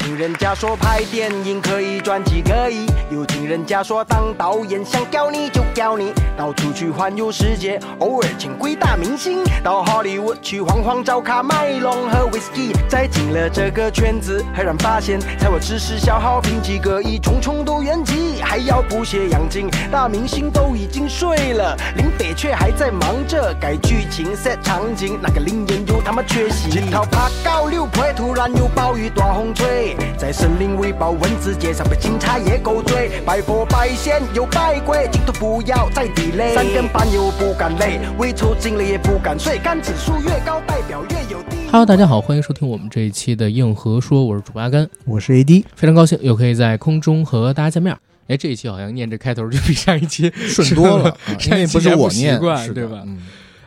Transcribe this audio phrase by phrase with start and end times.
[0.00, 29.89] 听人家说拍电影可以赚几个亿，又听人家说当导演想屌你就屌你，到处去环游世界，偶尔请鬼大明星，到好莱坞去晃晃找卡麦隆和 whisky，再进了这个圈子，赫然发现才华只是消耗品，几个亿重重都圆寂，还要补血养精，大明星都已经睡了，林北却还在忙着改剧情 set 场景，那个林演又他妈缺席，一套爬高溜坡，突然有暴雨大风吹。
[30.16, 36.54] 在森林微爆文字街上被警察也狗追，拜佛拜仙又拜鬼，镜头不要再地雷。
[36.54, 41.56] 三更半夜我不敢累，微抽进了也不敢睡，肝指数越高代表越有地。
[41.70, 47.96] Hello，大家好，欢迎收听我们这一期的硬核说，我是主播阿甘，我是 AD，非常高兴又可以在空中和大家见面。
[48.28, 53.18] 哎，这一期好像念这开头就比上一期顺多了， 啊因为不是我念，习惯是对吧嗯，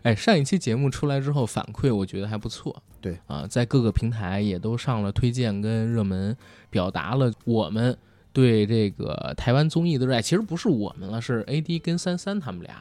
[0.03, 2.83] 哎，上一期节目出来之后反馈，我觉得还不错。
[3.01, 6.35] 对啊，在各个平台也都上了推荐跟热门，
[6.69, 7.97] 表达了我们
[8.31, 10.21] 对这个台湾综艺的热爱。
[10.21, 12.75] 其实不是我们了，是 AD 跟三三他们俩。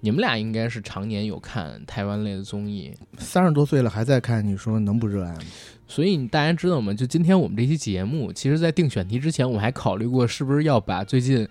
[0.00, 5.40] 你们俩应该是常年有看台湾类的综艺，三十多岁了还在看，你说能不热爱吗？
[5.88, 6.92] 所以大家知道吗？
[6.92, 11.48] 就今天我们这期节目，其实在定选题之前，我们还考虑过是不是要把最近，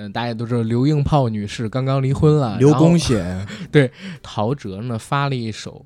[0.00, 3.46] 嗯、大家都知道刘英炮女士刚刚离婚了，刘公 显，
[4.22, 5.84] 陶喆呢发了一首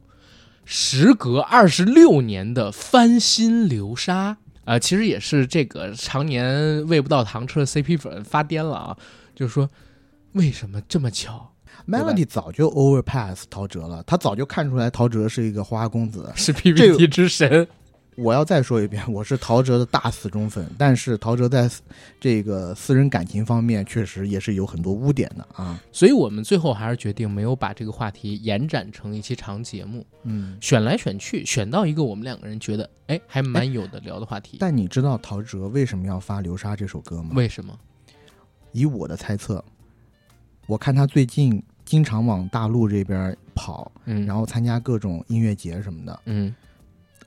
[0.64, 8.96] 时隔二十六年的翻新流沙，呃，其实也是这个常年喂不到糖吃的 CP 粉发癫了啊，
[9.34, 9.68] 就是说
[10.32, 11.54] 为什么这么巧
[11.88, 16.30] Melody 早就 overpass 陶喆了，他早就看出来陶喆是一个花花公子。
[16.36, 17.66] 是 PPT 之神？
[18.16, 21.70] 我要再说一遍，我是陶喆的大死忠粉，但是陶喆在
[22.20, 25.80] 这个私人感情方面确实也是有很多污点的啊。
[25.90, 34.58] 所以我们最后还是决定没有把这个话题延展成一期长节目，嗯，选来选去，选到一个我们两个人觉得哎还蛮有的聊的话题。
[34.60, 37.30] 但你知道陶喆为什么要发《流沙》这首歌吗？
[37.34, 37.78] 为什么？
[38.72, 39.64] 以我的猜测，
[40.66, 46.20] 我看他最近经常往大陆这边跑，嗯，然后参加各种音乐节什么的。
[46.26, 46.54] 嗯，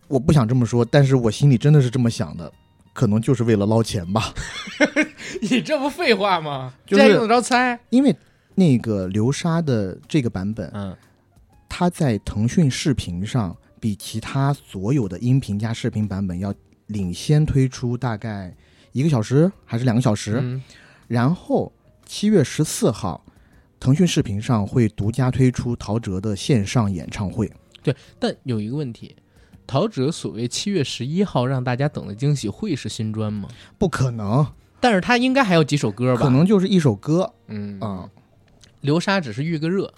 [0.07, 2.51] 我不想这么说，但是我心里真的是这么想的，
[2.93, 4.33] 可能就是为了捞钱吧。
[5.41, 6.73] 你这不废话吗？
[6.85, 7.79] 就是这还用得着猜？
[7.89, 8.15] 因为
[8.53, 10.95] 那个流沙的这个版本，嗯
[11.67, 16.53] 它在腾讯视频上比其他所有的音频加视频版本要
[16.88, 18.55] 领先推出大概
[18.94, 20.39] 一个小时还是两个小时。
[20.41, 20.63] 嗯
[21.07, 21.71] 然后
[22.05, 23.23] 七月十四号，
[23.79, 27.51] 腾讯视频上会独家推出陶喆的线上演唱会。
[27.83, 29.15] 对但有一个问题，
[29.67, 33.49] 陶喆所谓七月十一号让大家等的惊喜会是新专吗？
[33.77, 34.45] 不可能，
[34.79, 36.21] 但是他应该还有几首歌吧？
[36.21, 38.09] 可，能就是一首歌嗯啊、
[38.81, 39.93] 流沙只是预个热。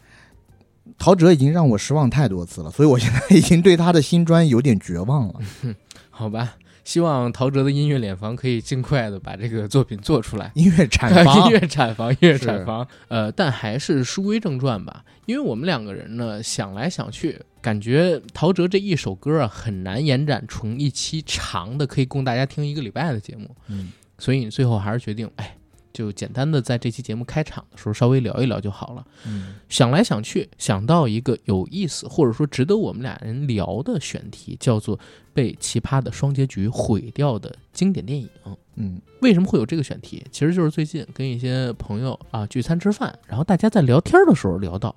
[0.98, 5.34] 陶喆已经让我失望太多次了，所以我现在已经对他的新专有点绝望了。
[6.10, 6.56] 好吧，
[6.88, 10.50] 希望陶喆的音乐脸房可以尽快的把这个作品做出来。
[10.56, 12.88] 音乐产房 音乐产房，音乐产房。
[13.10, 23.54] 呃，但还是书归正传吧，因为我们两个人呢想来想去，感觉陶喆这一首歌啊很难延展成一期长的，可以供大家听一个礼拜的节目。
[23.68, 25.57] 嗯，所以最后还是决定，哎，
[25.98, 29.04] 就简单的在这期节目开场的时候稍微聊一聊就好了。
[29.26, 35.00] 嗯想来想去，想到一个有意思或者说值得我们俩人聊的选题，叫做
[35.34, 38.30] 被奇葩的双结局毁掉的经典电影。
[38.76, 40.24] 嗯为什么会有这个选题？
[40.32, 44.96] 其实就是最近跟一些朋友啊聚餐吃饭，然后大家在聊天的时候聊到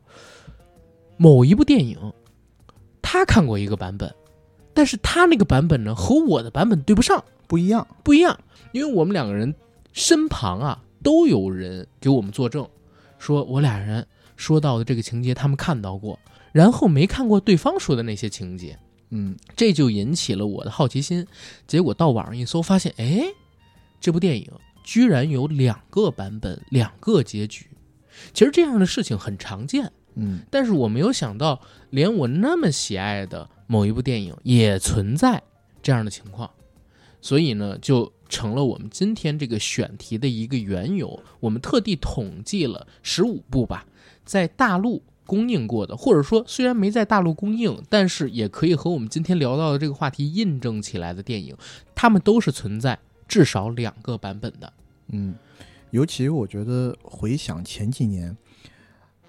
[1.17, 1.97] 某一部电影，
[3.00, 4.15] 他看过一个版本，
[4.75, 7.87] 但是他那个版本呢和我的版本对不上，不一样。
[8.05, 8.38] 不一样，
[8.72, 9.55] 因为我们两个人
[9.93, 12.69] 身旁啊都有人给我们作证，
[13.19, 14.06] 说我俩人
[14.37, 16.19] 说到的这个情节他们看到过，
[16.53, 18.78] 然后没看过对方说的那些情节，
[19.11, 21.27] 嗯这就引起了我的好奇心。
[21.66, 23.22] 结果到网上一搜，发现哎，
[24.00, 24.50] 这部电影
[24.83, 27.67] 居然有两个版本，两个结局。
[28.32, 35.43] 其实这样的事情很常见，嗯但是我没有想到，连我那么喜爱的某一部电影也存在
[35.82, 36.50] 这样的情况，
[37.22, 41.23] 所以呢，就成了我们今天这个选题的一个缘由。
[41.41, 43.85] 我们特地统计了十五部吧，
[44.25, 51.55] 在大陆公映过的，或者说虽然没在大陆公映，但是也可以和我们今天聊到的这个话题印证起来的电影，
[51.94, 52.99] 它们都是存在
[53.29, 54.73] 至少两个版本的。
[55.09, 55.35] 嗯，
[55.91, 58.37] 尤其我觉得回想前几年，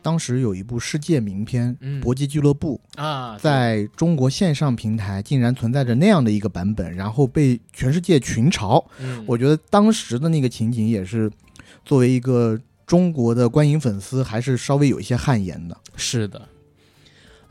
[0.01, 8.83] 当时有一部世界名片嗯《搏击俱乐部》啊，在中国线上平台竟然存在着那样的一个版本，然后被全世界群嘲。
[9.00, 11.31] 嗯我觉得当时的那个情景也是
[11.86, 15.77] 作为一个中国的观影粉丝，还是稍微有一些汗颜的。
[15.95, 16.47] 是的，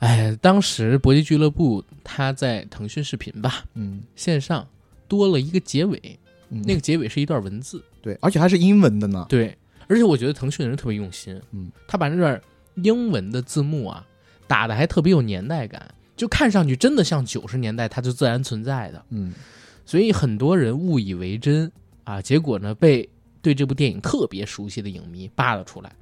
[0.00, 4.66] 哎，当时搏击俱乐部它在腾讯视频吧嗯线上
[5.08, 6.18] 多了一个结尾，
[6.50, 7.82] 嗯那个结尾是一段文字。
[8.02, 9.26] 对，而且还是英文的呢。
[9.28, 9.56] 对，
[9.90, 12.40] 而且我觉得腾讯的人特别用心，嗯，他把那段
[12.76, 14.06] 英文的字幕啊
[14.46, 19.34] 打的还特别有年代感，就看上去真的像九十年代它就自然存在的，嗯
[19.84, 21.70] 所以很多人误以为真
[22.04, 23.06] 啊，结果呢被
[23.42, 25.92] 对这部电影特别熟悉的影迷扒了出来。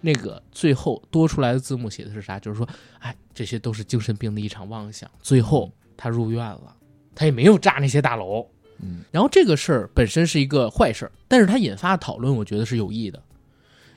[0.00, 2.38] 那个最后多出来的字幕写的是啥？
[2.38, 2.66] 就是说，
[3.00, 5.10] 哎，这些都是精神病的一场妄想。
[5.20, 6.74] 最后他入院了，
[7.14, 8.48] 他也没有炸那些大楼，
[8.80, 13.22] 嗯然后这个事儿本身是一个坏事儿，但是它引发的讨论，我觉得是有益的。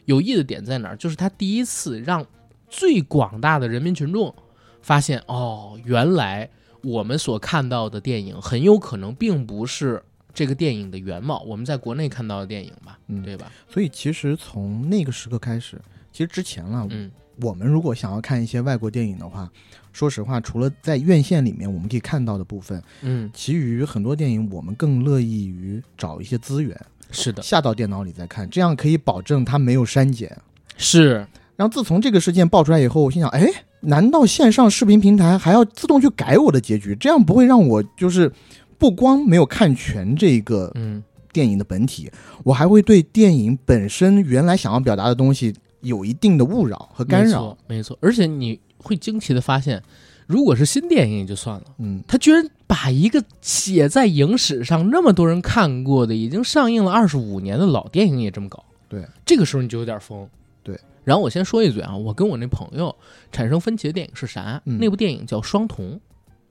[0.05, 0.97] 有益的点在哪儿？
[0.97, 2.25] 就是他第一次让
[2.67, 4.33] 最广大的人民群众
[4.81, 6.49] 发现，哦，原来
[6.81, 10.01] 我们所看到的电影很有可能并不是
[10.33, 13.51] 这个电影的原貌，我们在国内看到的电影吧，嗯对吧？
[13.69, 15.79] 所以其实从那个时刻开始，
[16.11, 17.11] 其实之前了，嗯
[17.41, 19.49] 我们如果想要看一些外国电影的话，
[19.91, 26.79] 说实话，除了在院线里面我们可以看到的部分，嗯，其余很多电影我们更乐意于找一些资源
[27.11, 30.35] 是的，下到电脑里再看，这样可以保证它没有删减。
[30.77, 33.47] 是，然后自从这个事件爆出来以后，我心想，哎，
[33.81, 36.95] 难道线上视频平台还要自动去改我的结局？
[36.95, 38.31] 这样不会让我就是
[38.77, 41.03] 不光没有看全这个嗯，
[41.33, 42.09] 电影的本体，
[42.43, 49.81] 我还会对电影本身原来想要表达的东西有一定的误扰和干扰没错。，没错，而且你会惊奇的发现，
[50.27, 51.63] 如果是新电影也就算了。
[51.79, 60.27] 嗯，他居然把一个写在影史上那么多人看过的、已经上映了二十五年的老电影也这么搞，对，这个时候你就有点疯。
[60.63, 62.95] 对，然后我先说一嘴啊，我跟我那朋友
[63.31, 64.61] 产生分歧的电影是啥？
[64.65, 65.99] 嗯那部电影叫《双瞳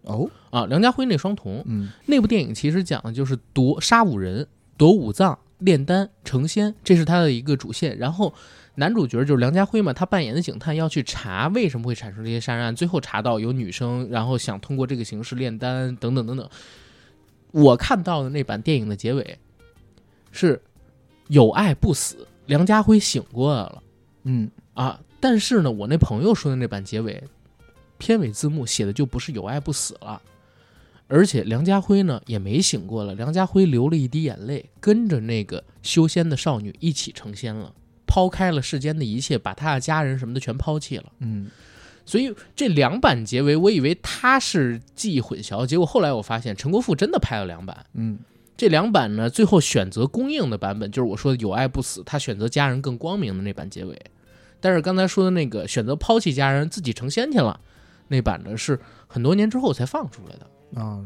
[0.03, 7.97] 哦，》啊，梁家辉那《双瞳》嗯那部电影其实讲的就是夺杀五人、夺五脏、炼丹、成仙，这是他的一个主线。
[7.99, 8.33] 然后
[8.77, 16.49] 男主角就是梁家辉嘛，他扮演的警探要去查为什么会产生这些杀人案，最后查到有女生，然后想通过这个形式炼丹等等等等。
[17.53, 19.39] 我看到的那版电影的结尾
[20.31, 20.63] 是
[21.29, 23.83] 有爱不死，梁家辉醒过来了
[24.23, 25.01] 嗯啊！
[25.19, 27.23] 但是呢，我那朋友说的那版结尾，
[27.99, 30.23] 片尾字幕写的就不是有爱不死了。
[31.09, 37.75] 而且梁家辉呢也没醒过来，梁家辉流了一滴眼泪，跟着那个修仙的少女一起成仙了，
[38.11, 41.13] 抛开了世间的一切，把他的家人什么的全抛弃了。
[41.21, 41.49] 嗯
[42.05, 47.87] 所以这两版结尾，我以为他是记忆混淆，结果后来我发现陈国富真的拍了两版。
[47.95, 48.19] 嗯
[48.57, 53.97] 这两版呢，最后选择公映的版本就是我说的有爱不死，他选择家人更光明的那版结尾。
[54.61, 57.61] 但是刚才说的那个选择抛弃家人自己成仙去了，
[58.09, 60.81] 那版呢是很多年之后才放出来的。
[60.81, 61.01] 啊，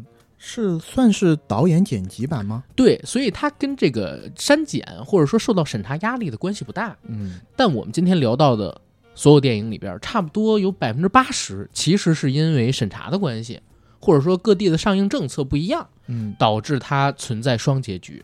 [0.47, 2.63] 是算是导演剪辑版吗？
[2.77, 6.95] 对，所以它跟这个删减或者说受到审查压力的关系不大。
[7.09, 8.79] 嗯但我们今天聊到的
[9.15, 13.61] 所有电影里边，差不多有百分之八十其实是因为审查的关系，
[13.99, 18.23] 或者说各地的上映政策不一样，嗯导致它存在双结局。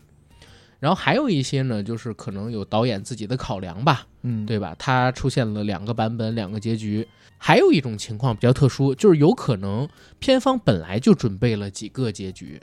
[0.81, 4.75] 然后还有一些呢，就是可能有导演自己的考量吧，嗯，对吧？
[4.79, 7.07] 它出现了两个版本，两个结局。
[7.37, 9.87] 还有一种情况比较特殊，就是有可能
[10.17, 12.59] 片方本来就准备了几个结局，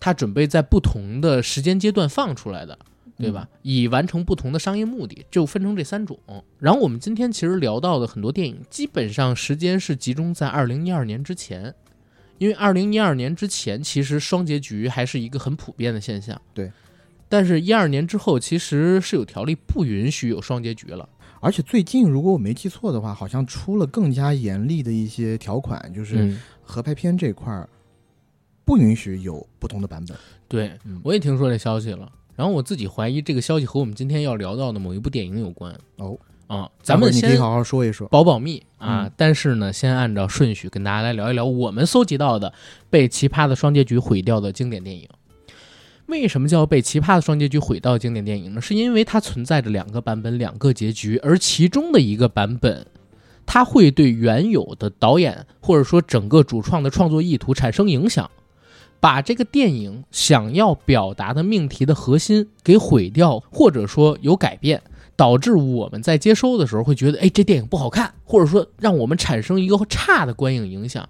[0.00, 2.76] 他准备在不同的时间阶段放出来的，
[3.16, 3.48] 对吧？
[3.62, 6.18] 以完成不同的商业目的，就分成这三种。
[6.58, 11.72] 然后我们今天其实聊到的很多电影，基本上时间是集中在二零一二年之前，
[12.38, 16.40] 因为二零一二年之前其实双结局还是一个很普遍的现象。
[16.52, 16.70] 对。
[17.30, 21.08] 但是，一二年之后，其实是有条例不允许有双结局了。
[21.40, 27.68] 而且最近如果我没记错的话，好像出了更加严厉的一些条款，就是嗯，合拍片这块儿
[28.64, 30.18] 不允许有不同的版本。
[30.48, 32.10] 对嗯，我也听说这消息了。
[32.34, 36.18] 然后我自己怀疑这个消息和我们今天要聊到的某一部电影有关哦，
[36.48, 36.68] 啊。
[36.82, 38.08] 咱们先好好说一说。
[38.08, 42.52] 保保密啊，嗯但是呢，先按照顺序跟大家来聊一聊我们搜集到的
[42.90, 45.08] 被奇葩的双结局毁掉的经典电影。
[46.10, 48.60] 为什么叫被奇葩的双结局毁掉经典电影呢？
[48.60, 52.86] 是因为它存在着两个版本、两个结局，而其中的一个版本，
[53.46, 58.30] 它会对原有的导演或者说整个主创的创作意图产生影响，
[59.00, 64.82] 把这个电影想要表达的命题的核心给毁掉，或者说有改变。
[65.16, 71.06] 导致我们在接收的时候会觉得，哎，这电影不好看，或者说让我们产生一个差的观影影响。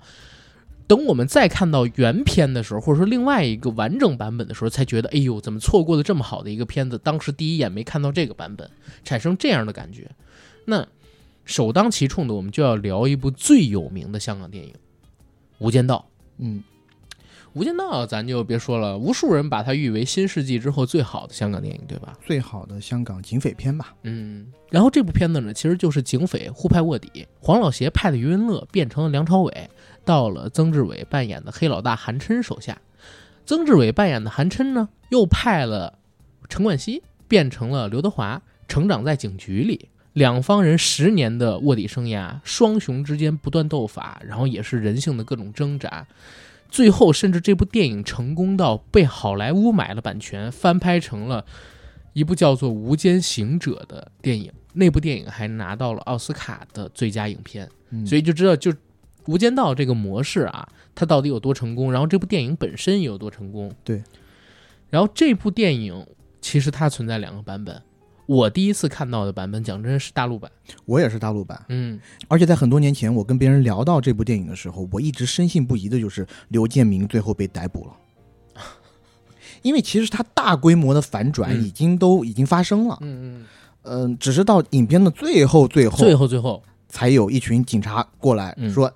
[0.91, 6.99] 等我们再看到原片的时候，或者说另外一个完整版本的时候，才觉得，哎呦，怎么错过了这么好的一个片子？
[6.99, 8.69] 当时第一眼没看到这个版本，
[9.05, 10.11] 产生这样的感觉。
[10.65, 10.85] 那
[11.45, 14.73] 首当其冲的，我们就要聊一部最有名的香港电影
[15.59, 16.05] 《无间道》。
[16.39, 16.65] 嗯
[17.53, 22.19] 《无间道》咱就别说了，无数人把它誉为新世纪之后最好的香港电影，对吧？
[22.27, 23.95] 最好的香港警匪片吧。
[24.03, 29.71] 嗯，然后这部片子呢，其实就是警匪互派卧底，黄老邪派的余文乐变成了梁朝伟，
[30.05, 32.81] 到了曾志伟扮演的黑老大韩琛手下。
[33.47, 35.99] 曾志伟扮演的韩琛呢，又派了
[36.49, 39.89] 陈冠希变成了刘德华，成长在警局里。
[40.13, 46.07] 两方人十年的卧底生涯，双雄之间不断斗法，然后也是人性的各种挣扎。
[46.69, 51.45] 最后，甚至这部电影成功到被好莱坞买了版权，翻拍成了
[52.13, 54.53] 一部叫做《无间行者》的电影。
[54.73, 57.69] 那部电影还拿到了奥斯卡的最佳影片。
[57.91, 58.73] 嗯所以就知道，就
[59.27, 63.73] 《无间道》这个模式啊，它到底有多成功，然后这部电影本身也有多成功。
[63.85, 64.03] 对。
[64.89, 66.05] 然后这部电影
[66.41, 67.81] 其实它存在两个版本，
[68.27, 70.51] 我第一次看到的版本，讲真是大陆版。
[70.85, 77.97] 我也是大陆版，嗯，而且在很多年前，我跟别人聊到这部电影的时候，我一直深信不疑的就是刘建明最后被逮捕了，
[79.63, 81.63] 因为其实他大规模的反转嗯。
[81.63, 83.45] 已经都已经发生了，嗯
[83.83, 88.69] 嗯、只是到影片的最后最嗯，后最后最后，才有一群警察过来嗯。
[88.73, 88.93] 说，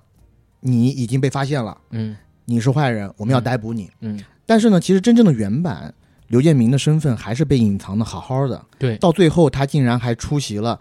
[0.65, 2.17] 你已经被发现了，嗯。
[2.47, 3.89] 你是坏人，我们要逮捕你。
[4.01, 5.91] 嗯，但是呢，其实真正的原版
[6.27, 10.79] 刘建明的身份还是被隐藏的好好的，对，到最后他竟然还出席了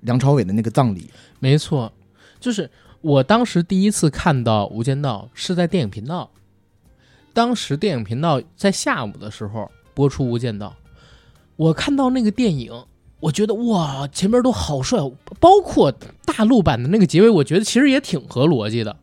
[0.00, 1.10] 梁朝伟的那个葬礼。
[1.38, 1.92] 没错，
[2.40, 2.70] 就是
[3.02, 6.30] 我当时第一次看到《无间道》是在电影频道，
[7.34, 10.74] 当时电影频道在下午的时候播出《无间道》，
[11.56, 12.72] 我看到那个电影，
[13.20, 14.98] 我觉得哇，前面都好帅，
[15.38, 15.92] 包括
[16.24, 18.96] 大陆版的那个结尾，我觉得其实也挺合逻辑的，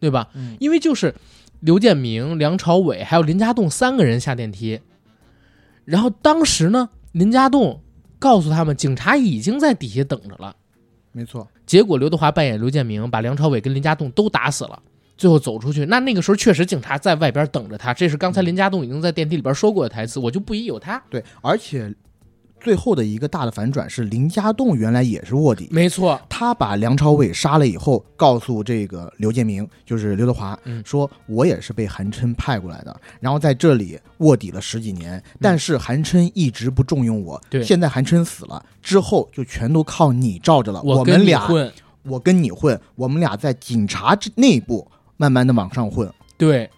[0.00, 0.28] 对吧？
[0.34, 1.14] 嗯因为就是
[1.60, 4.80] 刘建明、梁朝伟还有林家栋三个人下电梯，
[5.84, 7.82] 然后当时呢，林家栋
[8.18, 10.54] 告诉他们，警察已经在底下等着了。
[11.12, 14.80] 没错，结果刘德华扮演刘建明，把梁朝伟跟林家栋都打死了，
[15.16, 15.84] 最后走出去。
[15.86, 21.02] 那那个时候确实警察在外边等着他，这是刚才林家栋已经在电梯里边说过的台词，我就不疑有他。
[21.10, 21.92] 对，而且
[22.60, 30.82] 最后的一个大的反转是林家栋原来也是卧底，没错，他把梁朝伟杀了以后，告诉这个刘建明，就是刘德华，嗯。
[30.84, 37.62] 说我也是被韩琛派过来的，然后在这里卧底了十几年，但是韩琛一直不重用我，嗯对。
[37.62, 41.72] 现在韩琛死了之后，就全都靠你罩着了，我跟们俩，混，
[42.04, 46.68] 我跟你混，我们俩在警察之内部慢慢的往上混，对。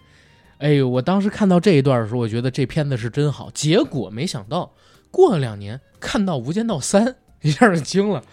[0.57, 3.49] 哎呦，我当时看到这一段的时候，我觉得这片子是真好。
[3.51, 4.71] 结果没想到，
[5.11, 7.05] 过了两年看到《无间道三》，
[7.43, 8.23] 一下就惊了，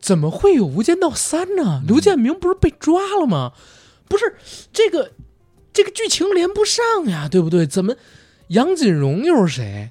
[0.00, 1.82] 怎么会有《无间道三》呢？
[1.86, 3.52] 刘建明不是被抓了吗？
[4.08, 4.36] 不是
[4.72, 5.12] 这个
[5.72, 7.66] 这个剧情连不上呀，对不对？
[7.66, 7.94] 怎么
[8.48, 9.90] 杨锦荣又是谁？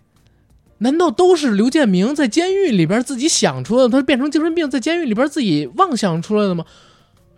[0.80, 3.90] 难道都是刘建明在监狱里边自己想出来的？
[3.90, 6.66] 他变成精神病在监狱里边自己妄想出来的吗？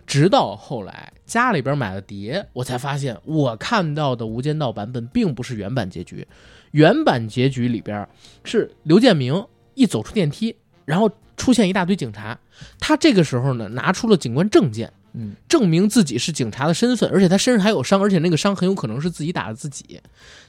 [0.08, 6.28] 直到后来家里边买了碟，我才发现我看到的《无间道》版本并不是原版结局。
[6.76, 8.06] 原版结局里边
[8.44, 10.54] 是刘建明一走出电梯，
[10.84, 12.38] 然后出现一大堆警察，
[12.82, 20.02] 他这个时候呢拿出了警官证件，嗯，证明自己是警察的身份，而且他身上还有伤，而且那个伤很有可能是自己打的自己。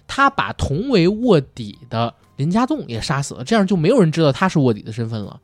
[0.09, 5.41] 他把同为卧底的林家栋也杀死了，这样就没有人知道他是卧底的身份了。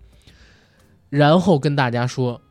[1.10, 2.42] 然后跟大家说，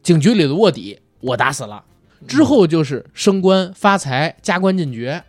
[0.00, 1.84] 警局里的卧底我打死了。
[2.28, 5.24] 之后就是升官发财、加官进爵，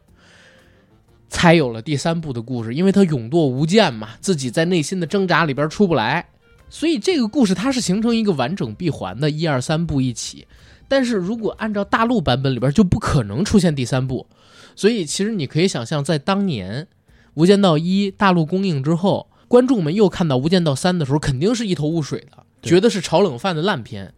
[1.32, 2.76] 才有了第三部的故事。
[2.76, 6.28] 因为他勇堕无间嘛，自己在内心的挣扎里边出不来，
[6.70, 10.46] 所以这个故事它是形成一个完整闭环的，一二三部一起。
[10.88, 14.28] 但是如果按照大陆版本里边，就不可能出现第三部。
[14.76, 16.84] 所以其实你可以想象，在当年
[17.34, 24.14] 《无间道一》大陆公映之后，观众们又看到《无间道三》的时候，肯定是一头雾水的，觉得是炒冷饭的烂片。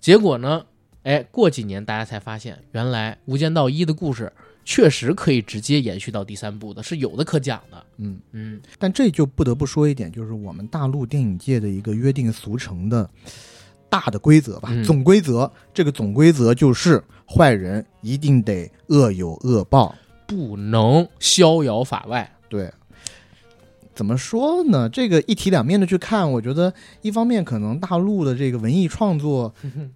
[0.00, 0.64] 结果呢，
[1.04, 4.32] 哎，过几年大家才发现，原来《无间道一》的故事
[4.64, 7.84] 确实可以直接延续到第三部的，是有的可讲的。
[7.96, 13.08] 嗯，嗯，但这就不得不说一点，就是我们大陆电影界的一个约定俗成的
[13.88, 15.50] 大的规则吧，嗯总规则。
[15.74, 19.94] 这个总规则就是坏人一定得恶有恶报。
[20.26, 22.30] 不能逍遥法外。
[22.48, 22.72] 对，
[23.94, 24.88] 怎么说呢？
[24.88, 29.52] 这个一体两面的去看，我觉得一方面可能大陆的这个文艺创作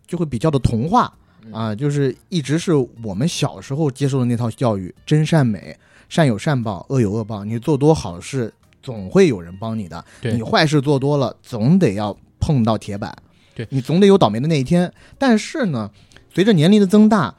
[0.07, 1.17] 就会比较的童话
[1.53, 2.73] 啊，就是一直是
[3.03, 5.77] 我们小时候接受的那套教育，真善美，
[6.09, 7.45] 善有善报，恶有恶报。
[7.45, 13.17] 你做多好事，总会有人帮你的；你坏事做多了，总得要碰到铁板，
[13.55, 14.93] 对你总得有倒霉的那一天。
[15.19, 15.91] 但是呢，
[16.35, 17.35] 随着年龄的增大，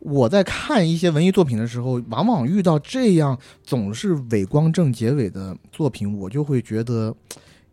[0.00, 7.14] 我在看一些文艺作品的时候，往往遇到这样总是伪光正结尾的作品，我就会觉得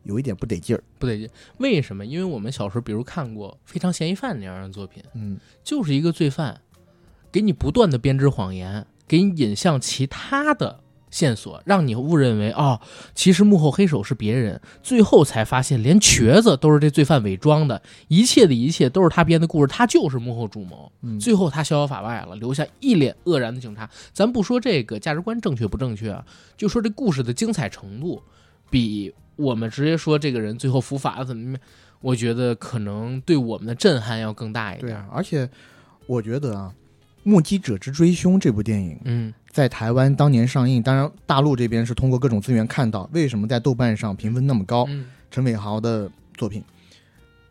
[0.08, 0.84] 有一点不得劲儿。
[0.98, 2.06] 不得劲，为什么？
[2.06, 6.62] 因为我们小时候，比如看过《非常嫌疑犯》那样的作品，嗯，就是一个罪犯，
[7.32, 12.82] 给你不断的编织谎言，给你引向其他的线索，让你误认为哦，
[13.16, 20.92] 其实幕后黑手是别人，最后才发现连瘸子都是这罪犯伪装的，一切的一切都是他编的故事，他就是幕后主谋。
[21.02, 23.90] 嗯最后他逍遥法外了，留下一脸愕然的警察。
[24.12, 26.26] 咱不说这个价值观正确不正确啊，
[26.58, 28.22] 就说这故事的精彩程度，
[28.70, 31.58] 比我们直接说这个人最后伏法了怎么怎么，
[32.02, 34.88] 我觉得可能对我们的震撼要更大一点。
[34.88, 35.50] 对啊，而且
[36.06, 36.74] 我觉得啊，
[37.24, 44.86] 《目击者之追凶》这部电影嗯在台湾当年上映，当然大陆这边是通过各种资源看到，为什么在豆瓣上评分那么高？
[44.90, 46.64] 嗯陈伟豪的作品，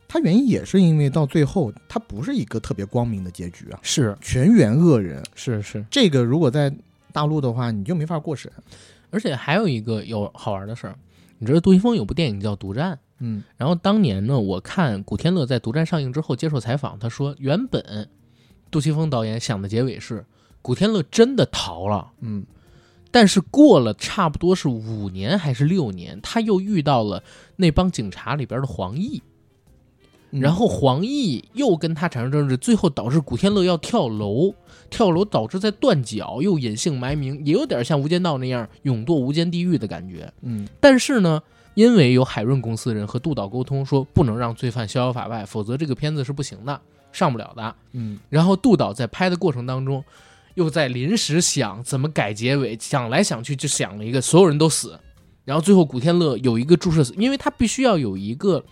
[0.09, 5.23] 他原因也是因为到最后他不是一个特别光明的结局啊，是全员恶人。
[5.35, 6.73] 是是，这个如果在
[7.13, 8.51] 大陆的话，你就没法过审。
[9.11, 10.97] 而且还有一个有好玩的事儿，
[11.39, 12.95] 你知道杜琪峰有部电影叫《独占》。
[13.19, 18.09] 嗯然后当年呢，我看古天乐在《独占》上映之后接受采访，他说原本
[18.71, 20.27] 杜琪峰导演想的结尾是
[20.61, 22.45] 古天乐真的逃了，嗯
[23.11, 27.23] 但是过了差不多是五年还是六年，他又遇到了
[27.57, 29.23] 那帮警察里边的黄奕，
[30.33, 34.55] 嗯然后黄奕又跟他产生争执，最后导致古天乐要跳楼，
[34.91, 40.33] 跳楼导致在断脚，又隐姓埋名，也有点像《无间道》那样勇堕无间地狱的感觉。
[40.43, 41.43] 嗯但是呢，
[41.75, 46.81] 因为有海润公司的人和杜导沟通说不能让罪犯逍遥法外，否则这个片子是不行的，
[47.13, 47.75] 上不了的。
[47.93, 50.03] 嗯然后杜导在拍的过程当中，
[50.55, 54.99] 又在临时想怎么改结尾，想来想去就想了一个所有人都死，
[55.45, 58.65] 然后最后古天乐有一个注射死，因为他必须要有一个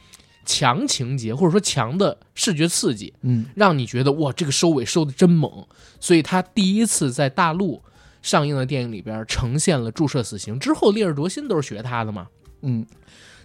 [0.44, 5.66] 强情节或者说强的视觉刺激，嗯让你觉得哇这个收尾收的真猛，
[5.98, 7.82] 所以他第一次在大陆
[8.22, 12.28] 上映的电影里边呈现了注射死刑，之后《烈日灼心》都是学他的嘛。
[12.62, 12.86] 嗯，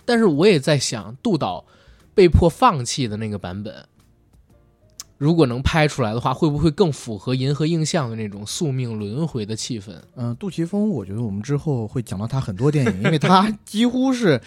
[0.06, 1.65] 但是我也在想，杜导
[2.13, 3.86] 被迫放弃的那个版本，
[5.18, 9.94] 如果能拍出来的话，会不会更符合银河映像的那种宿命轮回的气氛？
[10.15, 14.41] 嗯、杜琪峰，我觉得我们之后会讲到他很多电影，因为他几乎是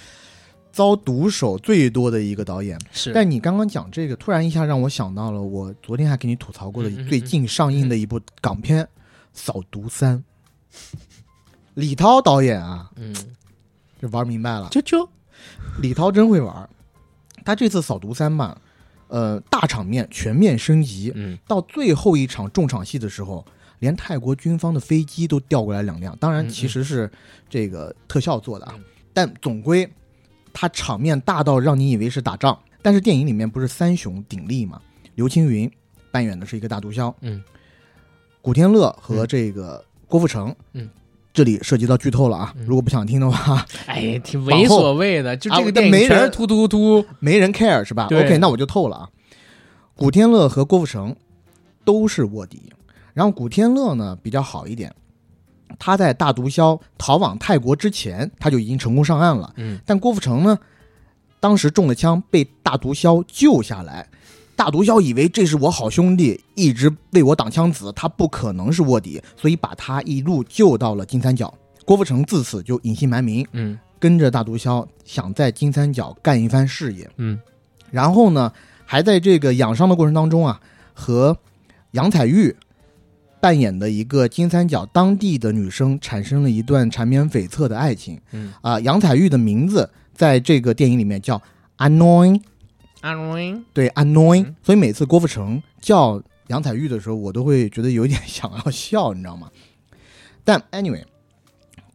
[0.72, 2.78] 遭毒手最多的一个导演。
[2.90, 3.12] 是。
[3.12, 8.84] 但你刚刚讲这个，突然一下让我想到了我昨天还给你吐槽过的最近上映的一部港片
[9.32, 10.24] 《扫毒三》，
[11.74, 13.14] 李涛导演啊，嗯，
[14.00, 14.68] 就玩明白了。
[14.70, 15.08] 就就
[15.80, 16.68] 李涛真会玩，
[17.44, 18.56] 他这次扫毒三嘛，
[19.08, 21.38] 呃，大场面全面升级，嗯。
[21.46, 23.44] 到最后一场重场戏的时候，
[23.80, 27.10] 连泰国军方的飞机都调过来两辆，当然其实是
[27.48, 28.84] 这个特效做的啊，嗯。
[29.12, 29.90] 但总归
[30.52, 32.58] 它场面大到让你以为是打仗。
[32.82, 34.80] 但是电影里面不是三雄鼎立嘛？
[35.14, 35.70] 刘青云
[36.10, 37.42] 扮演的是一个大毒枭，嗯
[38.40, 40.88] 古天乐和这个郭富城，嗯。
[41.34, 42.52] 这里涉及到剧透了啊！
[42.58, 49.08] 嗯如果不想听的话，哎， 挺猥琐味的，就这啊个电影没人全是突突突，没人 care 是吧？OK，那我就透了啊。
[49.96, 51.16] 古天乐和郭富城
[51.86, 52.70] 都是卧底，
[53.14, 54.94] 然后古天乐呢比较好一点，
[55.84, 59.52] 他在大毒枭逃往泰国之前，他就已经成功上岸了。
[59.56, 60.56] 嗯但郭富城呢，
[61.40, 64.08] 当时中了枪，被大毒枭救下来。
[64.54, 71.52] 大毒枭以为这是我好兄弟，一直为我挡枪子，他不可能是卧底，所以把他一路救到了金三角。
[71.84, 77.10] 郭富城自此就隐姓埋名，嗯跟着大毒枭，想在金三角干一番事业。
[77.16, 77.36] 嗯
[77.90, 78.52] 然后呢，
[78.84, 80.60] 还在这个养伤的过程当中啊，
[80.94, 81.36] 和
[81.90, 82.54] 杨采钰
[83.42, 91.42] 扮演的一个金三角当地的女生产生了一段缠绵悱恻的爱情嗯，啊、杨采钰的名字在这个电影里面叫
[91.78, 99.50] Annoying，Annoying，，对 Annoying，、嗯所以每次郭富城叫杨采钰的时候，我都会觉得有点 想要笑，你知道吗？
[100.44, 101.02] 但 anyway，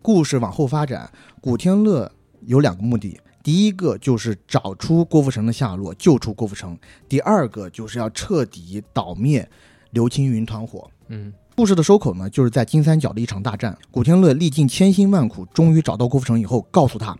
[0.01, 6.75] 故事往后发展，古天乐有两个目的，第一个就是找出郭富城的下落，救出郭富城；
[7.07, 9.49] 第二个就是要彻底倒灭
[9.91, 10.91] 刘青云团伙。
[11.09, 13.75] 嗯故事的收口呢，就是在金三角的一场大战。
[13.89, 17.17] 古天乐历尽千辛万苦，终于找到郭富城以后，告诉他，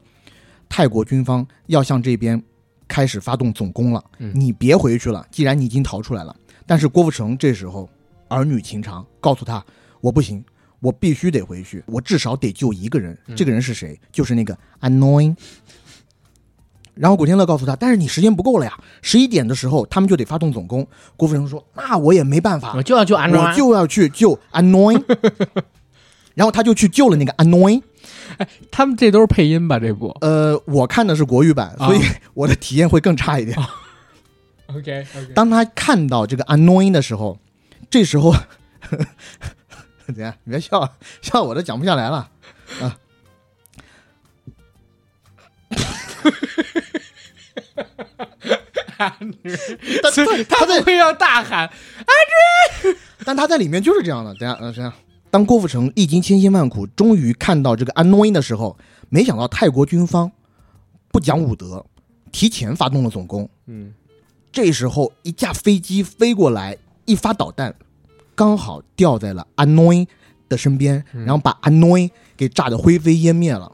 [0.69, 2.41] 泰国军方要向这边
[2.87, 6.35] 开始发动总攻了，嗯你别回去了，既然你已经逃出来了。
[6.65, 7.89] 但是郭富城这时候
[8.27, 9.65] 儿女情长，告诉他，
[10.01, 10.43] 我不行，
[10.81, 13.17] 我必须得回去，我至少得救一个人。
[13.25, 13.99] 嗯这个人是谁？
[14.11, 15.35] 就是那个 Annoying。
[16.99, 20.87] 然后古天乐告诉他，但是你时间不够了呀，十一点的时候他们就得发动总攻。
[21.15, 25.03] 郭富城说，那我也没办法，我就要救安我就要去救 Annoying，
[26.35, 27.81] 然后他就去救了那个 Annoying。
[28.71, 29.79] 他们这都是配音吧？
[29.79, 32.01] 这部呃，我看的是国语版，啊所以
[32.33, 33.57] 我的体验会更差一点。
[34.67, 37.39] OK OK，当他看到这个 Annoying 的时候，
[37.89, 38.35] 这时候
[40.05, 40.33] 怎样？
[40.43, 42.29] 你别笑，笑我都讲不下来了
[42.81, 42.97] 啊！
[48.97, 49.09] 他
[50.11, 51.69] 他他在会要大喊，
[53.23, 54.33] 但他在里面就是这样的。
[54.35, 54.91] 等一下，呃，这样，
[55.29, 58.77] 当郭富城历经千辛万苦，终于看到这个安诺因的时候，
[59.09, 60.31] 没想到泰国军方
[61.11, 61.85] 不讲武德，
[62.31, 63.47] 提前发动了总攻。
[63.67, 63.93] 嗯
[64.51, 67.75] 这时候，一架飞机飞过来，一发导弹，
[68.33, 70.07] 刚好掉在了安诺因
[70.49, 73.71] 的身边，嗯然后把安诺因给炸得灰飞烟灭了。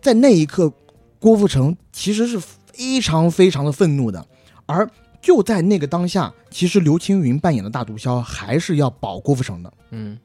[0.00, 0.72] 在那一刻，
[1.20, 2.40] 郭富城其实是
[2.78, 4.24] 非常非常的愤怒的，
[4.66, 4.88] 而
[5.20, 10.16] 就在那个当下，其实刘青云扮演的大毒枭还是要保郭富城的，嗯。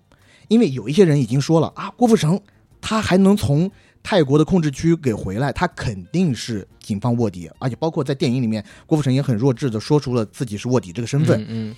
[0.49, 2.39] 因为有一些人已经说了啊，郭富城
[2.79, 3.71] 他还能从
[4.03, 11.75] 泰国的控制区给回来，他肯定是警方卧底，而且包括在电影里面，郭富城也很弱智的说出了自己是卧底这个身份，嗯，嗯。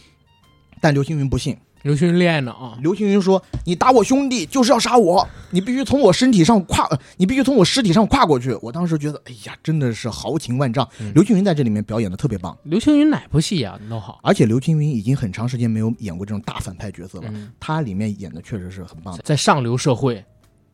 [0.81, 1.55] 但刘青云不信，
[1.86, 10.88] 刘青云恋爱脑啊，刘青云说：“你打我兄弟就是要杀我，你必须从我身体上跨，呃你必须从我尸体上跨过去。”我当时觉得，哎呀，真的是豪情万丈。
[11.00, 14.19] 嗯刘青云在这里面表演的特别棒，刘青云哪部戏演的都好。
[14.24, 19.21] 而且刘青云已经很长时间没有演过这种大反派角色了，嗯，他里面演的确实是很棒的。
[19.24, 20.26] 在上流社会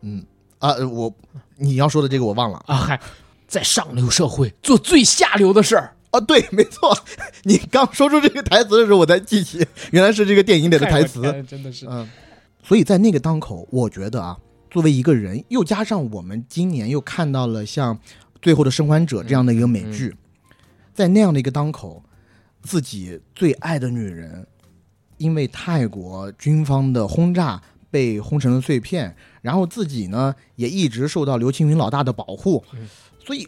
[0.04, 0.24] 嗯
[0.60, 1.14] 啊，呃我
[1.58, 2.98] 你要说的这个我忘了啊，嗨，
[3.48, 5.94] 在上流社会做最下流的事儿。
[6.12, 6.96] 啊，对， 没错，
[7.44, 11.22] 你刚说出这个台词的时候，我才记起原来是这个电影里的台词。
[11.48, 11.88] 真的是。
[11.90, 12.08] 嗯，
[12.64, 14.38] 所以在那个当口，我觉得啊，
[14.70, 17.96] 作为一个人，又加上我们今年又看到了像
[18.42, 20.16] 《最后的生还者》这样的一个美剧，
[20.94, 22.04] 在那样的一个当口，
[22.62, 24.46] 自己最爱的女人，
[25.18, 32.88] 因为泰国军方的轰炸被轰成了碎片，然后自己呢也一直受到刘青云老大的保护，嗯
[33.24, 33.48] 所以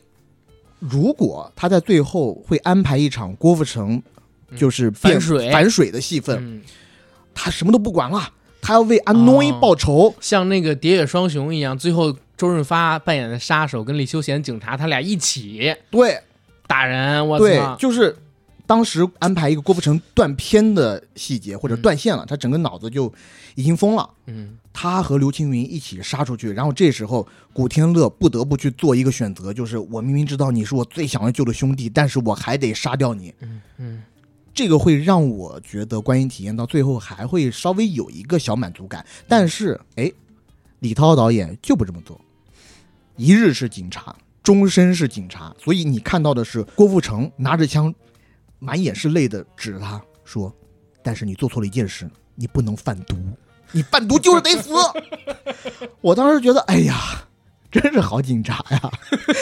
[0.89, 4.01] 如果他在最后会安排一场郭富城
[4.55, 6.61] 就是反水反水的戏份，嗯，
[7.33, 8.29] 他什么都不管了，
[8.61, 10.13] 他要为安诺伊哦报仇。
[10.19, 16.19] 像那个《喋血双雄》一样，最后周润发扮演的杀手跟李修贤警察，他俩一起对
[16.67, 17.25] 打人。
[17.27, 17.75] 我对操，！
[17.79, 18.15] 就是
[18.67, 23.11] 当时安排一个郭富城断片的细节或者嗯断线了，他整个脑子就
[23.55, 24.09] 已经疯了。
[24.27, 33.31] 嗯他和刘青云一起杀出去，然后这时候古天乐不得不去做一个选择，就是我明明知道你是我最想要救的兄弟，但是我还得杀掉你。
[33.41, 34.03] 嗯嗯，
[34.51, 40.11] 这个会让我觉得观影体验到最后还会稍微有一个小满足感，但是哎，
[40.79, 42.19] 李涛导演就不这么做，
[43.15, 47.93] 一日是警察，终身是警察，所以你看到的是郭富城拿着枪，
[48.57, 50.51] 满眼是泪的指着他说
[51.03, 53.15] ：“但是你做错了一件事，你不能贩毒，
[53.71, 54.71] 你贩毒就是得死。
[56.01, 57.23] ”我当时觉得，哎呀，
[57.71, 58.91] 真是好警察呀，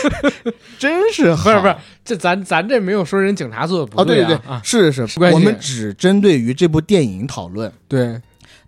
[0.80, 4.28] 真是好，不是不是，这咱咱这没有说人警察做的不哦，对啊。
[4.28, 7.72] 对对，啊，是是是，我们只针对于这部电影讨论。
[7.88, 8.20] 对，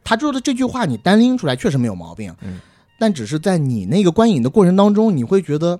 [0.03, 2.59] 他说的这句话，你单拎出来确实没有毛病，嗯，
[2.99, 5.79] 但只是在你那个观影的过程当中，你会觉得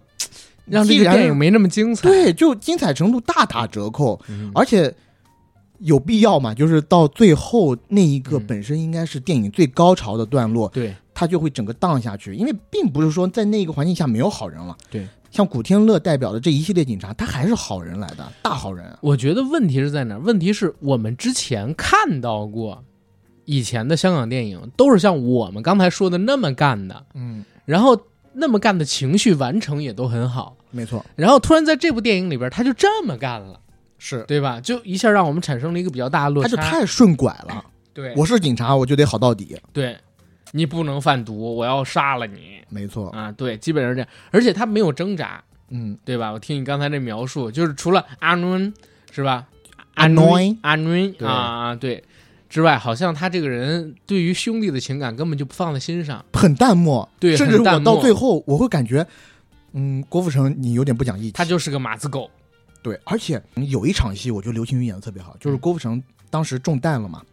[0.66, 2.08] 让这个电影没那么精彩。
[2.08, 4.52] 对，就精彩程度大打折扣，嗯。
[4.56, 4.94] 而且
[5.84, 6.54] 有必要嘛？
[6.54, 15.08] 就是到最后那一个嗯本身应该是电影最高潮的段落，对，它就会整个荡下去，因为并不是说在那个环境下没有好人了，对。
[15.30, 18.96] 像古天乐代表的这一系列警察，他还是好人来的，大好人。
[19.02, 20.20] 我觉得问题是在哪儿？
[20.20, 22.84] 问题是我们之前看到过
[23.46, 28.00] 以前的香港电影，都是像我们刚才说的那么干的，嗯，然后
[28.34, 33.60] 那么干的情绪完成也都很好，没错，然后突然在这部电影里边，他就这么干了，
[34.06, 34.60] 是，对吧？
[34.60, 36.50] 就一下让我们产生了一个比较大的落差。
[36.50, 37.64] 他就太顺拐了。
[37.94, 39.58] 对，我是警察，我就得好到底。
[39.72, 39.98] 对，
[40.52, 43.32] 你不能贩毒，我要杀了你没错，啊！
[43.32, 46.32] 对，基本上是这样，而且他没有挣扎，嗯，对吧？
[46.32, 48.74] 我听你刚才这描述，就是除了阿伦
[49.10, 49.48] 是吧？
[49.94, 52.04] 阿伦阿伦对啊，对。
[52.50, 59.08] 之外，好像他这个人对于兄弟的情感根本就不放在心上，很淡漠，对甚至我淡漠到最后我会感觉，
[59.72, 61.32] 嗯，郭富城你有点不讲义气。
[61.32, 62.30] 他就是个马子狗。
[62.84, 67.24] 对，而且有一场戏，我觉得刘青云演的特别好，嗯就是郭富城当时中弹了嘛，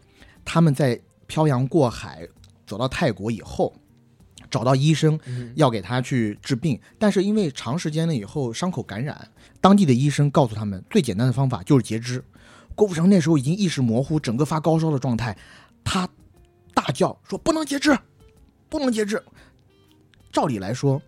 [0.43, 2.27] 他们在漂洋过海
[2.65, 3.73] 走到泰国以后，
[4.49, 12.23] 找到医生嗯要给他去治病，但是因为长时间了以后伤口感染，当地的医生告诉他们最简单的方法就是截肢。
[12.73, 15.37] 郭富城那时候已经意识模糊，整个发高烧的状态，
[15.83, 16.07] 他
[16.73, 17.97] 大叫说不能截肢，
[18.69, 19.21] 不能截肢。
[20.31, 21.01] 照理来说，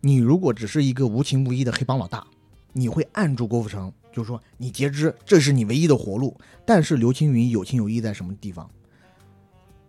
[0.00, 2.26] 你如果只是一个无情无义的黑帮老大，
[2.74, 6.36] 你会按住郭富城，就说你截肢，这是你唯一的活路。
[6.66, 8.68] 但是刘青云有情有义在什么地方？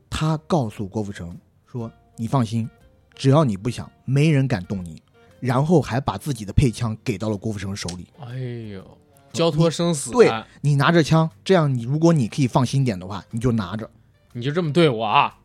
[0.10, 2.69] 他告诉郭富城说：“你放心，
[3.13, 5.02] 只要你不想，没人敢动你。”
[5.41, 8.08] 然后还把自己的配枪给到了郭富城手里。
[8.21, 8.38] 哎
[8.71, 8.98] 呦，
[9.34, 13.89] 交托生死、啊对你拿着枪，这样你如果你可以放心点的话，你就拿着。
[14.32, 15.38] 你就这么对我啊？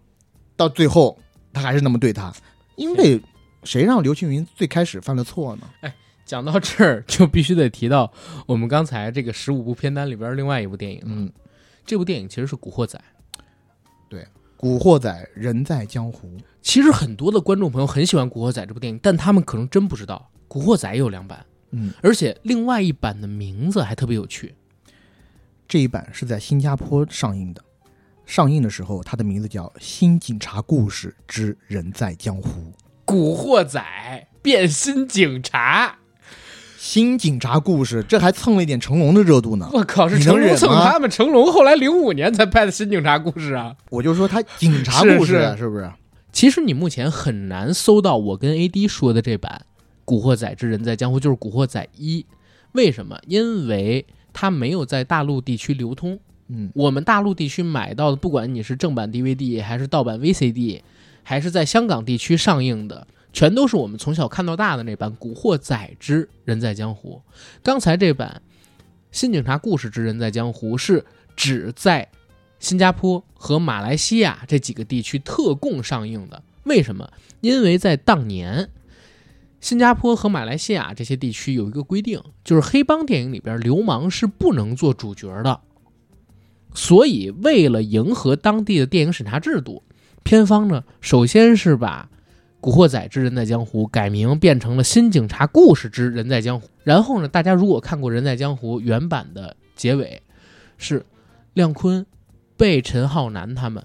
[0.56, 1.18] 到最后，
[1.52, 2.32] 他还是那么对他，
[2.76, 3.20] 因为
[3.64, 5.92] 谁让刘青云最开始犯了错呢？
[6.30, 8.12] 讲到这儿，就必须得提到
[8.46, 11.02] 我们刚才这个十五部片单里边另外一部电影。
[11.04, 11.28] 嗯，
[11.84, 12.96] 这部电影其实是《古惑仔》。
[14.08, 14.24] 对，
[14.56, 16.28] 古惑仔人在江湖》。
[16.62, 24.54] 其实很多的观众朋友很喜欢《古惑仔》这部电影，但他们可能真不知道，《古惑仔》有两版，嗯，而且另外一版的名字还特别有趣。
[25.66, 27.60] 这一版是在新加坡上映的，
[28.24, 32.48] 上映的时候它的名字叫《新警察故事之人在江湖》。
[33.04, 35.98] 古惑仔变新警察，
[36.80, 39.68] 新警察故事，这还蹭了一点成龙的热度呢。
[39.70, 43.76] 我靠，是成龙蹭他们，成龙后来零五年才拍的新警察故事啊。
[43.90, 45.92] 我就说他警察故事啊，是不是？
[46.32, 49.66] 其实你目前很难搜到我跟 AD 说的这版
[50.06, 52.22] 《古惑仔之人在江湖》，就是《古惑仔一》。
[52.72, 53.18] 为什么？
[53.26, 56.18] 因为它没有在大陆地区流通。
[56.48, 60.80] 嗯，我们大陆地区买到的，不管你是正版 DVD 还是盗版 VCD，
[61.22, 67.22] 还是在香港地区上映的，全都是我们从小看到大的那版《古惑仔之人在江湖》。
[67.62, 68.42] 刚才这版
[69.12, 71.04] 《新警察故事之人在江湖》是
[71.36, 72.08] 只在
[72.58, 76.42] 新加坡和马来西亚这几个地区特供上映的。
[76.64, 77.10] 为什么？
[77.40, 78.68] 因为在当年，
[79.60, 85.60] 新加坡和马来西亚这些地区有一个规定，就是黑帮电影里边流氓是不能做主角的。
[86.74, 89.82] 所以，为了迎合当地的电影审查制度，
[90.22, 92.10] 片方呢，首先是把
[92.60, 96.66] 《古惑仔之人在江湖》改名变成了《新警察故事之人在江湖》。
[96.84, 100.22] 然后呢，大家如果看过《人在江湖》原版的结尾，
[100.76, 101.04] 是
[101.54, 102.04] 亮坤
[102.56, 103.82] 被陈浩南他们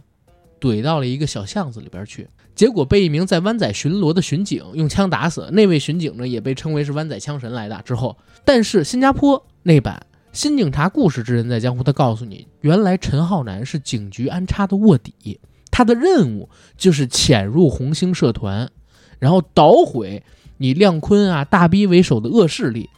[0.60, 5.50] 怼到了一个小巷子里边去，结果被一名在湾仔巡逻的巡警用枪打死。
[5.52, 7.82] 那位巡警呢，也被称为是湾仔枪神来的。
[7.84, 10.06] 之后，但是新加坡那版。
[10.34, 15.40] 新警察故事之人在江湖，他告诉你，原来陈浩南是警局安插的卧底，
[15.76, 18.72] 他的任务就是潜入红星社团，
[19.20, 20.24] 然后捣毁
[20.58, 22.90] 以亮坤啊、大逼为首的恶势力。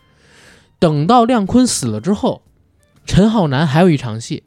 [0.78, 2.44] 等到亮坤死了之后，
[3.04, 4.44] 陈浩南还有一场戏，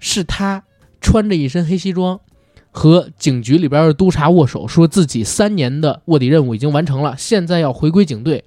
[0.00, 0.64] 是他
[1.00, 2.18] 穿着一身黑西装，
[2.72, 8.44] 和警局里边的督察握手，说自己三年的卧底任务已经完成了，现在要回归警队。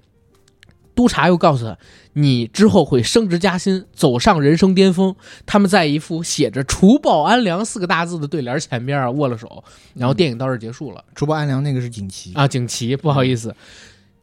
[0.95, 1.77] 督察又告诉他，
[2.13, 5.13] 你之后会升职加薪，走上人生巅峰。
[5.45, 11.03] 他们在一副写着“除暴安良”四个大字的对联前边啊握了手，然后电影到这儿结束了。
[11.13, 13.53] 除暴安良那个是锦旗啊，景琦，不好意思，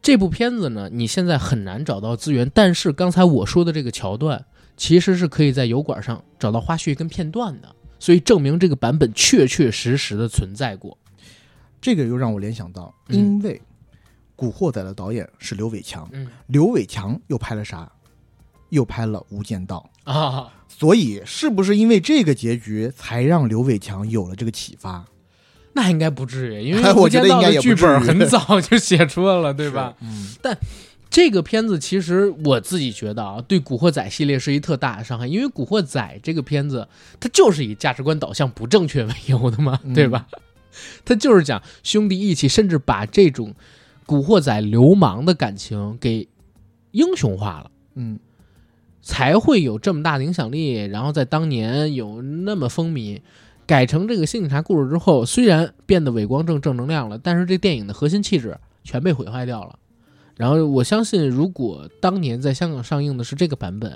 [0.01, 4.43] 这部片子呢，你现在很难找到资源，但是刚才我说的这个桥段，
[4.75, 10.97] 其实是可以在油管上找到花絮跟片段的，所以证明这个版本确确实实的存在过。
[11.79, 13.55] 这个又让我联想到，嗯因为
[14.35, 17.91] 《古惑仔》的导演是刘伟强，嗯刘伟强又拍了啥？
[18.69, 19.89] 又拍了《无间道》。
[20.11, 25.05] 啊，所以，是不是因为这个结局，才让刘伟强有了这个启发？
[25.73, 29.95] 那应该不至于，因为 哎《无间道我觉得应》该也的剧本很早就写出来了，对吧？
[30.01, 30.33] 嗯，
[31.09, 36.87] 这个片子其实我自己觉得啊，对《古惑仔》系列是一特大的伤害，因为《古惑仔》这个片子
[37.19, 40.25] 它就是以价值观导向不正确为由的嘛，嗯对吧？
[41.05, 43.53] 它就是讲兄弟义气，甚至把这种
[44.05, 46.27] 古惑仔流氓的感情给
[46.91, 47.71] 英雄化了。
[47.95, 48.19] 嗯，
[49.01, 53.21] 才会有这么大的影响力，然后在当年有那么风靡。
[53.65, 59.79] 改成这个新警察故事之后，虽然变得伟光正正能量了，但是这电影的核心气质全被毁坏掉了。
[60.35, 63.91] 然后我相信，如果当年在香港上映的是这个版本，《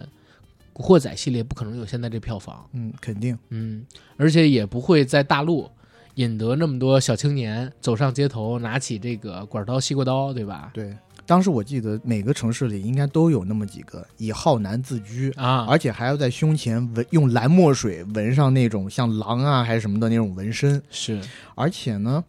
[0.71, 3.37] 古惑仔》系列不可能有现在这票房，嗯，肯定。
[3.49, 5.69] 嗯，而且也不会在大陆
[6.17, 10.71] 引得那么多小青年走上街头，拿起这个管刀、西瓜刀，对吧？
[10.73, 10.95] 对，
[11.27, 20.81] 当时我记得每个城市里应该都有那么几个以浩南自居，啊，而且还要在胸前纹用蓝墨水纹上那种像狼啊还是什么的那种纹身。
[20.89, 21.21] 是
[21.53, 22.23] 而且呢，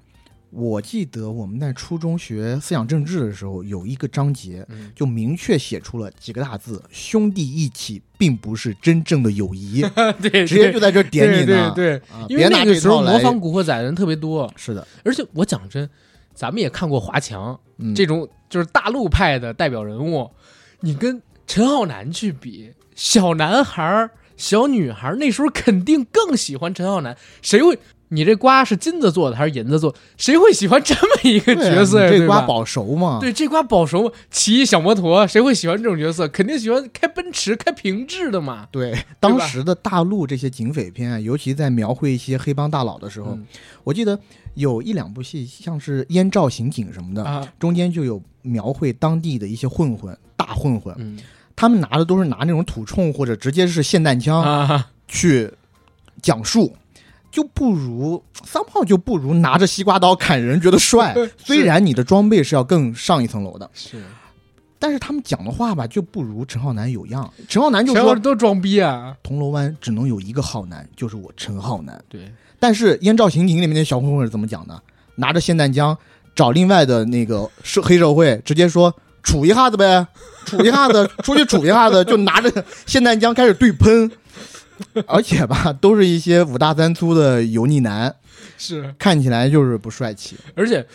[0.51, 9.83] 我记得我们在初中学思想政治的时候，有一个章节嗯就明确写出了几个大字：兄弟义气并不是真正的友谊。
[10.23, 11.71] 对，直接就在这点你呢。
[11.75, 15.89] 对对对，啊，因为那个时候模仿古惑仔的人特别多，是的，而且我讲真，
[16.35, 20.31] 咱们也看过华强嗯，这种就是大陆派的代表人物，
[20.81, 27.79] 你跟陈浩南去比，小男孩儿、小女孩儿那时候肯定更喜欢陈浩南，谁会？
[28.11, 29.99] 你这瓜是金子做的还是银子做的？
[30.17, 32.11] 谁会喜欢这么一个角色呀？
[32.11, 33.19] 这瓜保熟吗？
[33.21, 36.27] 对，这瓜保熟，骑小摩托，谁会喜欢这种角色？
[36.29, 38.67] 肯定喜欢开奔驰、开平治的嘛。
[38.71, 43.47] 对，当时的大陆这些警匪片啊，尤其在描绘一些黑帮大佬的时候，嗯
[43.85, 44.19] 我记得
[44.55, 51.19] 有一两部戏，像是《燕赵刑警》什么的，啊，中间就有描绘当地的一些混混、大混混，嗯
[51.55, 55.51] 他们拿的都是拿那种土铳或者直接是霰弹枪啊，去
[56.23, 56.75] 讲述。
[57.39, 61.15] 就不如三炮就不如拿着西瓜刀砍人，觉得帅。
[61.39, 64.03] 虽然你的装备是要更上一层楼的，是
[64.77, 67.33] 但是他们讲的话吧，就不如陈浩南有样。
[67.49, 69.15] 陈浩南就说都装逼啊！
[69.23, 72.03] 铜锣湾只能有一个浩南，就是我陈浩南。
[72.09, 74.83] 对，但是《燕赵刑警》里面的小混混是怎么讲的？
[75.15, 75.97] 拿着霰弹枪
[76.35, 80.05] 找另外的那个社黑社会，直接说处一下子呗，
[80.45, 82.51] 处一下子，出去处一下子，就拿着
[82.85, 84.11] 霰弹枪开始对喷。
[85.07, 88.15] 而且吧，都是一些五大三粗的油腻男，
[88.57, 90.37] 是，看起来就是不帅气。
[90.55, 90.87] 而且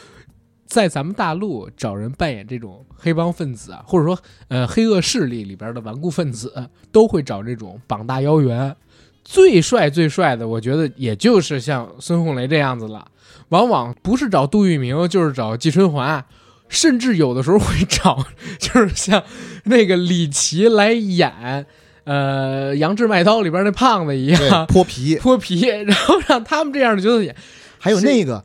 [0.66, 4.18] 在咱们大陆找人扮演这种黑帮分子啊，或者说
[4.48, 8.76] 呃黑恶势力里边的顽固分子，都会找这种膀大腰圆。
[9.24, 13.08] 最帅最帅的，我觉得也就是像孙红雷这样子了。
[13.50, 16.26] 往往不是找杜聿明，就是找季春华，
[16.68, 18.26] 甚至有的时候会找，
[18.60, 19.24] 就是像
[19.66, 21.66] 那个李琦来演，
[22.06, 25.16] 呃，《杨志卖刀》里边那胖子一，样 泼皮。
[25.16, 27.36] 泼皮，然后让他们这样的角色演。
[27.80, 28.42] 还有那个《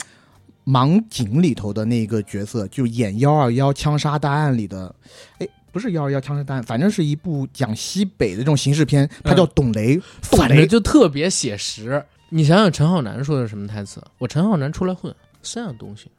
[0.65, 4.95] 盲井》里头的那个角色，就演幺二幺枪杀大案里的，
[5.39, 10.01] 哎，不是幺二幺枪杀大案，反正是一部讲西北的这种刑事片，他叫董雷。
[10.31, 12.05] 董雷反正就特别写实。
[12.29, 14.01] 你想想，陈浩南说的是什么台词？
[14.19, 16.11] 我陈浩南出来混，三样东西：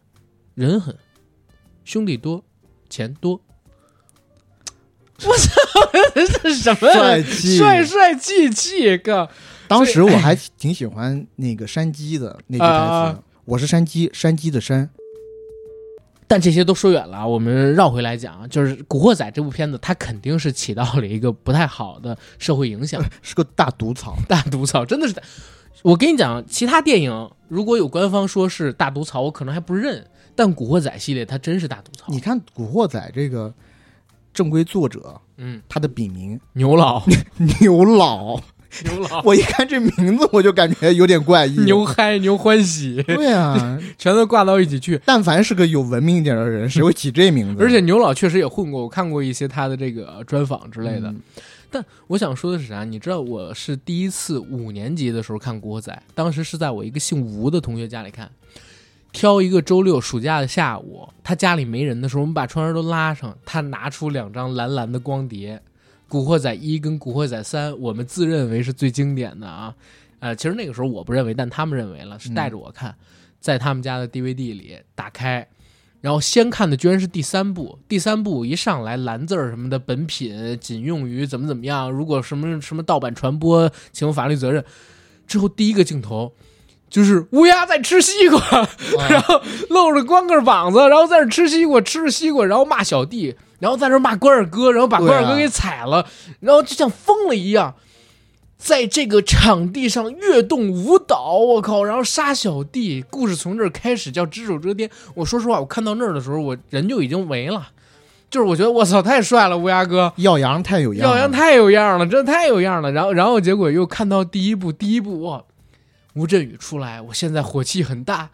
[0.55, 0.93] 人狠、
[1.85, 2.43] 兄弟多、
[2.89, 3.39] 钱多。
[5.27, 5.51] 我操，
[6.15, 9.29] 这是什么帅气帅帅气气哥！
[9.67, 14.89] 当时我还挺喜欢那个山鸡的那句台词，啊我是山鸡，山鸡的山。
[16.27, 23.03] 但这些都说远了啊，我们绕回来讲，就是《古惑仔》这部片子，它肯定是起到了一个不太好的社会影响。
[23.21, 24.15] 是个大毒草。
[24.27, 25.15] 大毒草真的是，
[25.81, 30.05] 我跟你讲，其他电影如果有官方说是大毒草，我可能还不认。
[30.35, 32.05] 但《古惑仔》系列它真是大毒草。
[32.07, 33.51] 你看《古惑仔》这个
[34.39, 37.03] 正规作者，嗯，他的笔名 牛老，
[37.59, 38.39] 牛老，
[38.85, 41.59] 牛老，我一看这名字我就感觉有点怪异。
[41.65, 44.97] 牛嗨，牛欢喜，对啊，全都挂到一起去。
[45.03, 47.61] 但凡是个有文明一点的人，谁会起这名字？
[47.61, 51.09] 而且牛老确实也混过，我看过一些他的这个专访之类的。
[51.09, 51.21] 嗯
[51.71, 52.83] 但我想说的是啥？
[52.83, 58.27] 你知道我是第一次五年级的时候看《古惑仔》，当时是在我一个姓吴的同学家里看。
[59.11, 65.57] 挑一个周六暑假的下午，他家里没人的时候，我们把窗帘都拉上，他拿出两张蓝蓝的光碟，
[66.07, 69.73] 《古惑仔一》跟《古惑仔三》，我们自认为是最经典的啊。
[70.19, 72.93] 呃，其实那个时候我不认为，但他们认为了，是带着我看，
[73.39, 75.47] 在他们家的 DVD 里打开，
[76.01, 84.63] 然后先看的居然是第三部，第三部一上来蓝字儿什么的，本品仅用于怎么怎么样，如果什么什么盗版传播，请负法律责任。
[85.25, 86.33] 之后第一个镜头
[86.89, 88.39] 就是乌鸦在吃西瓜，
[89.09, 96.05] 然后露着光个膀子，然后在那吃西瓜，吃着西瓜，然后骂小弟，然后在那骂关二哥，然后把关二哥给踩了，
[96.39, 97.75] 然后就像疯了一样。
[98.57, 101.81] 在这个场地上跃动舞蹈，我靠！
[101.81, 104.89] 然后杀小弟，故事从这儿开始，叫只手遮天。
[105.15, 107.69] 我说实话，我看到那儿的时候，我人就已经没了，
[108.29, 112.91] 就是我觉得我操，太帅了，乌鸦哥，耀阳太有样了，耀阳太有样了，真的太有样了。
[112.91, 115.41] 然后，然后结果又看到第一部，第一部哇，
[116.19, 118.29] 吴镇宇出来，我现在火气很大。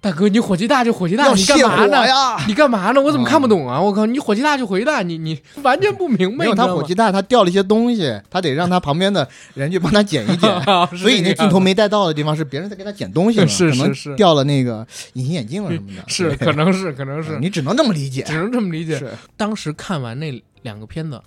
[0.00, 2.36] 大哥，你火气大就火气大，你干嘛呢？
[2.46, 3.00] 你干嘛呢？
[3.00, 3.80] 我怎么看不懂啊？
[3.80, 6.36] 我靠，你火气大就火气大，你你完全不明白。
[6.36, 10.62] 没有你知道吗他火气大，他掉了一些东西，他得让他旁边的人去帮他捡一捡。
[10.96, 16.02] 所以那镜头没带到的地方是别人在给他捡东西呢， 是可能是是掉了那个隐形眼镜了什么的。
[16.06, 18.34] 是可能是可能是，你只能这么理解只。
[18.34, 18.98] 能这么理解。
[18.98, 21.18] 是当时看完那两个片子，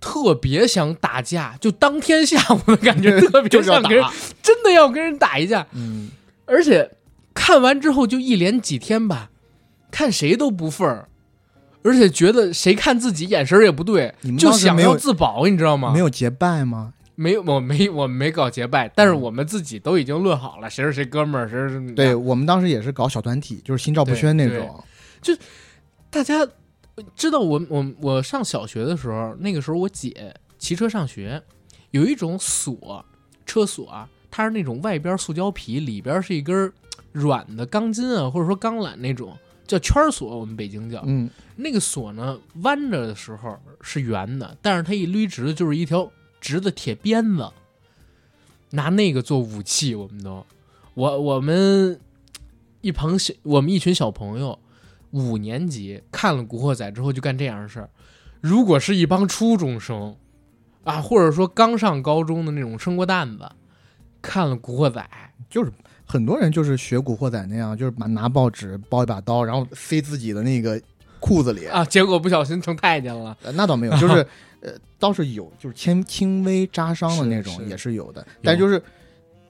[0.00, 5.66] 特别想打架，就当天下午的感觉， 特别想跟人打，真的要跟人打一架。
[5.72, 6.10] 嗯，
[6.44, 6.90] 而且
[7.34, 9.30] 看完之后就一连几天吧，
[9.90, 11.08] 看谁都不忿儿，
[11.82, 15.92] 而且觉得谁看自己眼神也不对就想要自保，你知道吗？
[15.92, 16.92] 没有结拜吗？
[17.14, 24.84] 没有，我没我没搞结拜，但是我们自己都已经论好了，谁是谁哥们儿，谁是对我们当时也是搞小团体，就是心照不宣那种，
[25.22, 25.34] 就。
[26.08, 26.46] 大家
[27.14, 31.42] 知道我我我上小学的时候，那个时候我姐骑车上学，
[31.90, 33.04] 有一种锁，
[33.44, 36.72] 车锁啊，它是那种外边塑胶皮，里边是一根
[37.12, 41.02] 软的钢筋啊，或者说钢缆那种，叫圈锁，我们北京叫。
[41.06, 47.50] 嗯，那个锁呢，弯着的时候是圆的，但是它一捋直就是一条直的铁鞭子，
[48.70, 50.44] 拿那个做武器，我们都，
[50.94, 52.00] 我我们
[52.80, 54.58] 一朋小，我们一群小朋友，
[55.10, 57.88] 五年级看了《古惑仔》之后就干这样的事儿。
[58.40, 60.14] 如果是一帮初中生
[60.84, 63.50] 啊，或者说刚上高中的那种生过蛋子，
[64.22, 65.00] 看了《古惑仔》，
[65.48, 65.72] 就是
[66.04, 70.80] 很多人就是学古惑仔那样，就是把拿报纸包一把刀，然后塞自己的那个
[71.18, 71.66] 裤子里。
[71.66, 73.36] 啊，结果不小心成太监了。
[73.42, 74.24] 呃那倒没有， 就是
[74.60, 78.80] 呃，倒是有，就是轻轻微扎伤的那种是也是有的，但就是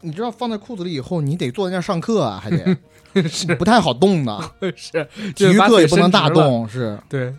[0.06, 2.78] 你知道放在裤子里以后，你得坐在那儿上课啊，还得
[3.28, 4.40] 是不太好动呢，
[4.76, 6.30] 是，体育课也不能大。
[6.30, 7.34] 动，是对，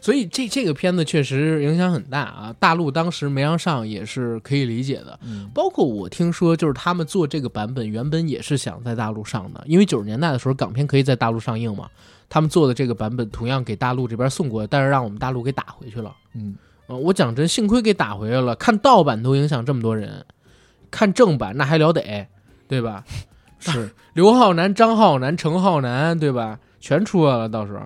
[0.00, 2.54] 所以这这个片子确实影响很大啊。
[2.58, 11.88] 大陆当时没让上也是可以理解的，嗯包括我听说，就是他们做这个版本原本也是想在大陆上的，因为九十年代的时候港片可以在大陆上映嘛。
[12.28, 16.12] 他们做的这个版本同样给大陆这边送过来，但是让我们大陆给打回去了。
[16.34, 16.56] 嗯，
[16.88, 18.56] 呃，我讲真，幸亏给打回来了。
[18.56, 20.24] 看盗版都影响这么多人，
[20.94, 22.28] 看正版那还了得，
[22.68, 23.04] 对吧？
[23.58, 26.60] 是 刘浩南、张浩南、程浩南，对吧？
[26.78, 27.80] 全出来了，到时候。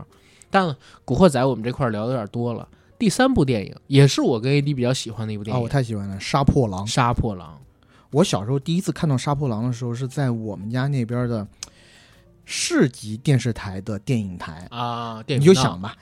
[0.51, 0.67] 但
[1.07, 2.69] 《古惑仔》我们这块儿聊的有点多了。
[2.99, 6.85] 第三部电影也是我跟 AD 比较喜欢的一部电啊，影，我太喜欢了《杀破狼》。
[6.91, 7.57] 杀破狼》。
[8.11, 11.47] 我小时候第一次看到杀破狼的时候，是在我们家那边的
[12.45, 14.67] 市级电视台的电影台。
[14.71, 15.97] 啊，电影你就想，吧，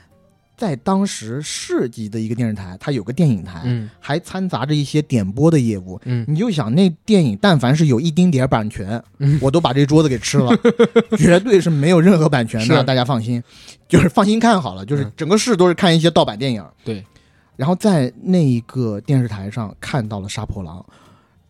[0.57, 3.87] 在当时市级的一个电视台，它有个电影台，嗯。
[3.99, 6.01] 还掺杂着一些点播的业务。
[6.05, 9.37] 嗯，你就想那电影，但凡是有一丁点儿版权，嗯。
[9.39, 10.51] 我都把这桌子给吃了，
[11.15, 13.41] 绝对是没有任何版权的，大家放心，
[13.87, 15.11] 就是放心看好了，就是嗯。
[15.15, 16.65] 整个市都是看一些盗版电影。
[16.83, 17.05] 对，
[17.55, 20.79] 然后在那一个电视台上看到了《杀破狼》，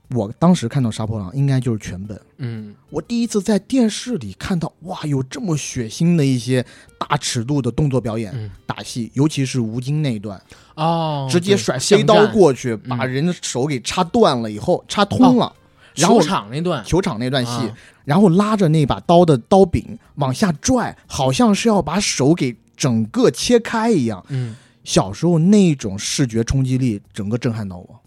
[0.09, 2.19] 我当时看到《杀破狼》应该就是全本。
[2.37, 6.65] 嗯我第一次在电视里看到，哇，有这么血腥的一些
[6.97, 10.41] 大尺度的动作表演、嗯，打戏，尤其是吴京那一段，
[10.75, 15.53] 哦，直接甩飞刀，过去，嗯把人的手给插断了以后，插通了，
[15.95, 24.23] 然后球场那段球场那段戏，啊然后拉着那把刀的刀柄往下拽，好像是要把手给整个切开一样。
[24.29, 24.55] 嗯，
[24.85, 27.99] 小时候那种视觉冲击力，整个震撼到我。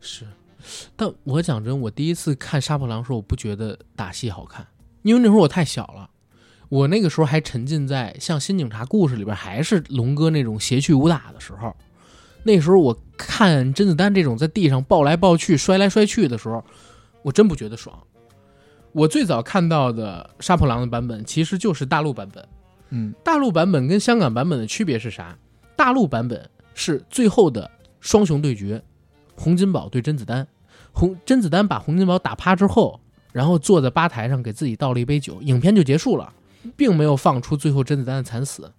[0.00, 0.26] 是。
[0.96, 4.66] 但我讲真，我第一次看《杀破狼》的时候，我不觉得打戏好看，
[5.02, 6.08] 因为那时候我太小了。
[6.68, 11.74] 我那个时候还沉浸在像《新警察故事》里边，还是龙哥那种邪趣武打的时候。
[12.44, 16.64] 那时候我看甄子丹这种在地上抱来抱去、摔来摔去的时候，
[17.22, 17.96] 我真不觉得爽。
[18.92, 22.48] 我最早看到的《杀破狼》的版本其实就是大陆版本。
[22.88, 25.36] 嗯大陆版本跟香港版本的区别是啥？
[25.76, 27.70] 大陆版本是最后的
[28.00, 28.82] 双雄对决，
[29.34, 30.46] 洪金宝对甄子丹。
[30.92, 33.00] 洪甄子丹把洪金宝打趴之后，
[33.32, 36.32] 然后坐在吧台上给自己倒了一杯酒，影片就结束了，
[36.76, 38.70] 并没有放出最后甄子丹的惨死。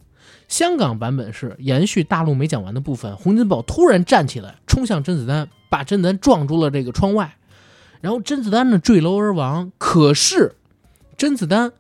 [0.47, 7.35] 香港版本是延续大陆没讲完的部分，洪金宝突然站起来冲向甄子丹，把甄子丹撞出了这个窗外，
[8.01, 9.71] 然后甄子丹呢坠楼而亡。
[9.77, 10.55] 可是
[11.17, 11.71] 甄子丹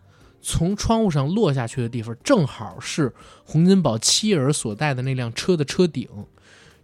[0.41, 3.13] 从窗户上落下去的地方，正好是
[3.45, 6.07] 洪金宝妻儿所在的那辆车的车顶，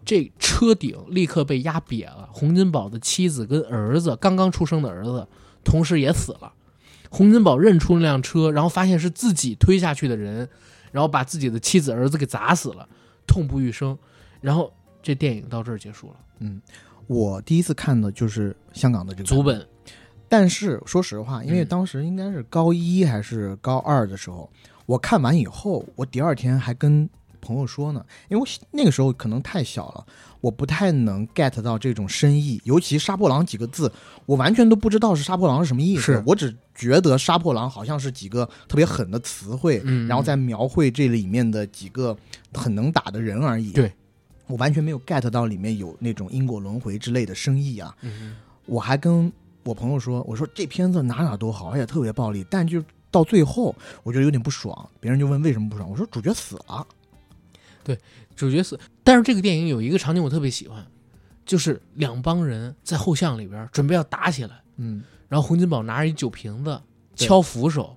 [0.09, 2.27] 这车顶立刻被压瘪了。
[2.33, 5.27] 洪金宝的妻子跟儿子，刚刚出生的儿子，
[5.63, 6.51] 同时也死了。
[7.11, 10.49] 洪金宝认出那辆车，然后发现是自己推下去的人，
[10.91, 12.89] 然后把自己的妻子、儿子给砸死了，
[13.27, 13.95] 痛不欲生。
[14.41, 16.59] 然后这电影到这儿结束了，嗯
[17.05, 19.63] 我第一次看的就是香港的这个足本。
[20.27, 24.49] 但是说实话，因为嗯当时应该是高一还是高二的时候，
[24.87, 27.07] 我看完以后，我第二天还跟
[27.41, 30.05] 朋友说呢，因为我那个时候可能太小了，
[30.41, 33.91] 我不太能 get 到这种深意，尤其“杀破狼”几个字，
[34.25, 42.15] 我完全都不知道是“杀破狼”是什么意思，我只觉得“杀破狼”好像是几个特别狠的词汇，嗯然后在描绘这里面的几个
[42.53, 43.71] 很能打的人而已。
[43.71, 43.91] 对，
[44.47, 47.95] 我完全没有 get 到里面有那种因果轮回之类的深意啊。
[48.01, 48.35] 嗯
[48.65, 49.31] 我还跟
[49.63, 54.89] 我朋友说，我说这片子哪哪都好，而且特别暴力，但就到最后，我觉得有点不爽。
[54.99, 56.85] 别人就问为什么不爽，我说主角死了。
[58.35, 60.85] 主角死，但是这个电影有一个场景我特别喜欢，
[61.45, 66.79] 就是两帮人在后巷里边准备要打起来，嗯，然后洪金宝拿着一酒瓶子
[67.15, 67.95] 敲扶手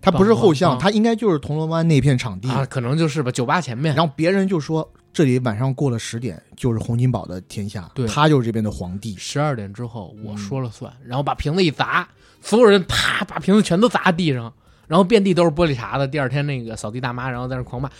[0.00, 2.48] 他不是后巷，他应该就是铜锣湾那片场地。
[2.48, 3.94] 啊，可能就是吧，酒吧前面。
[3.94, 9.14] 然后别人就说这里晚上过了十点就是洪金宝的天下，对他就是这边的皇帝。
[9.18, 12.08] 十二点之后我嗯说了算，然后把瓶子一砸，
[12.40, 14.52] 所有人啪把瓶子全都砸地上，
[14.86, 16.08] 然后遍地都是玻璃碴子。
[16.08, 17.90] 第二天那个扫地大妈然后在那狂骂，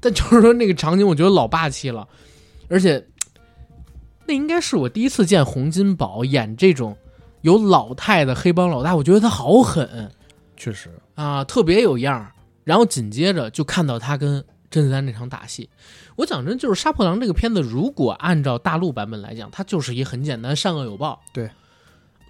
[0.00, 2.06] 但就是说那个场景我觉得老霸气了，
[2.68, 3.04] 而且
[4.26, 6.96] 那应该是我第一次见洪金宝演这种
[7.42, 10.10] 有老态的黑帮老大，我觉得他好狠
[10.56, 12.32] 确实，啊，特别有样儿。
[12.64, 15.68] 然后紧接着就看到他跟甄子丹那场打戏。
[16.16, 21.20] 我讲真，就是《杀破狼》这个片子，如果按照大陆版本来讲，它就是一很简单，善恶有报。
[21.32, 21.48] 对，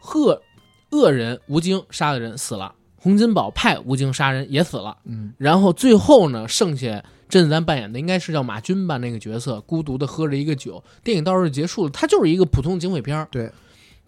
[0.02, 0.42] 恶
[0.90, 11.90] 恶人吴京杀的人死了，洪金宝派吴京杀人也死了，嗯，然后最后呢，剩下甄子丹扮演的应该是叫马军吧，那个角色孤独的喝着一个酒，电影到这结束了。
[11.90, 13.50] 它就是一个普通警匪片儿对，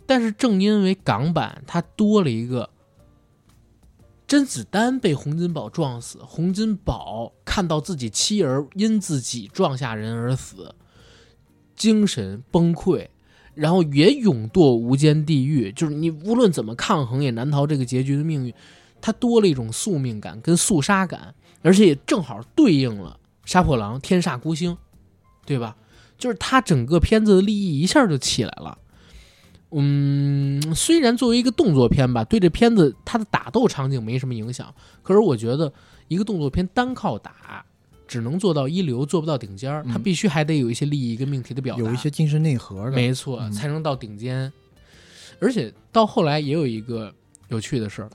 [0.06, 2.70] 但是正因为港版它多了一个
[4.26, 10.74] 甄子丹被洪金宝撞死，洪金宝看到自己妻儿因自己撞下人而死，
[11.74, 13.08] 精神崩溃，
[13.54, 15.72] 然后也勇堕无间地狱。
[15.72, 18.54] 就是你无论怎么抗衡，也难逃这个结局的命运。
[19.00, 23.18] 它多了一种宿命感跟肃杀感，而且也正好对应了
[23.50, 24.72] 《杀破狼》《天煞孤星》，
[25.46, 25.76] 对吧？
[26.18, 28.76] 就是他整个片子的利益一下就起来了。
[29.70, 35.72] 嗯，虽然作为一个动作片吧，对这片子它的打斗场景没什么影响，可是我觉得
[36.08, 37.64] 一个动作片单靠打
[38.06, 44.50] 只能做到一流，做不到顶尖儿，它嗯必须还得有一些利益跟命题的表达，有一些精神内核的，没错，嗯才能到顶尖。
[45.38, 47.14] 而且到后来也有一个
[47.48, 48.10] 有趣的事儿，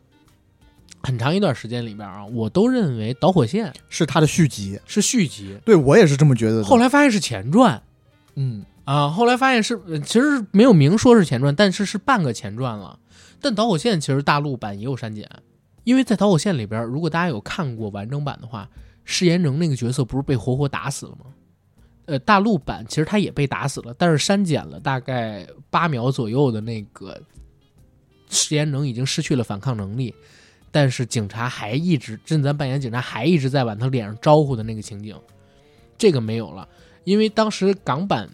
[1.03, 4.79] 很长一段时间里边啊，我都认为《导火线》是它的续集。
[4.85, 6.63] 是续集，对我也是这么觉得的。
[6.63, 7.81] 后来发现是前传
[8.35, 12.97] 嗯，啊，后来发现是呃其实没有明说是前传，但是是半个前传了。
[13.41, 15.29] 但《导火线》其实大陆版也有删减，
[15.83, 18.69] 因为在《导火线》里边，如果大家有看过完整版的话，
[19.03, 21.25] 释延能那个角色不是被活活打死了吗？
[22.05, 27.21] 呃，大陆版其实他也被打死了，但是删减了大概八秒左右的那个
[28.29, 30.13] 释延能已经失去了反抗能力，
[30.73, 35.15] 但是警察还一直甄子丹扮演警察还一直在往他脸上招呼的那个情景，
[35.99, 36.67] 这个没有了，
[37.03, 38.27] 因为当时港版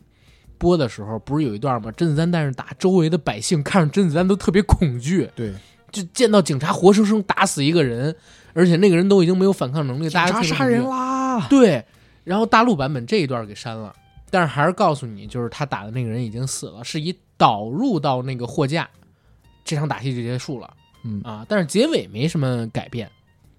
[0.57, 1.91] 播的时候不是有一段吗？
[1.91, 5.53] 甄子丹但是打，周围的百姓看着甄子丹都特别恐惧，对，
[5.91, 8.15] 就见到警察活生生打死一个人，
[8.53, 11.45] 而且那个人都已经没有反抗能力，大家杀人啦！
[11.49, 11.83] 对，
[12.23, 13.93] 然后大陆版本这一段给删了，
[14.29, 18.89] 但是还是告诉你，就是他打的那个人已经死了，是以导入到那个货架，
[19.65, 20.73] 这场打戏就结束了。
[21.03, 23.09] 嗯啊，但是结尾没什么改变，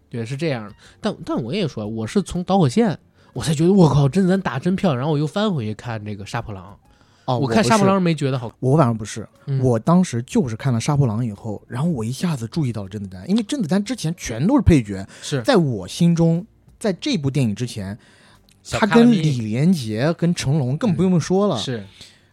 [0.09, 0.75] 对，是这样的。
[1.01, 2.99] 但但我也说，我是从导火线，
[3.33, 6.77] 我才觉得我靠，甄子丹打真漂亮，然后我又翻回去看这个杀破狼，
[7.25, 16.45] 哦，我看杀破狼没觉得好，我反正不是，嗯我当时就是看了《杀破狼》以后，然后我一下子注意到了甄子丹，因为甄子丹之前全都是配角，是在我心中，
[16.79, 17.97] 在这部电影之前，
[18.73, 21.57] 他跟李连杰、跟成龙更不用说了。
[21.57, 21.85] 是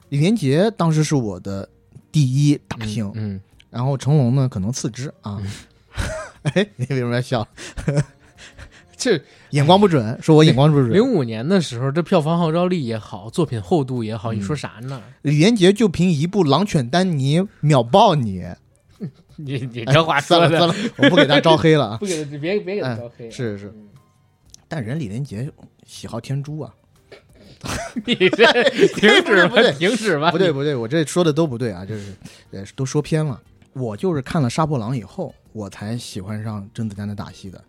[0.09, 1.67] 李连杰当时是我的
[2.11, 3.39] 第一大星，嗯，
[3.69, 5.41] 然后成龙呢可能次之啊。
[6.43, 7.47] 哎，你为什么要笑？
[8.95, 10.91] 这眼光不准，说我眼光不准。
[10.91, 15.01] 零五年的时候，这票房号召力也好，作品厚度也好，你说啥呢？
[15.21, 18.43] 李连杰就凭一部《狼犬丹尼》秒爆你，
[19.37, 21.97] 你你哎这话算了算了，我不给他招黑了啊。
[21.97, 23.71] 不给他别别给他哎招黑，是是，
[24.67, 25.47] 但人李连杰
[25.85, 26.73] 喜好天珠啊，
[28.03, 32.13] 你这停止吧，停止吧，不对不对，我这说的都不对啊，就是
[32.51, 33.39] 呃都说偏了。
[33.77, 37.63] 我就是看了《杀破狼》以后，我才喜欢上甄子丹的打戏的。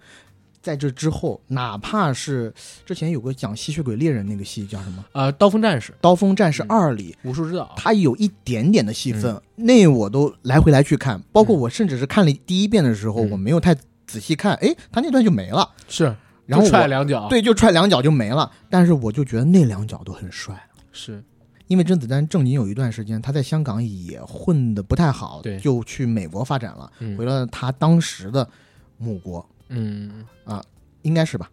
[0.60, 2.52] 在这之后，哪怕是
[2.84, 13.74] 之前有个讲吸血鬼猎人那个戏叫什么呃，刀锋战士《刀锋战士二》里，武术指导，他有一点点的戏份，那我都来回来去看，包括我甚至是看了第一遍的时候，嗯我没有太
[14.06, 20.68] 仔细看，哎，他那段就没了，是，然后就踹两脚，，对就踹两脚就没了，但是我就觉得那两脚都很帅。
[20.92, 21.22] 是，
[21.68, 25.58] 因为甄子丹正经有一段时间，他在香港也混得不太好，对。
[25.60, 27.16] 就去美国发展了，嗯。
[27.16, 28.48] 回了他当时的
[28.96, 30.24] 母国，嗯。
[30.44, 30.62] 啊，
[31.02, 31.48] 应该是吧？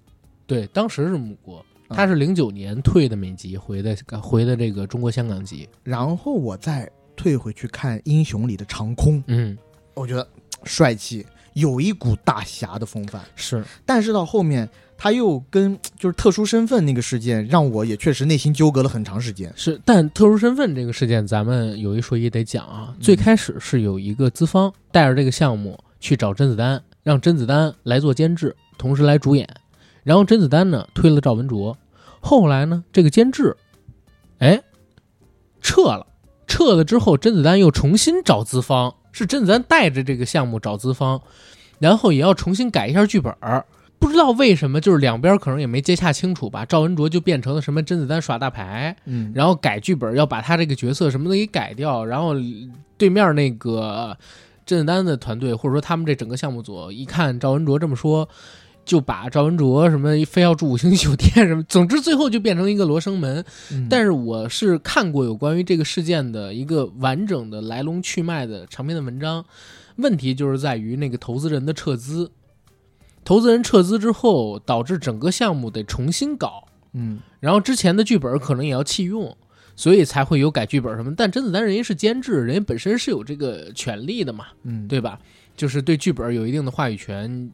[0.47, 1.57] 对，当时是母国，
[1.87, 1.95] 啊。
[1.95, 9.57] 他是零九年退的美籍，回的回的这个中国香港籍，然后我再退回去看《英雄》里的长空，嗯，
[9.93, 10.27] 我觉得
[10.63, 13.21] 帅气，有一股大侠的风范。
[13.35, 19.51] 是，但是到后面，他又跟 就是特殊身份那个事件，让我也确实内心纠葛了很长时间。
[19.55, 22.87] 是，但特殊身份这个事件，咱们有一说一得讲啊。
[22.89, 29.47] 嗯最开始是有一个资方带着这个项目去找甄子丹，让甄子丹来做监制，同时来主演。
[30.03, 31.77] 然后甄子丹呢推了赵文卓，
[32.19, 33.55] 后来呢这个监制，
[34.39, 34.61] 哎，
[35.61, 36.07] 撤了，
[36.47, 41.21] 撤了之后，甄子丹又重新找资方，是甄子丹带着这个项目找资方，
[41.79, 43.65] 然后也要重新改一下剧本儿。
[43.97, 46.65] 不知道为什么，就是两边可能也没接洽清楚吧。
[46.65, 52.33] 赵文卓就变成了什么甄子丹耍大牌，嗯，然后改剧本要把他这个角色什么的给改掉，然后
[52.97, 54.15] 对面那个
[54.65, 58.27] 甄子丹的团队或者说他们这整个项目组一看赵文卓这么说，
[58.85, 63.43] 就把赵文卓什么非要住五星级酒店什么，总之最后就变成一个罗生门。
[63.71, 69.43] 嗯但是我是看过有关于这个事件的一个完整的来龙去脉的长篇的文章，
[69.95, 72.31] 问题就是在于那个投资人的撤资。
[73.25, 79.35] 投资人撤资之后，导致整个项目得重新搞，嗯然后之前的剧本可能也要弃用，
[79.75, 81.13] 所以才会有改剧本什么。
[81.17, 85.19] 但甄子丹人家是监制，人家本身是有这个权利的嘛，嗯，对吧？
[85.57, 87.49] 就是对剧本有一定的话语权，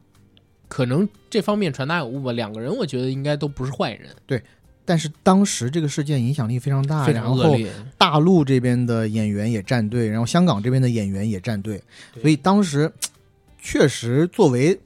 [0.68, 2.32] 可能这方面传达有误吧。
[2.32, 4.42] 两个人我觉得应该都不是坏人，对
[4.84, 7.70] 但是当时这个事件影响力非常大，非常然后恶劣。
[7.96, 11.82] 大陆这边的演员也站队，然后香港这边的演员也站队，
[12.20, 12.92] 所以当时
[13.62, 14.78] 确实作为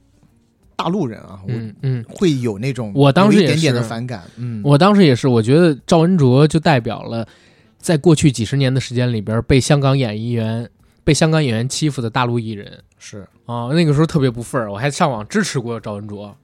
[0.77, 4.23] 大陆人啊，嗯嗯，会有那种我当时一点点的是反感。
[4.37, 7.27] 嗯，我当时也是，我觉得赵文卓就代表了
[7.79, 10.69] 在过去几十年的时间里边被香港演艺员、
[11.03, 12.79] 被香港演员欺负的大陆艺人。
[12.99, 16.37] 是啊，那个时候特别不忿儿，我还上网支持过赵文卓。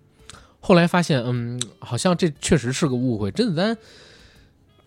[0.60, 3.78] 后来发现，嗯，好像这确实是个误会，甄子丹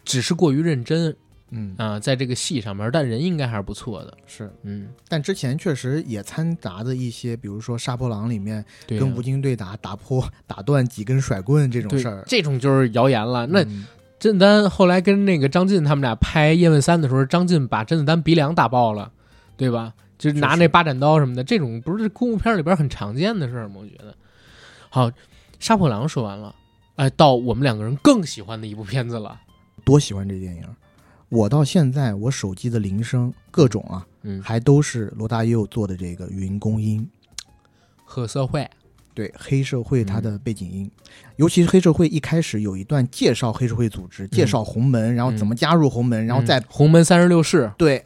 [0.05, 1.15] 只是过于认真
[1.51, 4.17] 嗯啊、在这个戏上面，但人应该还是不错的。
[4.27, 12.25] 是，嗯，但之前确实也掺杂着一些，比如说《杀破狼》里面跟吴京对打，打破打断几根甩棍这种事儿。
[12.27, 13.47] 这种就是谣言了。
[13.47, 13.87] 那嗯
[14.19, 19.13] 甄子丹后来跟那个张晋他们俩拍《叶问三》的时候，张晋把甄子丹鼻梁打爆了，
[19.57, 19.93] 对吧？
[20.19, 23.75] 就是拿那八斩刀什么的，这种不是功夫片里边很常见的事儿吗？
[23.79, 24.15] 我觉得。
[24.89, 25.11] 好，
[25.61, 26.55] 《杀破狼》说完了，
[26.95, 29.39] 哎，到我们两个人更喜欢的一部片子了。
[29.85, 30.65] 多喜欢这电影！
[31.29, 37.09] 我到现在我手机的铃声各种啊，嗯，还都是罗大佑做的这个云公音，
[38.05, 38.69] 黑社会，
[39.13, 40.23] 对黑社会它嗯。
[40.23, 40.89] 的背景音，
[41.35, 46.65] 尤其是黑社会一开始有一段介绍黑社会组织，介绍红门，然后怎么加入红门，然后在嗯。
[46.69, 48.05] 洪门三十六式，对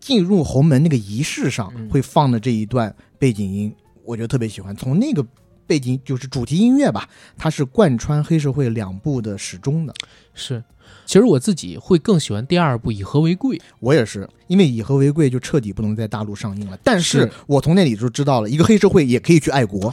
[0.00, 1.88] 进入红门那个仪式上嗯。
[1.90, 4.74] 会放的这一段背景音，我就特别喜欢。
[4.74, 5.22] 从那个
[5.66, 9.94] 背景就是主题音乐吧，它是贯穿黑社会两部的始终的。
[10.34, 10.62] 是。
[11.06, 13.58] 其实我自己会更喜欢第二部《以和为贵》。
[13.80, 16.78] 我也是，因为以和为贵就彻底不能在大陆上映了。
[16.82, 19.92] 但是是我从那里就知道了，一个黑社会也可以去爱国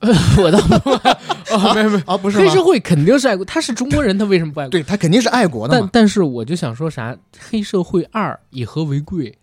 [0.38, 0.90] 我倒不，
[1.52, 2.38] 哦，没有没有，啊，不是？
[2.38, 4.70] 黑社会肯定是爱国，他是中国人，他为什么不爱国？
[4.70, 5.78] 对他肯定是爱国的。
[5.78, 7.16] 但但是我就想说啥，
[7.50, 9.36] 黑社会二以和为贵。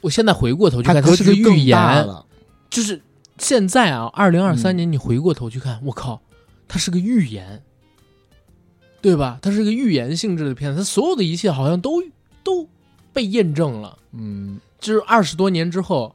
[0.00, 2.06] 我现在回过头去看，它是个预言，
[2.70, 3.00] 就是
[3.42, 6.22] 现在啊，二零二三嗯年你回过头去看，我靠，
[6.68, 7.60] 它是个预言，
[9.00, 9.40] 对吧？
[9.42, 12.00] 它是个预言性质的片子，它所有的一切好像都
[12.44, 12.68] 都
[13.12, 13.98] 被验证了。
[14.12, 16.14] 嗯，就是二十多年之后，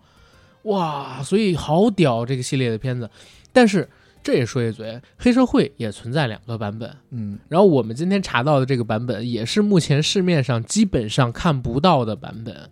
[0.63, 3.09] 哇，所以好屌这个系列的片子。
[3.51, 3.89] 但是
[4.23, 6.95] 这也说一嘴，黑社会也存在两个版本。
[7.09, 12.69] 嗯，然后我们今天查到的这个版本，也是目前市面上基本上看不到的版本。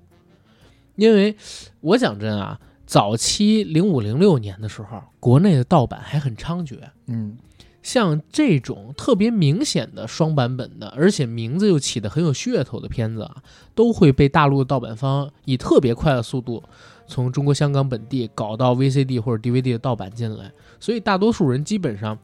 [0.96, 1.36] 因为
[1.82, 6.78] 我讲真啊，早期零五零六年的时候，国内的盗版还很猖獗。
[7.08, 7.38] 嗯，
[7.82, 13.38] 像这种特别明显的双版本的，而且名字又起得很有噱头的片子啊，
[13.74, 16.64] 都会被大陆的盗版方以特别快的速度
[17.08, 22.18] 从中国香港本地搞到 VCD 或者 DVD 的盗版进来，所以大多数人基本上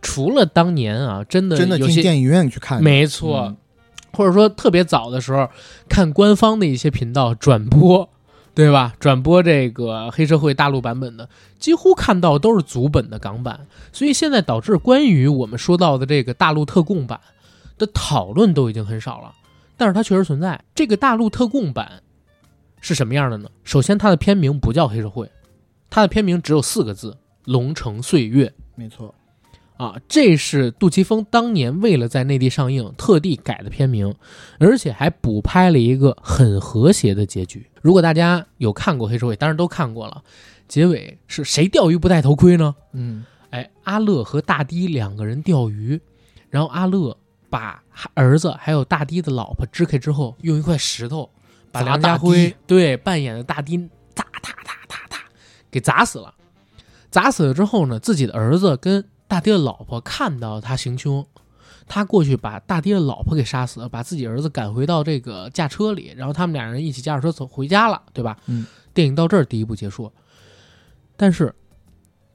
[0.00, 3.56] 除了当年啊，真的真的进电影院去看，没错，嗯。
[4.14, 5.48] 或者说特别早的时候
[5.86, 8.08] 看官方的一些频道转播，
[8.58, 8.92] 对吧？
[8.98, 11.28] 转播这个黑社会大陆版本的，
[11.60, 17.20] 几乎看到都是足本的港版，所以现在导致关于我们说到的这个大陆特供版
[17.78, 19.32] 的讨论都已经很少了。
[19.76, 20.60] 但是它确实存在。
[20.74, 22.02] 这个大陆特供版
[22.80, 23.48] 是什么样的呢？
[23.62, 25.30] 首先，它的片名不叫黑社会，
[25.88, 28.52] 它的片名只有四个字：龙城岁月。
[28.74, 29.14] 没错，
[29.78, 34.12] 啊，这是杜琪峰当年为了在内地上映特地改的片名，
[34.58, 37.64] 而且还补拍了一个很和谐的结局。
[37.80, 40.20] 如果大家有看过《黑社会》，当然都看过了，
[40.66, 42.74] 结尾是谁钓鱼不戴头盔呢？
[42.92, 46.00] 嗯，哎，阿乐和大堤两个人钓鱼，
[46.50, 47.16] 然后阿乐
[47.48, 47.80] 把
[48.14, 51.30] 儿子还有大堤的老婆支开之后，用一块石头
[51.70, 53.78] 把梁家辉对扮演的大堤
[54.12, 55.22] 砸踏踏踏踏
[55.70, 56.34] 给砸死了。
[57.12, 61.24] 砸死了之后呢，自己的儿子跟大爹的老婆看到他行凶，
[61.86, 68.36] 他过去把大爹的老婆给杀死了，把自己儿子赶回到这个驾车里，然后他们俩人一起驾着车走回家了，对吧？
[68.46, 70.10] 嗯，电影到这儿第一部结束，
[71.16, 71.54] 但是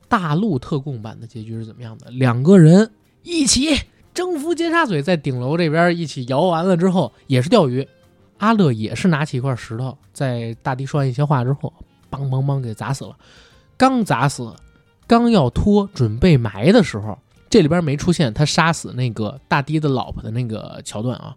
[0.08, 2.12] 大陆特供版的结局是怎么样的？
[2.12, 2.91] 两个人
[3.24, 3.82] 一起
[4.14, 7.88] 征服尖沙咀，在顶楼这边一起摇完了之后，也是钓鱼。
[8.38, 11.72] 阿乐也是拿起一块石头，在大堤说完一些话之后，
[12.12, 13.18] 梆梆梆给砸死了。
[13.78, 14.54] 刚砸死，
[15.08, 17.18] 刚要拖准备埋的时候，
[17.49, 21.36] 这里边没出现他杀死那个大堤的老婆的那个桥段啊。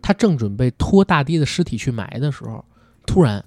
[0.00, 2.64] 他正准备拖大堤的尸体去埋的时候，
[3.06, 3.44] 突然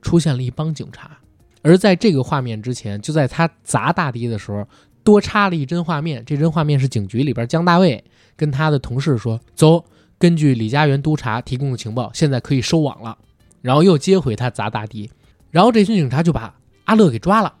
[0.00, 1.18] 出现了一帮警察。
[1.62, 4.66] 而在这个画面之前，就在他砸大堤的时候，
[5.04, 6.24] 多插了一帧画面。
[6.24, 8.02] 这帧画面是警局里边姜大卫
[8.34, 9.84] 跟他的同事说：“走，
[10.18, 13.18] 根据李家园督察提供的情报，现在可以收网了。”
[13.60, 15.10] 然后又接回他砸大堤，
[15.50, 17.52] 然后这群警察就把阿乐给抓了。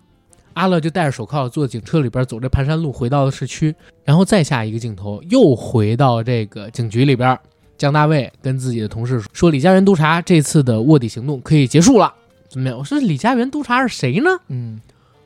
[0.60, 7.38] 阿乐就戴着手铐坐警车里边走这盘山路回到了市区，然后再下一个镜头又回到这个警局里边。
[7.78, 12.12] 姜大卫跟自己的同事说：“李家园督察这次的卧底行动可以结束了，
[12.50, 14.78] 怎么样？”我说：“李家园督察是谁呢？”嗯，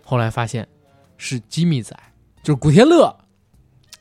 [0.04, 0.68] 后来发现
[1.18, 1.96] 是机密仔，
[2.44, 3.16] 就是古天乐。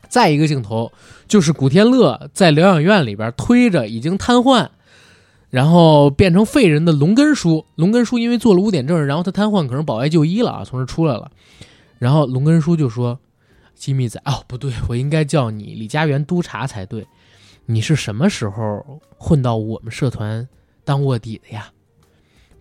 [0.07, 0.91] 再一个镜头
[1.27, 4.69] 就是古天乐在疗养院里边推着已经瘫痪，
[5.53, 7.63] 然后变成废人的龙根叔。
[7.75, 11.29] 龙根叔因为做了污点证，然后他瘫痪，可能保外就医了啊，从这出来了。
[11.99, 13.19] 然后龙根叔就说
[13.75, 17.05] ：“机密仔，哦，不对，我应该叫你李家园督察才对。
[17.67, 20.49] 你是什么时候混到我们社团
[20.83, 21.71] 当卧底的呀？”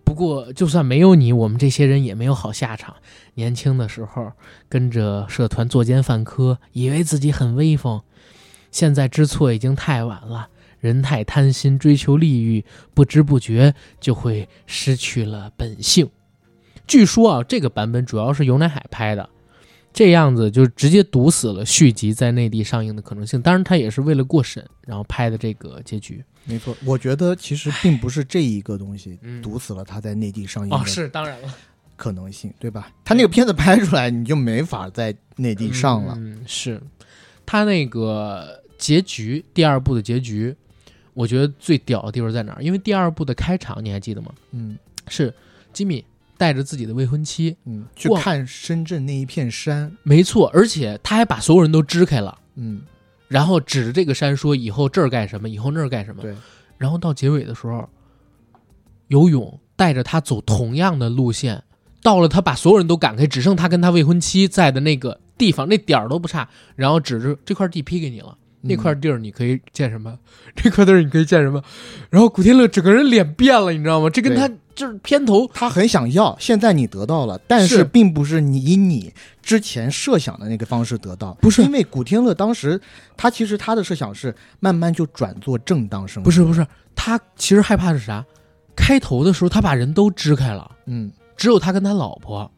[0.05, 2.93] 不不过就算没有你，我们这些人也没有好下场。
[3.33, 4.31] 年轻的时候
[4.69, 7.99] 跟着社团作奸犯科，以为自己很威风，
[8.69, 10.49] 现在知错已经太晚了。
[10.83, 16.09] 人太贪心，追求利益，不知不觉就会失去了本性。
[16.85, 19.29] 据说啊，这个版本主要是游乃海拍的，
[19.93, 23.41] 这样子就直接堵死了续集在内地上映的可能性。
[23.41, 26.21] 当然，他也是为了过审，然后拍的这个结局。
[26.43, 31.47] 没错，我觉得其实并不是这一个东西嗯堵死了他在内地上映哦，的是当然了，
[31.95, 32.91] 可能性，对吧？
[33.05, 36.15] 他那个片子拍出来，你就没法在内地上了。
[36.17, 36.81] 嗯，是
[37.45, 40.53] 他那个结局，第二部的结局，
[41.13, 42.63] 我觉得最屌的地方在哪儿？
[42.63, 44.31] 因为第二部的开场你还记得吗？
[44.51, 45.33] 嗯是
[45.73, 46.03] 吉米
[46.37, 52.81] 带着自己的未婚妻，嗯，去看深圳那一片山，没错，而且他还把所有人都支开了，嗯，
[53.27, 56.35] 然后指着这个山说：“以后这儿干什么，以后那儿干什么。”对，
[56.77, 57.87] 然后到结尾的时候，
[59.07, 61.63] 游泳带着他走同样的路线，
[62.01, 68.37] 到了他把所有人都赶开，只剩他跟他未婚妻在的那个地方，那点儿都不差，然后指着这块地批给你了。
[68.65, 70.17] 那块地儿你可以建什么？
[70.55, 71.61] 这块地儿你可以建什么？
[72.09, 74.09] 然后古天乐整个人脸变了，你知道吗？
[74.09, 82.79] 这跟他就是片头他很想要，现在你得到了，但是是并不是你以你之前设想的那个方式得到，不是因为古天乐当时
[83.17, 88.25] 他其实他的设想是慢慢就转做正当生活，不是不是，他其实害怕是啥？
[88.75, 92.49] 开头的时候他把人都支开了，嗯只有他跟他老婆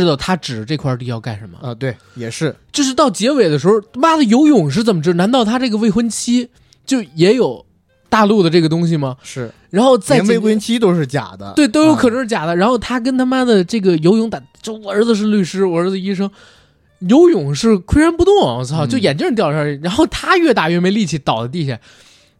[0.00, 1.58] 知道他指这块地要干什么。
[1.60, 5.12] 啊，对，也是，就是到结尾的时候，妈的游泳是怎么治？
[5.14, 6.48] 难道他这个未婚妻
[6.84, 7.64] 就也有
[8.08, 9.16] 大陆的这个东西吗？
[9.22, 12.56] 是，然后再连未婚妻都是假的，对都有可啊能是假的。
[12.56, 16.30] 然后他跟他妈的这个游泳打，就我儿子是律师，我儿子医生，
[17.00, 21.78] 游泳是岿然不动，我操，嗯就眼镜掉下来，然后他越打越没力气，倒在地下。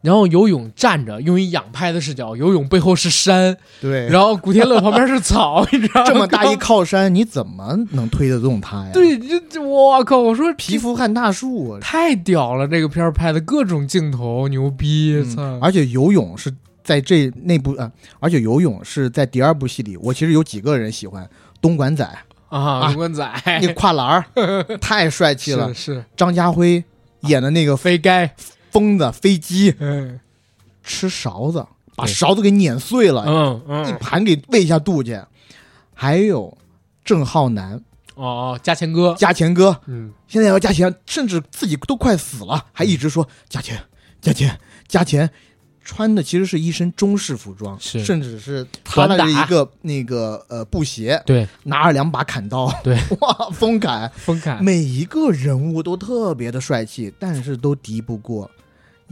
[0.03, 6.07] 然后游泳站着，用一仰拍的视角，游泳背后是山，对，然后古天乐旁边是草， 你知道吗？
[6.07, 10.19] 这么大一靠山，你怎么能推得动他呀？，对，就就我靠！
[10.19, 15.25] 我说皮肤看大树啊，太屌了，这个片儿拍的各种镜头牛逼，
[15.61, 21.29] 而且游泳是在这那部啊，而且游泳是在第二部戏里，我其实有几个人喜欢
[21.61, 22.05] 东莞仔，
[22.49, 22.59] 啊！
[22.59, 24.25] 啊龙关仔那跨栏儿
[24.81, 26.83] 太帅气了是，是张家辉
[27.21, 28.35] 演的那个飞该，
[28.73, 30.19] 疯子飞机嗯
[30.83, 31.65] 吃勺子，
[31.95, 33.89] 把勺子给碾碎了，嗯嗯。
[33.89, 35.21] 一，盘给喂下肚去。
[35.95, 36.57] 还有
[37.05, 37.81] 郑浩南、
[38.15, 38.25] 哦
[38.57, 43.79] 哦，加钱哥，加钱哥，嗯，现在要加钱，甚至自己都快死了，还一直说加钱、
[44.21, 44.59] 加钱、
[44.89, 45.31] 加钱。
[45.85, 48.05] 穿的其实是一身中式服装，是。
[48.05, 51.47] 甚至是他那一个那个呃布鞋，对。
[51.65, 58.49] 拿着两把砍刀，对， 哇，风砍，风砍，每一个人物都特别的帅气，但是都敌不过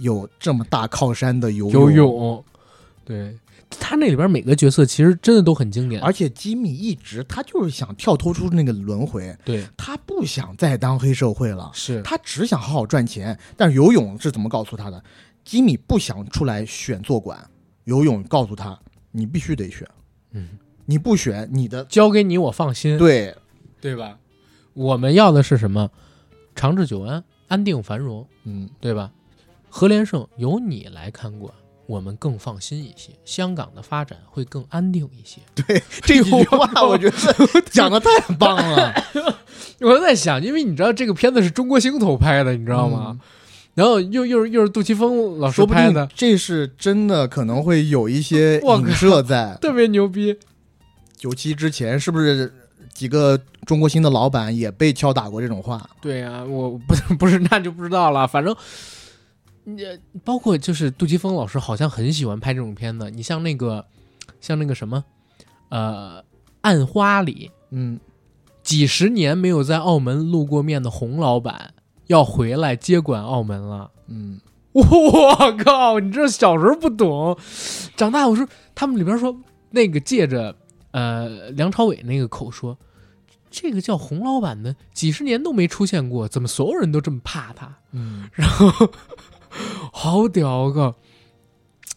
[0.01, 2.45] 有这么大靠山的游游泳，
[3.05, 3.37] 对。
[3.79, 9.65] 他那里边每个角色其实真的都很经典，而且吉米一直他就是想跳脱出那个轮回，对。
[9.77, 12.03] 他不想再当黑社会了，是。
[12.03, 13.39] 他只想好好赚钱。
[13.57, 15.01] 但是游泳是怎么告诉他的？
[15.45, 17.49] 吉米不想出来选坐馆，
[17.85, 18.77] 游泳告诉他，
[19.13, 19.87] 你必须得选，
[20.33, 20.49] 嗯，
[20.85, 23.33] 你不选，你的交给你我放心，对。
[23.81, 24.19] 对吧？
[24.75, 25.91] 我们要的是什么？
[26.57, 29.13] 长治久安，安定繁荣，嗯，对吧？
[29.71, 31.51] 何连胜由你来看管，
[31.87, 35.41] 我们更放心一些，香港的发展会更安定一些。
[35.55, 37.17] 对这句话我觉得
[37.71, 38.93] 讲的太棒了，
[39.81, 43.19] 我在想，因为你知道这个片子是中国星头拍的，你知道吗？
[43.75, 49.57] 然后又又是又是杜琪峰老师拍的，这是真的，可能会有一些 影射在。
[49.61, 50.37] 特别牛逼。
[51.17, 52.53] 九七之前，是不是
[52.93, 55.89] 几个中国星的老板也被敲打过这种话？
[56.01, 58.27] 对呀、我不不是那就不知道了。
[58.27, 58.55] 反正，
[59.65, 59.85] 你
[60.25, 63.11] 包括就是杜琪峰老师好像很喜欢拍这种片子。
[63.11, 63.85] 你像那个
[64.41, 65.05] 像那个什么，
[65.69, 66.23] 呃，
[66.63, 68.01] 《暗花》里嗯，
[68.63, 71.75] 几十年没有在澳门露过面的洪老板
[72.07, 73.91] 要回来接管澳门了。
[74.09, 74.41] 嗯，
[74.73, 76.01] 我靠！
[76.01, 77.39] 你这小时候不懂，
[77.97, 79.37] 长大我说他们里边说
[79.71, 80.57] 那个借着
[80.91, 82.77] 呃梁朝伟那个口说，
[83.51, 87.77] 这个叫洪老板的几十年都没出现过，怎么所有人都这么怕他？
[87.93, 88.91] 嗯，然后
[89.93, 90.95] 好屌我靠！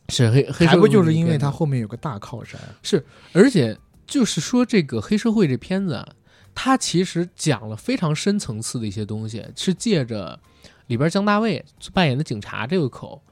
[0.10, 2.60] 是黑黑社会还不就是因为他后面有个大靠山？
[2.82, 6.08] 是而且就是说，这个黑社会这片子啊，
[6.54, 10.40] 它其实讲了非常深层次的一些东西，是借着
[10.88, 13.24] 里边姜大卫扮演的警察这个口，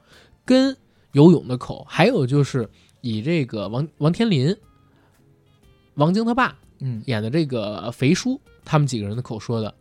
[0.44, 0.76] 跟
[1.12, 2.68] 游泳的口，还有就是
[3.02, 4.56] 以这个王王天林、
[5.94, 9.74] 王晶他爸嗯演的这个肥叔他们几个人的口说的。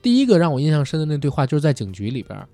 [0.00, 2.48] 第一个让我印象深的那对话，就是在警局里边，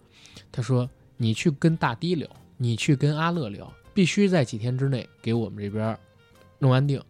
[0.51, 0.91] 他说
[1.25, 5.97] ：“你去跟大堤聊，你去跟阿乐聊，必须在几天之内给我们这边
[6.59, 7.01] 弄安定。”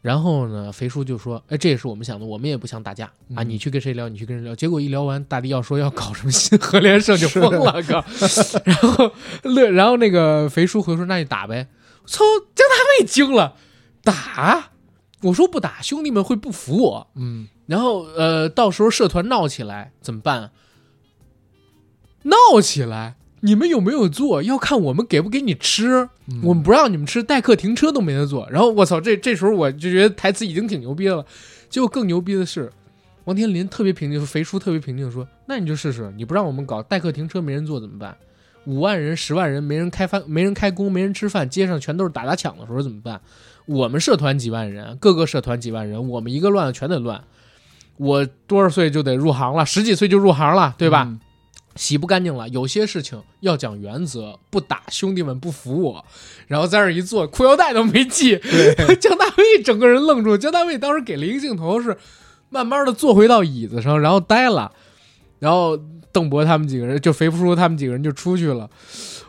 [0.00, 3.04] 然后呢，肥叔就说：“哎，这也是我们想的，我们也不想打架
[3.34, 8.02] 啊，嗯你去跟谁聊，你去跟谁聊。”结果一聊完，大力要说要搞什么新核联社就疯了，哥。
[8.64, 11.68] 然后乐，然后那个肥叔回说：“那就打呗。”
[12.08, 13.56] 操，江大卫惊了，
[14.02, 14.70] 打？
[15.20, 17.10] 我说不打，兄弟们会不服我。
[17.16, 20.50] 嗯，然后呃，到时候社团闹起来怎么办？
[22.22, 24.42] 闹起来，你们有没有做？
[24.42, 26.08] 要看我们给不给你吃。
[26.28, 28.48] 嗯我们不让你们吃，代客停车都没得做。
[28.50, 31.24] 然后我操，这这时候我就觉得台词已经挺牛逼的了。
[31.68, 32.70] 结果更牛逼的是，
[33.24, 38.16] 王天林特别平静，肥叔特别平静说：“那你就试试，你不让我们搞代客停车，没人做怎么办？
[38.66, 43.20] 五万人、十万人，没人开饭，没人开工，没人吃饭，街上全都是打砸抢的时候怎么办？
[43.66, 47.24] 我们社团几万人，各个社团几万人，我们一个乱了全得乱。
[47.96, 51.04] 我多少岁就得入行了，十几岁就入行了，对吧？
[51.08, 51.18] 嗯
[51.80, 52.46] 洗不干净了。
[52.50, 56.04] 有些事情要讲原则，不打兄弟们不服我，
[56.46, 58.38] 然后在那儿一坐，裤腰带都没系。
[59.00, 61.96] 江大卫整个人愣住，江大卫当时给了一个镜头是
[62.50, 64.70] 慢慢的坐回到椅子上，然后呆了，
[65.38, 65.80] 然后
[66.12, 68.68] 邓博他们几个人就肥叔他们几个人就出去了。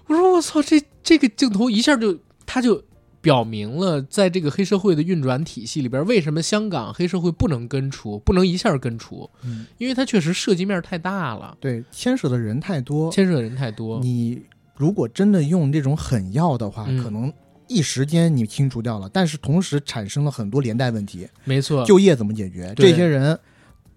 [0.07, 2.83] 我说我操，这这个镜头一下就他就。
[3.21, 9.29] 表明了，在这个黑社会的运转体系里边，为什么香港黑社会不能根除，不能一下根除？
[9.43, 13.99] 嗯因为它确实涉及面太大了，对，牵涉的人太多，牵涉的人太多。
[13.99, 14.41] 你
[14.75, 17.31] 如果真的用这种狠药的话，嗯可能
[17.67, 21.27] 一时间你清除掉了，但是同时产生了很多连带问题。
[21.43, 22.73] 没错，就业怎么解决？
[22.75, 23.39] 这些人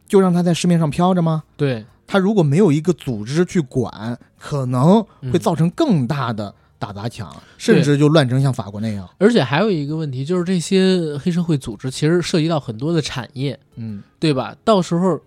[0.06, 1.42] 就让他在市面上飘着吗？
[1.56, 9.08] 对，他如果没有一个组织去管，可能嗯会造成更大的打砸抢，甚至就乱成像法国那样。
[9.18, 14.54] 而且还有一个问题，就是这些黑社会组织其实涉及到很多的产业，嗯，对吧？
[14.64, 15.20] 到时候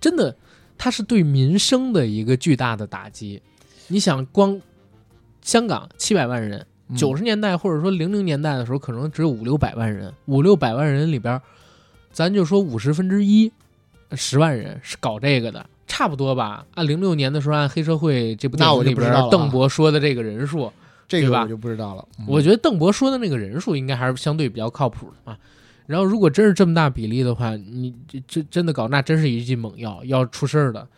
[0.00, 0.36] 真的，
[0.76, 3.40] 它是对民生的一个巨大的打击。
[3.88, 4.60] 你想，光
[5.42, 11.40] 香港七百万人，嗯九十年代或者说零零年代的时候，可能只有五六百万人，五六百万人里边，
[12.10, 13.52] 咱就说五十分之一，
[14.12, 16.66] 十万人是搞这个的，差不多吧？
[16.74, 20.72] 按零六年的时候，按黑社会这部电那我影里边就不知道了啊邓博说的这个人数，
[21.08, 22.06] 这个我就不知道了。
[22.18, 25.36] 嗯我觉得邓博说的那个人数应该还是相对比较靠谱的嘛。
[25.86, 30.88] 然后，如果真是这么大比例的话，你这这真的搞，那真是一剂猛药，要出事儿的。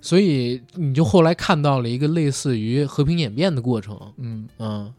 [0.00, 4.92] 所以你就后来看到了一个类似于和平演变的过程，嗯，嗯，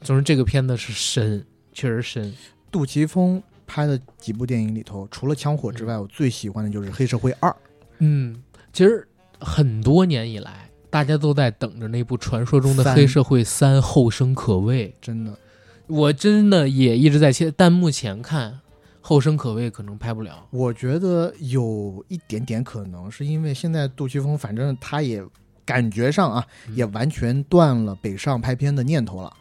[0.00, 2.34] 总之这个片子是深，确实深，
[2.70, 7.50] 杜琪峰拍的几部电影里头，除了《枪火》之外，我最喜欢的就是《黑社会二》。
[7.98, 9.06] 嗯，其实
[9.38, 15.38] 很多年以来，大家都在等着那部传说中的《黑社会三》后生可畏，真的，
[15.86, 18.60] 我真的也一直在期待，但目前看
[19.00, 20.46] 后生可畏可能拍不了。
[20.50, 25.24] 我觉得有一点点可能，是因为现在杜琪峰，反正他也
[25.64, 29.32] 感觉上啊，嗯也完全断了北上拍片的念头了，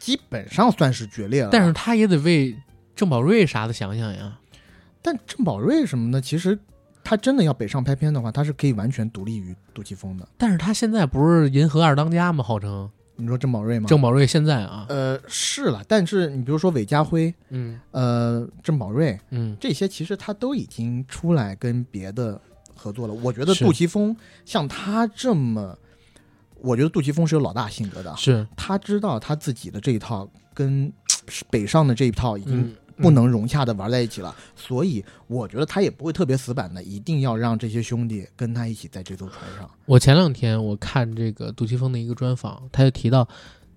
[0.00, 1.50] 基本上算是决裂了。
[1.52, 2.56] 但是他也得为
[2.96, 4.38] 郑宝瑞啥的想想呀。
[5.00, 6.58] 但郑宝瑞什么的，其实
[7.04, 10.26] 他真的要北上拍片的话，他是可以完全独立于杜琪峰的。
[10.38, 12.42] 但是他现在不是银河二当家吗？
[12.42, 13.86] 号称你说郑宝瑞吗？
[13.86, 22.40] 郑宝瑞现在啊，呃是了，但是你比如说韦家辉、嗯呃郑宝瑞嗯，这些，其实他都已经出来跟别的
[22.74, 23.14] 合作了。
[23.14, 25.78] 我觉得杜琪峰像他这么，
[26.60, 30.92] 我觉得杜琪峰是有老大性格的，是他知道他自己的这一套跟
[31.50, 39.68] 北上的这一套已经嗯不能融洽的玩在一起了，所以我觉得他也不会特别死板的，一定要让这些兄弟跟他一起在这艘船上。
[39.86, 43.26] 我前两天我看这个杜琪峰的一个专访，他就提到，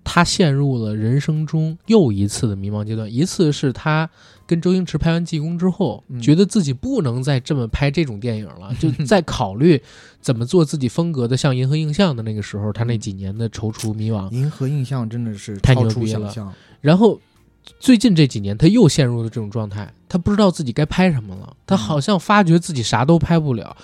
[0.04, 3.12] 他陷入了人生中又一次的迷茫阶段。
[3.12, 4.08] 一次是他
[4.46, 9.82] 跟周星驰拍完《济公》之后，嗯觉得自己不能再这么拍这种电影了，就 在考虑
[10.20, 14.30] 怎么做自己风格的，像银河映像的那个时候，他那几年的踌躇迷茫。
[14.30, 17.20] 银河映像真的是太牛逼了然后
[17.78, 23.76] 最近这几年，他又陷入了这种状态，他不知道自己该拍什么了，他好像发觉自己啥都拍不了，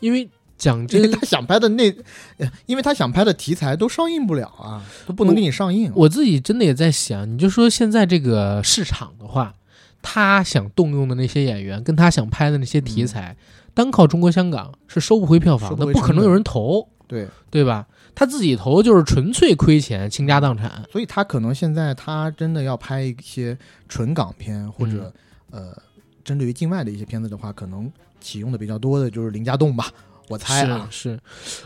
[0.00, 0.28] 因为
[0.58, 1.90] 讲因真，他想拍的那，
[2.38, 5.90] 呃因为他想拍的题材都上映不了啊，都不能给你上映。
[5.94, 9.54] 我自己真的也在想，你就说现在这个市场的话，
[10.02, 13.36] 他想动用的那些演员，跟他想拍的那些题材，
[13.72, 17.86] 单靠中国香港是收不回票房的，不可能有人投，对，对吧？
[18.14, 20.84] 他自己投就是纯粹亏钱，倾家荡产。
[20.90, 23.56] 所以他可能现在他真的要拍一些
[23.88, 25.12] 纯港片或者、
[25.50, 25.76] 呃
[26.22, 27.90] 针对于境外的一些片子的话，可能
[28.20, 29.86] 启用的比较多的就是林家栋吧，
[30.28, 30.86] 我猜啊。
[30.90, 31.20] 是是，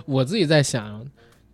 [0.06, 1.04] 我自己在想，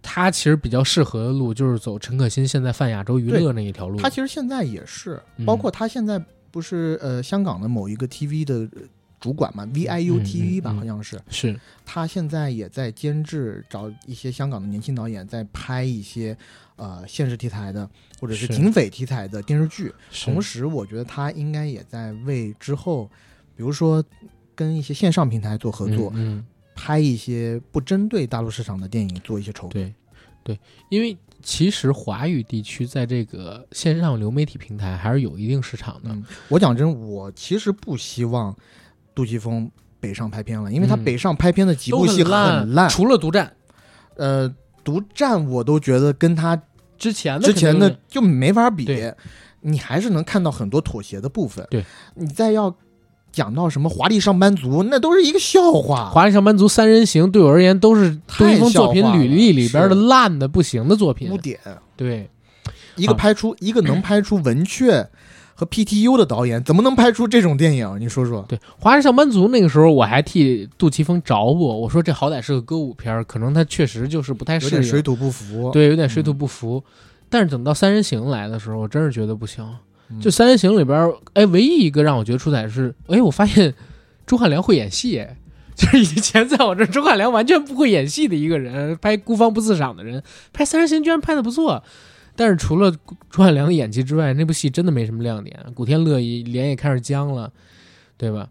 [0.02, 3.98] 他其实比较适合的路就是走陈可辛现在泛亚洲娱乐那一条路。
[3.98, 8.82] 他其实现在也是，嗯包括他现在不是呃香港的某一个 TV 的呃
[9.20, 11.20] 主管嘛，VIU 嗯 TV 吧，嗯嗯好像是。
[11.28, 16.36] 是他现在也在监制，找一些香港的年轻导演在拍一些
[16.76, 19.92] 呃现实题材的或者是是警匪题材的电视剧。
[20.24, 23.10] 同时时，我觉得他应该也在为之后，
[23.54, 24.02] 比如说
[24.54, 26.44] 跟一些线上平台做合作，嗯，
[26.74, 29.82] 拍一些不针对大陆市场的电影做一些筹备。
[29.82, 29.94] 对
[30.42, 30.58] 对，
[30.88, 36.10] 因为其实华语地区在这个线上流媒体平台还是有一定市场的。
[36.10, 38.56] 嗯，我讲真，我其实不希望
[39.14, 43.52] 杜琪峰北上拍片了，因为他嗯北上拍片的几部戏都很很烂，除了独占
[44.16, 44.52] 呃，
[44.82, 46.60] 独占我都觉得跟他
[46.98, 48.86] 之前的之前的就没法比，
[49.60, 51.66] 你还是能看到很多妥协的部分。
[51.70, 51.84] 对，
[52.14, 52.74] 你再要
[53.32, 56.08] 讲到什么华丽上班族，那都是一个笑话。
[56.10, 61.36] 华丽上班族三人行对我而言都是杜琪峰作品履历里边的烂的不行的作品污。
[61.38, 61.58] 点，
[61.96, 62.28] 对，
[62.96, 65.08] 一个拍出一个能 拍出文雀
[65.60, 68.00] 和 PTU 的导演，怎么能拍出这种电影？
[68.00, 68.42] 你说说。
[68.48, 75.70] 对，《华人上班族》那个时候我还替杜琪峰着过，我说这好歹是个歌舞片儿，可能他确实就是不太适应，有点水土不服。
[75.70, 76.82] 对，有点水土不服。
[77.28, 79.62] 但是等到《三人行》来的时候，我真是觉得不行。
[80.08, 83.74] 嗯就《三人行》里边儿，哎，唯一一个让我觉得出彩是，哎，我发现
[84.24, 85.36] 钟汉良会演戏，哎，
[85.76, 90.22] 就是以前在我这儿钟汉良完全不会演戏的一个人，拍孤芳不自赏的人，
[90.54, 91.84] 拍《三人行》居然拍的不错。
[92.40, 92.90] 但是除了
[93.28, 95.54] 朱汉良的演技之外，那部戏真的没什么亮点。
[95.74, 97.52] 古天乐也脸也开始僵了，
[98.16, 98.48] 对吧？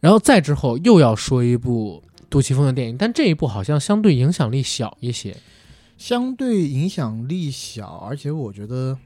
[0.00, 5.36] 然后再之后又要说一部杜琪峰的电影，但这一部好像相对影响力小一些。
[5.96, 8.98] 相对影响力小，而且我觉得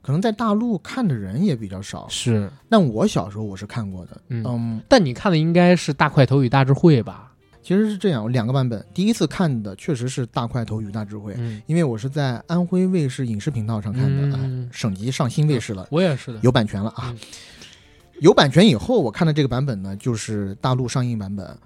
[0.00, 2.06] 可能在大陆看的人也比较少。
[2.08, 7.32] 是，但我小时候我是看过的，嗯，嗯，但你看的应该是《大块头与大智慧》吧？
[7.66, 8.86] 其实是这样，有两个版本。
[8.94, 16.38] 第一次看的确实是《大块头与大智慧》，嗯，因为我是在安徽卫视影视频道上看的，嗯哎省级上新卫视了，我也是的。
[16.44, 17.18] 有版权了啊嗯。
[18.20, 21.58] 有版权以后，我看的这个版本呢，就是大陆上映版本，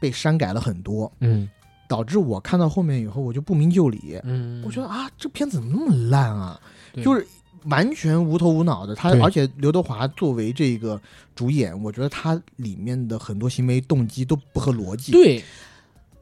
[0.00, 1.46] 被删改了很多，嗯
[1.86, 4.18] 导致我看到后面以后，我就不明就里。
[4.24, 6.58] 嗯，我觉得啊，这片子怎么那么烂啊？
[7.04, 7.26] 就是
[7.64, 8.94] 完全无头无脑的。
[8.94, 11.00] 他而且刘德华作为这个
[11.34, 15.42] 主演，我觉得他里面的很多行为动机都不合逻辑。，对，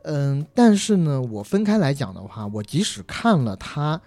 [0.03, 4.01] 嗯，但是呢，我分开来讲的话，我即使看了他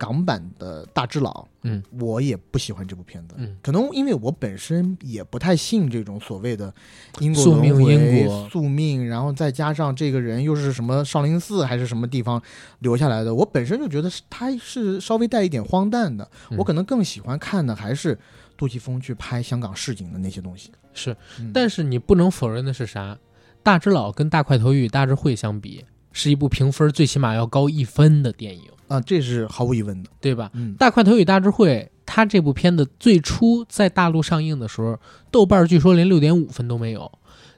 [0.00, 1.30] 港版的《大智老》，
[1.60, 3.34] 嗯，我也不喜欢这部片子。
[3.36, 6.72] 嗯可能因为我本身也不太信这种所谓的
[7.18, 12.42] 因果因果宿命，然后再加上这个人又是什么少林寺还是什么地方
[12.78, 16.26] 留下来的，我本身就觉得是他是稍微带一点荒诞的。
[16.50, 18.18] 嗯我可能更喜欢看的还是
[18.56, 20.72] 杜琪峰去拍香港市井的那些东西。
[20.94, 23.18] 是，嗯但是你不能否认的是啥？
[23.62, 30.10] 大智老跟大块头与大智慧相比，是一部评分最起码要高一分的电影，啊，这是毫无疑问的。
[30.20, 30.50] 对吧？
[30.54, 34.98] 嗯，大块头与大智慧，它这部片子最初在大陆上映的时候，
[35.30, 37.10] 豆瓣据说连六点五分都没有。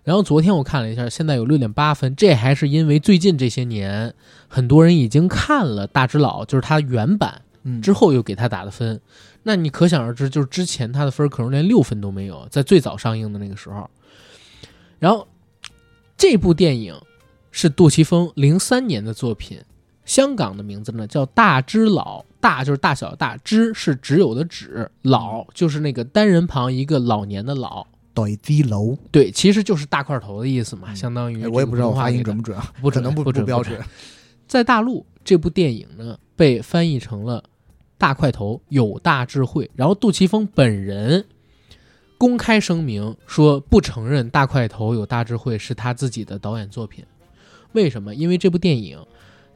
[0.04, 4.12] 然后昨天我看了一下，现在有六点八分，这还是因为最近这些年
[4.46, 9.00] 很多人已经看了《大智老》，就是它原版嗯，之后又给他打的分，
[9.44, 13.88] 那你可想而知，就是之前他的分可能连六分都没有，在最早上映的那个时候。
[14.98, 15.26] 然后
[16.16, 16.94] 这部电影
[17.52, 19.60] 是杜琪峰零三年的作品，
[20.04, 27.86] 香港的名字呢叫《大只佬》，大就是大小的大，只是只有的只，老就是那个单人旁一个老年的老。
[28.14, 33.80] 对低楼，对，其实就是大块头的意思嘛，嗯相当于哎我也不知道我发音准不准啊，不准可能不不准标准。
[34.46, 37.42] 在大陆，这部电影呢被翻译成了
[37.96, 41.24] “大块头有大智慧”，然后杜琪峰本人
[42.18, 47.02] 公开声明说不承认“大块头有大智慧”是他自己的导演作品。
[47.72, 48.14] 为什么？
[48.14, 48.98] 因为这部电影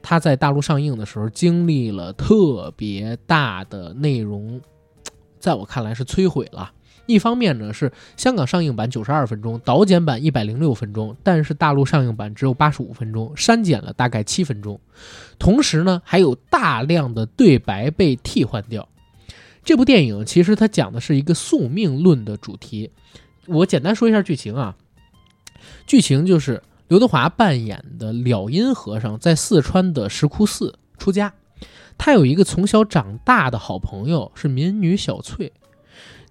[0.08, 4.60] 他在大陆上映的时候经历了特别大的内容，
[5.40, 6.70] 在我看来是摧毁了。
[7.06, 14.78] 一方面呢是香港上映版九十二分钟，导剪版一百零六分钟，但是大陆上映版只有八十五分钟，删减了大概七分钟。
[15.40, 18.88] 同时呢，还有大量的对白被替换掉。
[19.64, 22.92] 这部电影其实它讲的是一个宿命论的主题。
[23.46, 24.76] 我简单说一下剧情啊，
[25.84, 31.34] 剧情就是刘德华扮演的了因和尚在四川的石窟寺出家，
[31.98, 35.52] 他有一个从小长大的好朋友是民女小翠。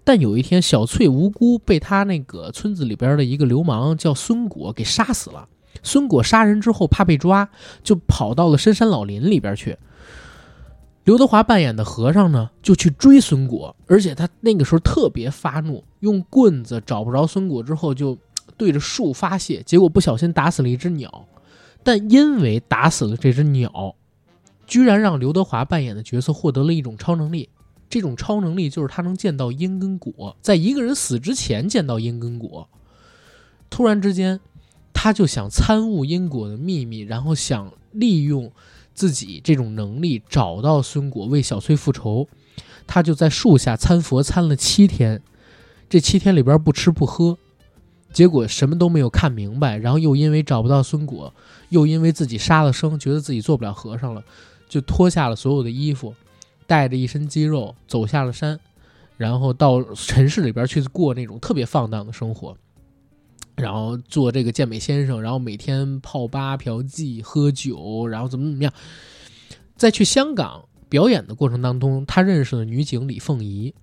[0.06, 5.50] 但有一天，小翠无辜被他那个村子里边的一个流氓叫孙果给杀死了。
[5.84, 7.50] 孙果杀人之后怕被抓，
[7.84, 9.78] 就跑到了深山老林里边去。
[11.04, 18.18] 刘德华扮演的和尚呢，就去追孙果，而且他那个时候特别发怒，用棍子找不着孙果之后，就
[18.58, 21.28] 对着树发泄，结果不小心打死了一只鸟。
[21.84, 23.96] 但因为打死了这只鸟，
[24.66, 27.50] 居然让刘德华扮演的角色获得了一种超能力。
[27.88, 32.68] 这种超能力就是他能见到因跟果，在一个人死之前见到因跟果。
[33.70, 34.40] 突然之间，
[34.92, 38.52] 他就想参悟因果的秘密，然后想利用
[38.96, 42.28] 自己这种能力找到孙果，为小翠复仇。
[42.88, 45.22] 他就在树下参佛参了七天，
[45.88, 47.38] 这七天里边不吃不喝，
[48.16, 51.34] 结果什么都没有看明白，然后又因为找不到孙果，
[51.68, 54.24] 又因为自己杀了生，觉得自己做不了和尚了，
[54.70, 56.16] 就脱下了所有的衣服，
[56.66, 58.58] 带着一身肌肉走下了山，
[59.18, 62.58] 然后到城市里边去过那种特别放荡的生活，
[63.58, 68.74] 然后做这个健美先生，然后每天泡吧、嫖妓、喝酒，然后怎么怎么样，
[69.76, 70.66] 在去香港。
[70.88, 73.74] 表演的过程当中，他认识了女警李凤仪，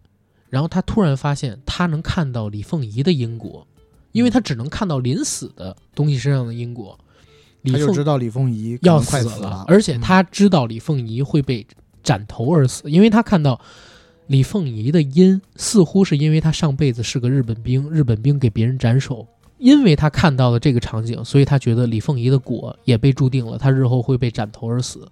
[0.49, 3.67] 然后他突然发现他能看到李凤仪的因果，
[4.13, 6.99] 因为他只能看到临死的东西身上的因果。
[7.63, 11.67] 李凤他就知道李凤仪要快死了，而且他知道李凤仪会被
[12.03, 13.61] 斩头而死，因为他看到
[14.27, 19.27] 李凤仪的因似乎是因为他上辈子是个日本兵，日本兵给别人斩首。
[19.59, 25.07] 因为他看到了这个场景，所以他觉得李凤仪的果也被注定了，他日后会被斩头而死。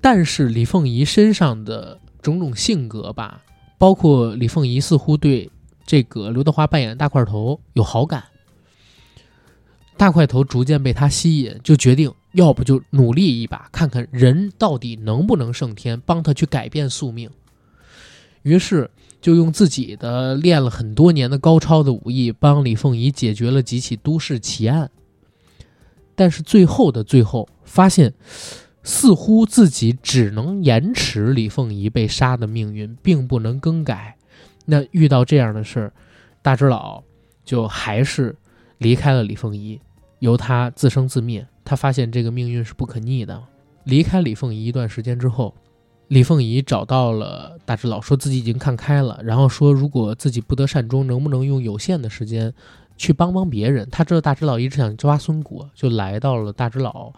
[0.00, 3.42] 但是李凤仪身上的种种性格吧，
[3.76, 5.50] 包括李凤仪似乎对
[5.86, 8.24] 这个刘德华扮演的大块头有好感，
[9.96, 17.30] 大块头逐渐被他吸引，就决定要不就努力一把，看看人到底能不能胜天，帮他去改变宿命。
[18.42, 24.90] 于是就用自己的练了很多年的高超的武艺，帮李凤仪解决了几起都市奇案。
[26.14, 28.12] 但是最后的最后，发现
[28.82, 34.15] 似乎自己只能延迟李凤仪被杀的命运，并不能更改。
[34.66, 35.92] 那遇到这样的事儿，
[36.42, 37.02] 大只佬
[37.44, 38.36] 就还是
[38.78, 39.80] 离开了李凤仪，
[40.18, 41.46] 由他自生自灭。
[41.64, 43.42] 他发现这个命运是不可逆的。
[43.84, 45.54] 离开李凤仪一段时间之后，
[46.08, 52.52] 李凤仪找到了大只佬，说自己已经看开了，然后说如果自己不得善终，能不能用有限的时间
[52.96, 53.88] 去帮帮别人？
[53.90, 57.12] 他知道大只佬一直想抓孙果，就来到了大只佬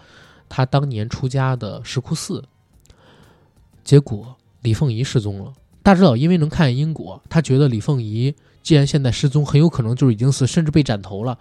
[0.48, 2.44] 他当年出家的石窟寺。
[3.82, 5.52] 结果李凤仪失踪了。
[5.88, 11.38] 大只佬因为能看见因果，他觉得李凤仪既然现在失踪，很有可能就是已经死，甚至被斩头了。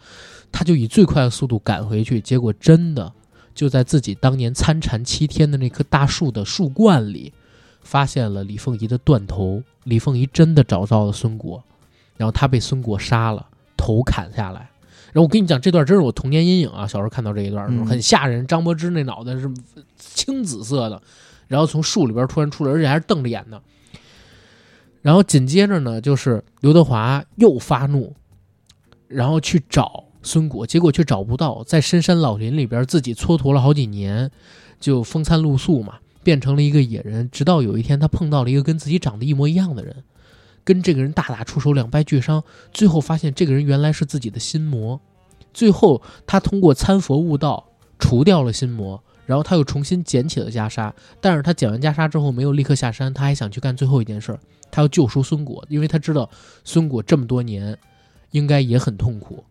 [0.54, 3.12] 他就以最快的速度赶回去，结果真的
[3.54, 7.34] 就在自己当年参禅七天的那棵大树的树冠里，
[7.82, 9.62] 发现了李凤仪的断头。
[9.84, 11.62] 李凤仪真的找到了孙果，
[12.16, 13.45] 然后他被孙果杀了，
[13.76, 14.62] 头砍下来。
[15.12, 16.88] 然后我跟你讲，这段真是我童年阴影啊！
[16.88, 18.48] 小时候看到这一段，很吓人。
[18.48, 19.52] 张柏芝那脑袋是
[19.98, 21.02] 青紫色的，
[21.50, 23.62] 然后从树里边突然出来，而且还是瞪着眼的。
[25.08, 28.14] 然后紧接着呢，就是刘德华又发怒，
[29.08, 34.30] 然后去找孙果，结果却找不到，在深山老林里边自己蹉跎了好几年，
[34.82, 37.30] 就风餐露宿嘛，变成了一个野人。
[37.32, 40.03] 直到有一天，他碰到了一个跟自己长得一模一样的人，
[40.66, 42.43] 跟这个人大打出手，两败俱伤。
[42.74, 44.99] 最后发现这个人原来是自己的心魔。
[45.53, 49.01] 最后他通过参佛悟道，除掉了心魔。
[49.26, 50.91] 然后他又重新捡起了袈裟，
[51.22, 54.39] 但是他捡完袈裟之后没有立刻下山，他还想去干最后一件事儿，
[54.78, 56.30] 他要救赎孙果，因为他知道
[56.63, 57.75] 孙果这么多年
[58.30, 59.43] 应该也很痛苦。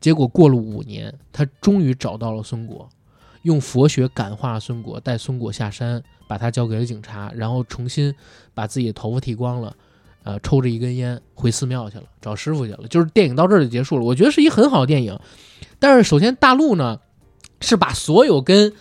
[0.00, 2.88] 结果过了五年，他终于找到了孙果，
[3.42, 8.12] 用佛学感化了孙果，带孙果下山，把他交给了警察，然后重新
[8.54, 9.76] 把自己的头发剃光了，
[10.24, 12.88] 呃，抽着一根烟回寺庙去了，找师傅去了。
[12.88, 14.04] 就是电影到这儿就结束了。
[14.04, 15.16] 我觉得是一很好的电影，
[15.78, 16.98] 但是首先大陆呢
[17.60, 18.72] 是把所有跟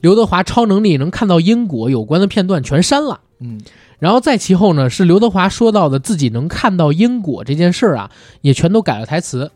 [0.00, 3.20] 刘德华超能力能看到因果有关的片段全删了。
[3.40, 3.60] 嗯，
[4.04, 8.10] 然后再其后呢，是刘德华说到的自己能看到因果这件事儿啊，
[8.42, 9.50] 也全都改了台词，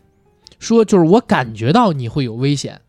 [0.57, 2.81] 说就是我感觉到你会有危险，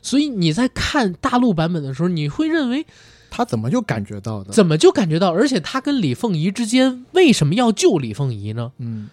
[0.00, 2.86] 所以你在看大陆版本的时候，你会认为
[3.28, 4.54] 他怎么就感觉到的？
[4.54, 8.72] 怎么就感觉到，而且他跟李凤仪之间为什么要救李凤仪呢？
[8.78, 9.10] 嗯，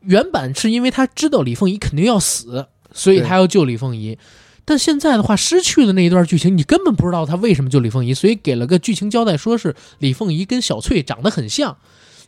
[0.00, 4.18] 原版是因为他知道李凤仪肯定要死，所以他要救李凤仪。
[4.66, 11.78] 但现在的话，失去了那一段剧情，你根本不知道他为什么救李凤仪，所以给了个剧情交代，说是李凤仪跟小翠长得很像。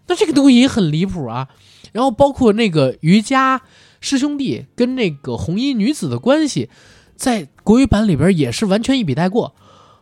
[0.06, 1.48] 那这个东西也很离谱啊。
[1.92, 3.60] 然后包括那个瑜伽
[4.00, 6.70] 师兄弟跟那个红衣女子的关系，
[7.16, 9.54] 在国语版里边也是完全一笔带过。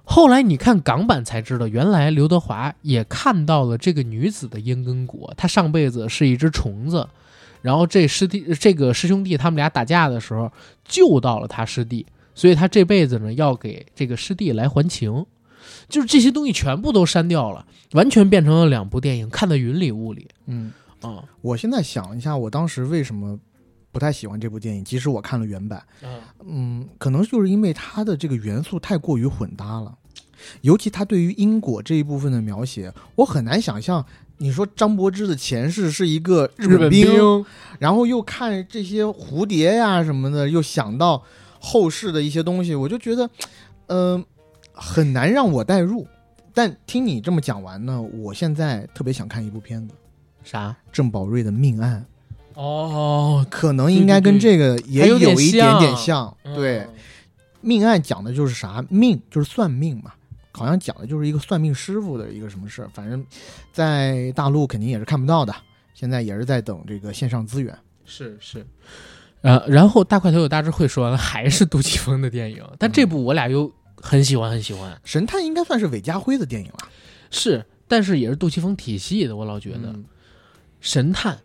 [0.05, 7.09] 后来你看港版才知道，原来刘德华也看到了这个女子的因跟果，她上辈子是一只虫子，
[7.63, 10.53] 然后这师弟这个师兄弟他们俩打架的时候
[10.85, 12.07] 救到了他师弟，
[12.37, 15.27] 所以他这辈子呢要给这个师弟来还情，
[15.89, 21.25] 就是这些东西全部都删掉了，完全变成了两部电影，看得云里雾里嗯，啊。
[21.41, 23.37] 我现在想一下，我当时为什么
[23.91, 24.85] 不太喜欢这部电影？
[24.85, 29.97] 即使我看了原版，嗯嗯，可能就是因为它的这个元素太过于混搭了，
[30.61, 34.05] 尤其他对于因果这一部分的描写，我很难想象
[34.39, 37.47] 你说张柏芝的前世是一个日日本兵，兵，
[37.79, 41.25] 然后又看这些蝴蝶呀什么的，又想到
[41.67, 43.29] 后世的一些东西，我就觉得，
[43.89, 44.25] 呃，
[44.73, 46.07] 很难让我代入。
[46.55, 49.95] 但听你这么讲完呢，我现在特别想看一部片子，
[50.45, 50.77] 啥？
[50.93, 52.07] 郑宝瑞的《命案
[52.55, 56.55] 哦》，，可能应该跟这个也还有一点点像像。
[56.55, 56.89] 对，嗯
[57.63, 58.85] 命案讲的就是啥？
[58.89, 60.13] 命就是算命嘛，
[60.53, 62.89] 好像讲的就是一个算命师傅的一个什么事儿。
[62.95, 63.27] 反正，
[63.73, 65.53] 在大陆肯定也是看不到的，
[65.93, 67.77] 现在也是在等这个线上资源。
[68.05, 68.65] 是是，
[69.47, 76.89] 呃，然后大块头有大智慧说完了，还是杜琪峰的电影，但这部我俩又很喜欢很喜欢，神探应该算是韦家辉的电影了，
[77.31, 80.05] 是，但是也是杜琪峰体系的，我老觉得、嗯。
[80.79, 81.39] 神探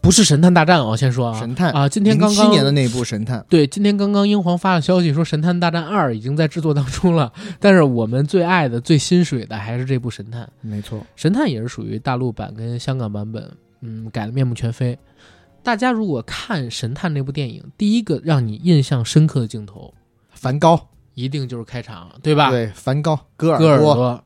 [0.00, 10.44] 不是神探大战啊，先说啊，神探啊，今天刚七刚年的那部神探，对，今天刚刚英皇发了消息说《神探大战二》已经在制作当中了，但是我们最爱的、最心水的还是这部《神探》。
[10.62, 13.50] 没错，神探也是属于大陆版跟香港版本，
[13.82, 14.98] 嗯，改的面目全非。
[15.62, 19.92] 大家如果看神探那部电影，第一个让你印象深刻的镜头，
[20.30, 22.50] 梵高，一定就是开场，对吧？
[22.50, 24.24] 对，梵高割割耳朵，朵。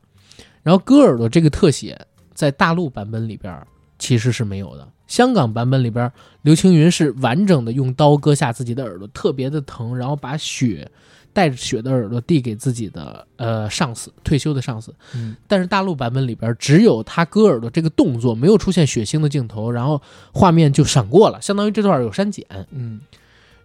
[0.63, 1.99] 然后割耳朵这个特写
[2.33, 3.67] 在大陆版本里边儿
[3.99, 10.89] 其实是没有的，香港版本里边儿刘青云是完整的用刀割下自己的耳朵，特别的疼，然后把血
[11.35, 14.95] 带着血的耳朵递给自己的呃上司，退休的上司。
[15.13, 20.01] 嗯，但是大陆版本里边只有他割耳朵这个动作，没有出现血腥的镜头，然后
[20.31, 22.45] 画面就闪过了，相当于这段有删减。
[22.71, 23.01] 嗯，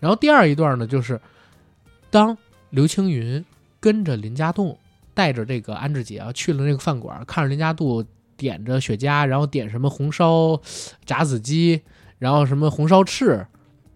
[0.01, 1.21] 然后第二一段呢，就是
[2.11, 2.37] 当
[2.71, 3.45] 刘青云
[3.79, 4.77] 跟着林家栋，
[5.15, 8.05] 带着这个安志杰啊去了那个饭馆，看着林家栋
[8.37, 10.61] 点着雪茄，然后点什么红烧
[11.07, 11.83] 炸子鸡，
[12.19, 13.47] 然后什么红烧翅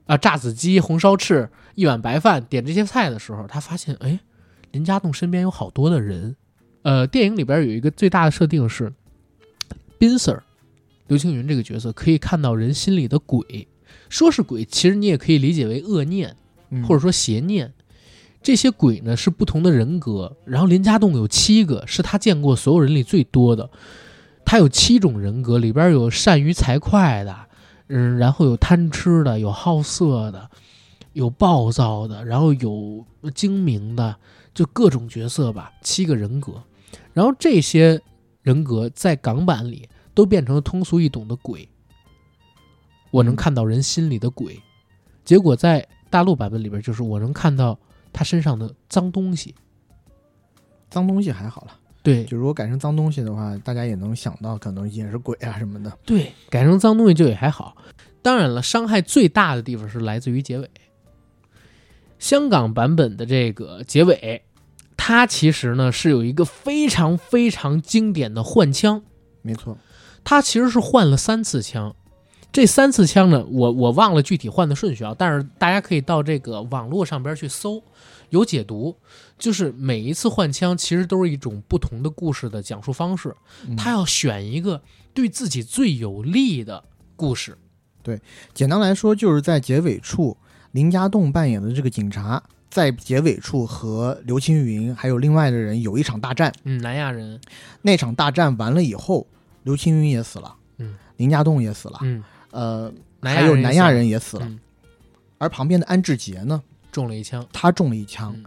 [0.06, 4.18] 啊炸子鸡、红烧翅，一碗白饭，点这些菜的时候，他发现哎，
[4.72, 6.36] 林家栋身边有好多的人。
[6.82, 8.92] 呃，电影里边有一个最大的设定是，
[9.98, 10.42] 宾 Sir
[11.06, 13.68] 刘青云这个角色可以看到人心里的鬼。
[14.08, 16.36] 说是鬼，其实你也可以理解为恶念，
[16.70, 17.72] 嗯或者说邪念。
[18.42, 23.70] 这些鬼呢是不同的人格，然后林家栋有七个，是他见过所有人里最多的。
[24.44, 27.34] 他有七种人格，里边有善于财会的，
[27.88, 30.50] 嗯，然后有贪吃的，有好色的，
[31.14, 33.04] 有暴躁的，然后有
[33.34, 34.14] 精明的，
[34.52, 36.62] 就各种角色吧，七个人格。
[37.12, 38.00] 然后这些
[38.42, 41.68] 人格在港版里都变成了通俗易懂的鬼。
[43.10, 44.60] 我能嗯看到人心里的鬼，
[45.24, 47.78] 结果在大陆版本里边，就是我能看到
[48.12, 49.54] 他身上的脏东西。
[50.90, 55.96] 脏东西还好了，对就如果改成脏东西的话，大家也能想到可能也是鬼啊什么的。
[56.04, 57.76] 对，改成脏东西就也还好。
[58.20, 60.70] 当然了，伤害最大的地方是来自于结尾。
[62.24, 64.44] 香港版本的这个结尾，
[64.96, 69.02] 它其实呢是有一个非常非常经典的换枪，
[69.42, 69.76] 没错，
[70.24, 71.94] 它其实是换了三次枪，
[72.50, 77.82] 这三次枪呢，我我忘了具体换的顺序啊，但是大家可以到这个网络上边去搜，
[78.30, 78.96] 有解读，
[79.38, 83.36] 就是每一次换枪其实都是一种不同的故事的讲述方式，
[83.68, 83.76] 嗯。
[83.76, 84.80] 他要选一个
[85.12, 86.82] 对自己最有利的
[87.16, 87.58] 故事。
[88.02, 88.18] 对
[88.54, 90.38] 简单来说，就是在结尾处，
[90.74, 96.52] 林家栋扮演的这个警察，在结尾处和刘青云还有另外的人有一场大战。
[96.64, 97.40] 嗯，南亚人，
[97.80, 99.24] 那场大战完了以后，
[99.62, 102.92] 刘青云也死了，嗯，林家栋也死了，嗯，呃，
[103.22, 104.46] 还有南亚人也死了。
[104.46, 104.58] 嗯
[105.38, 106.60] 而旁边的安志杰呢，
[106.90, 108.44] 中了一枪，他中了一枪，嗯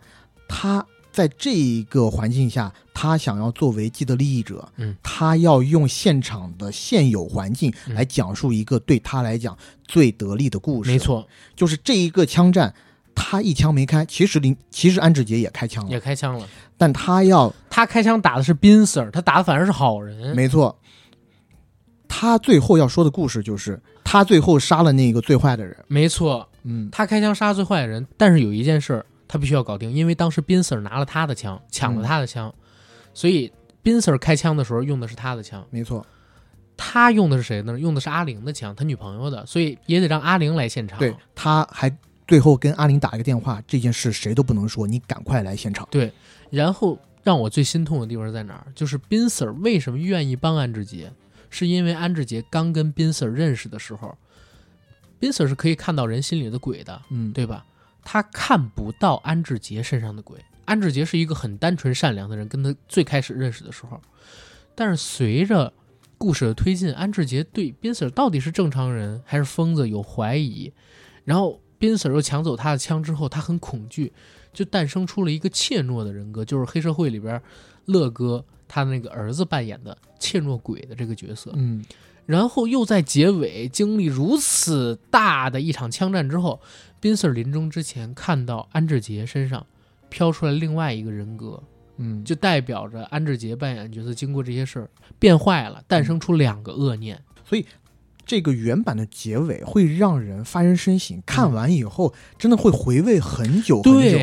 [0.49, 0.85] 他
[1.17, 9.57] 在这一个环境下，他想要作为既得利益者，嗯他要用现场的现有环境嗯来讲述一个对他来讲
[9.87, 10.91] 最得力的故事。
[10.91, 12.71] 没，错，就是这一个枪战，
[13.15, 16.47] 他一枪没开，其实林其实安志杰也开枪了也，开枪了。
[16.77, 20.35] 但他要他开枪打的是宾 Sir，他打的反而是好人。
[20.35, 20.77] 没错，
[22.07, 25.75] 他最后要说的故事就是他最后杀了那个最坏的人。
[25.87, 32.53] 没错，嗯，他开枪杀最坏的人，但是有一件事儿他必须要搞定，因为当时宾 Sir 拿了他的枪，抢了他的枪，
[33.13, 33.51] 所以
[33.81, 35.65] 宾 Sir 开枪的时候用的是他的枪。
[35.69, 36.05] 没错，
[36.75, 37.79] 他用的是谁呢？
[37.79, 40.97] 用的是阿玲的枪，他女朋友的，所以也得让阿玲来现场。
[40.99, 41.95] 对，他还
[42.27, 45.87] 最后跟阿玲打一个电话，这件事谁都不能说，你赶快来现场。
[45.91, 46.11] 对
[46.49, 48.67] 然后让我最心痛的地方在哪儿？
[48.73, 51.11] 就是宾 Sir 为什么愿意帮安志杰，
[51.49, 54.17] 是因为安志杰刚跟宾 Sir 认识的时候，
[55.19, 57.65] 宾 Sir 是可以看到人心里的鬼的，嗯，对吧？
[58.09, 60.39] 他看不到安志杰身上的鬼。
[60.63, 63.99] 安志杰是一个很单纯善良的人，跟他最开始认识的时候，
[64.73, 65.73] 但是随着
[66.17, 70.71] 故事的推进，安志杰对宾 Sir 到底是正常人还是疯子有怀疑，
[71.25, 74.13] 然后宾 Sir 又抢走他的枪之后，他很恐惧，
[74.53, 77.41] 就诞生出了一个怯懦的人格，就是黑社会里边
[77.87, 81.51] 乐哥他那个儿子扮演的怯懦鬼的这个角色。
[81.55, 81.83] 嗯
[82.25, 86.59] 然后又在结尾经历如此大的一场枪战之后，
[87.07, 89.65] 宾 Sir 临终之前看到安志杰身上
[90.09, 91.63] 飘出来另外一个人格，
[91.95, 97.17] 嗯，就代表着安志杰扮演的角色经过这些事儿变坏了，诞生出两个恶念。
[97.45, 97.65] 所以
[98.25, 104.19] 这个原版的结尾会让人发人深省，看完以后真的会回味很久很久。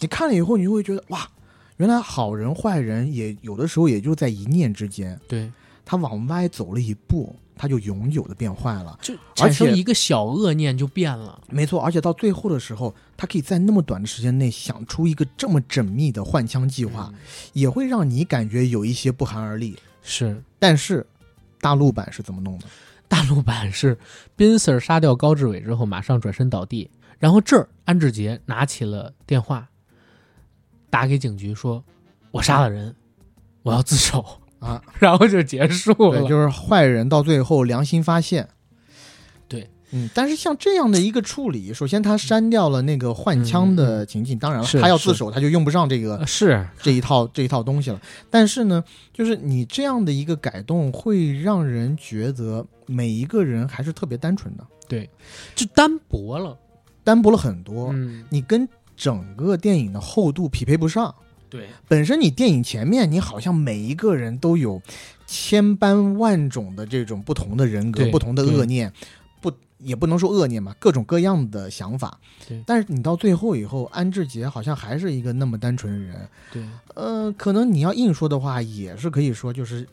[0.00, 1.28] 你看了以后，你就会觉得哇，
[1.76, 5.52] 原来好人坏人也有的时候也就在一念之间，对，
[5.84, 8.98] 他往歪走了一步，他就永久的变坏了。
[9.02, 11.42] 就产生而且一个小恶念就变了。
[11.48, 17.18] 没错，而且到最后的时候，他可以在那么短的时间内想出一个这么缜密的换枪计划，嗯
[17.52, 19.76] 也会让你感觉有一些不寒而栗。
[20.02, 21.06] 是但是，
[21.60, 22.66] 大陆版是怎么弄的？
[23.08, 23.98] 大陆版是
[24.36, 29.68] 宾 Sir 杀掉高志伟之后，马上转身倒地，然后这儿安志杰拿起了电话，
[30.90, 31.82] 打给警局说
[32.30, 32.94] ：“我杀了人，
[33.62, 34.24] 我要自首。
[34.60, 36.28] 啊，” 然后就结束对，了。
[36.28, 38.48] 就是坏人到最后良心发现。
[39.48, 48.00] 对，嗯，但是像这样的一个处理，首先他删掉了那个换枪的情境，当然了，他要自首，他就用不上这个呃是这一套这一套东西了。
[48.30, 55.08] 但是呢，就是你这样的一个改动，会让人觉得每一个人还是特别单纯的，对
[55.54, 56.56] 就单薄了。
[57.04, 61.14] 单薄了很多，嗯，你跟整个电影的厚度匹配不上。
[61.50, 64.80] 对，本身你电影前面，你好像每一个人都有
[65.26, 68.92] 千般万种的这种不同的人格、不同的恶念，
[69.40, 72.62] 不也不能说恶念嘛，各种各样的想法对。
[72.66, 76.28] 但是你到最后以后，安志杰好像还是一个那么单纯的人。
[76.52, 76.62] 对，
[76.94, 79.86] 呃，可能你要硬说的话，也是可以说，就是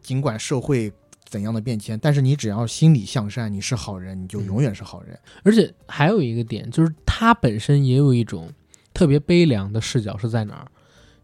[0.00, 0.92] 尽管社会
[1.28, 5.18] 怎样的变迁，但是你只要心里向善，你是好人，你就嗯永远是好人。
[5.42, 8.48] 而且还有一个点，就是他本身也有一种
[8.94, 10.70] 特别悲凉的视角是在哪儿？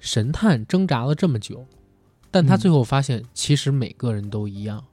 [0.02, 1.64] 神探挣扎了这么久，
[2.28, 4.84] 但他嗯最后发现，其实每个人都一样，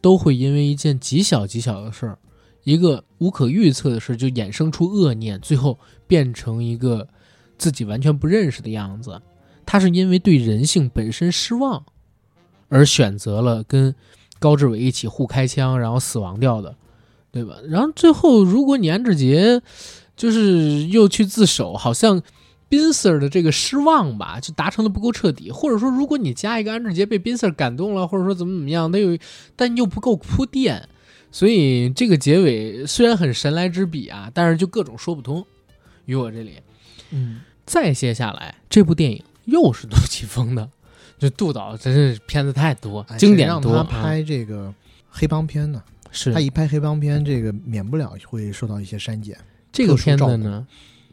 [0.00, 2.18] 都会因为一件极小极小的事儿，
[2.64, 7.06] 一个无可预测的事，就衍生出恶念，最后变成一个
[7.58, 9.20] 自己完全不认识的样子。
[9.66, 11.84] 他是因为对人性本身失望，
[12.68, 13.94] 而选择了跟
[14.38, 16.74] 高志伟一起互开枪，然后死亡掉的。
[17.32, 17.58] 对吧？
[17.68, 19.60] 然后最后，如果你安志杰
[20.16, 22.22] 就是又去自首，好像
[22.68, 25.50] 宾 Sir 的这个失望吧，就达成的不够彻底。
[25.50, 29.16] 或者说，如果你加一个安志杰被宾 Sir 感动了，或者说怎么怎么样，他有
[29.54, 30.88] 但又不够铺垫，
[31.30, 35.44] 所以这个结尾虽然很神来之笔啊，但是就各种说不通。
[36.06, 36.54] 于我这里，
[37.10, 40.68] 嗯，再接下来，这部电影又是杜琪峰的，
[41.18, 43.62] 就杜导真是片子太多，哎经典谁让。
[43.62, 44.72] 他拍这个
[45.08, 45.82] 黑帮片呢？
[45.86, 49.36] 啊是他一拍黑帮片，这个免不了会受到一些删减。
[49.70, 50.66] 这个片子呢，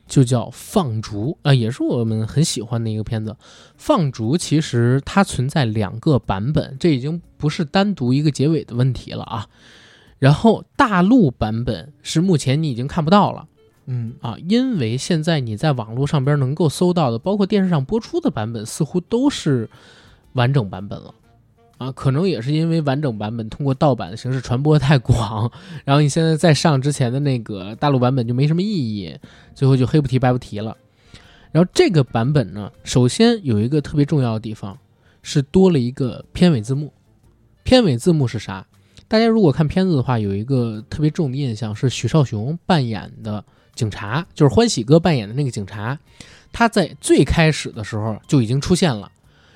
[0.06, 3.32] 就叫《放逐》啊、也是我们很喜欢的一个片子。
[3.78, 9.48] 《放逐》其实它存在两个版本，这已经不是单独一个结尾的问题了啊。
[10.20, 13.48] 然后大陆版本是目前你已经看不到了
[13.86, 19.70] 嗯，啊，因为现在你在网络上边能够搜到的，包括电视上播出的版本，似乎都是
[20.32, 21.14] 完整版本了。
[21.78, 25.52] 啊，可能也是因为完整版本通过盗版的形式传播太广，
[25.84, 29.18] 然后你现在再上之前的那个大陆版本就没什么意义，
[29.54, 30.78] 最后就黑不提白不提了。
[31.52, 34.78] 然后这个版本呢，首先有一个特别重要的地方
[35.22, 36.92] 是多了一个片尾字幕。
[37.64, 38.66] 片尾字幕是啥？
[39.08, 43.44] 大家如果看片子的话，有一个特别重的印象是许绍雄扮演的
[43.76, 46.00] 警察，就是欢喜哥扮演的那个警察，
[46.52, 49.12] 他在最开始的时候就已经出现了。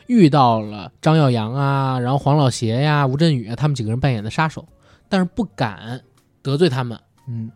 [0.08, 4.66] 遇到了张耀扬啊，然后黄老邪呀、吴镇宇啊，他们几个人扮演的杀手，
[5.08, 6.02] 但是不敢
[6.42, 7.52] 得罪他们，嗯，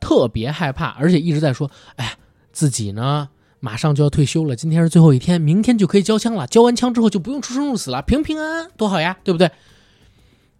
[0.00, 2.12] 特别害怕，而且一直在说：“哎呀，
[2.52, 3.28] 自己呢
[3.60, 9.50] 马上就要退休了，今天是最后一天，明天就可以交枪了，交完枪之后就不用出生入死了，平平安安，多好呀，对不对？”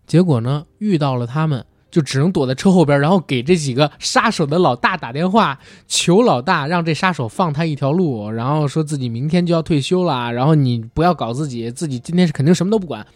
[0.07, 13.07] 结果呢，遇到了他们，就只能躲在车后边，然后给这几个杀手的老大打电话，求老大让这杀手放他一条路，然后说自己明天就要退休了，然后你不要搞自己，自己今天是肯定什么都不管，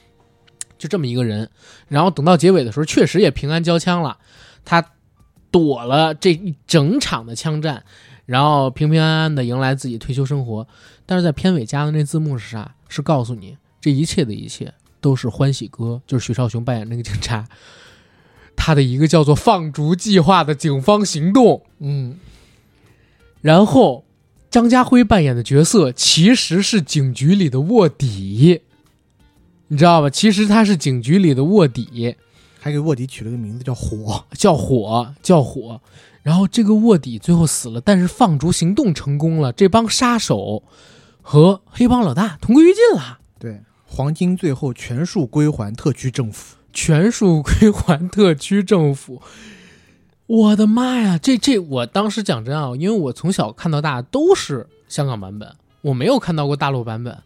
[0.79, 1.51] 就这么一个人。
[1.89, 4.19] 然后等到结尾的时候，确实也平安交枪了，
[4.65, 4.85] 他
[5.51, 7.85] 躲了这一整场的枪战，
[8.25, 10.67] 然后平平安安的迎来自己退休生活。
[11.05, 12.75] 但是在片尾加的那字幕是啥？
[12.89, 17.45] 是告诉你这一切的一切都是欢喜哥，就是许绍雄扮演那个警察。
[18.57, 22.19] 他的一个叫做“放逐计划”的警方行动，嗯，
[23.41, 24.05] 然后
[24.51, 28.61] 张家辉扮演的角色其实是警局里的卧底，
[29.69, 30.11] 你知道吧？
[30.11, 32.17] 其实他是警局里的卧底，
[32.61, 34.25] 还给卧底取了个名字叫火。
[34.33, 35.81] 叫火，叫火。
[36.23, 40.63] 然后这个卧底最后死了，但是放逐行动成功了，这帮杀手
[41.21, 46.57] 和黑帮老大同归于尽了，对，黄金最后全数归还特区政府。
[46.73, 49.21] 全数归还特区政府。
[50.27, 57.19] 我的妈呀，这这我当时讲真啊，因为我从小看到大都是香港版本，我没有看到过大陆版本。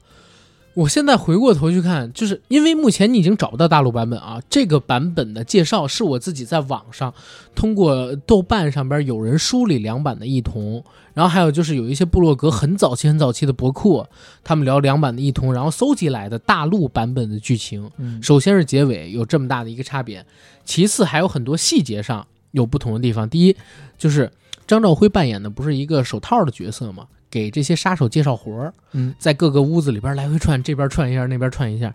[0.75, 7.15] 我现在回过头去看，就是因为目前你已经找不到大陆版本啊，这个版本的介绍是我自己在网上
[7.55, 10.85] 通过豆瓣上边有人梳理两版的异同，
[11.17, 14.07] 然后还有就是有一些部落格很早期很早期的博客，
[14.45, 17.91] 他们聊两版的异同，然后搜集来的大陆版本的剧情。
[17.97, 20.27] 嗯首先是结尾有这么大的一个差别，
[20.63, 23.27] 其次还有很多细节上有不同的地方。
[23.27, 23.57] 第一
[23.97, 24.31] 就是
[24.67, 31.95] 张兆辉扮演的不是一个手套的角色吗，给这些杀手介绍活儿，嗯，在各个屋子里边来回串，这边串一下，那边串一下，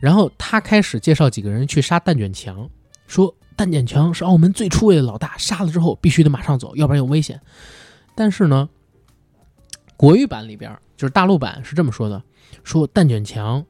[0.00, 2.66] 然后他开始介绍几个人去杀蛋卷强，
[3.06, 7.38] 说蛋卷强是澳门最出位的老大，杀了之后必须得马上走，要不然有危险。
[8.14, 8.68] 但是呢，
[9.96, 12.22] 国语版里边就是大陆版是这么说的：
[12.62, 13.64] 说蛋卷强，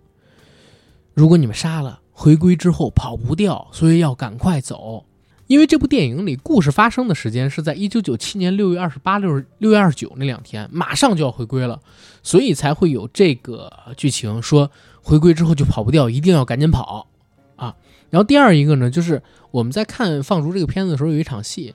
[1.14, 5.04] 如果你们杀了，回归之后跑不掉，所以要赶快走。
[5.46, 11.80] 因为这部电影里故事发生的时间是在一九九七年六月二十八、六六月二十九那两天，马上就要回归了，
[12.22, 14.70] 所以才会有这个剧情说
[15.02, 17.08] 回归之后就跑不掉，一定要赶紧跑
[17.56, 17.76] 啊。
[18.08, 21.74] 然后第二一个呢，就是我们在看《放逐》这个片子的时候，有一场戏，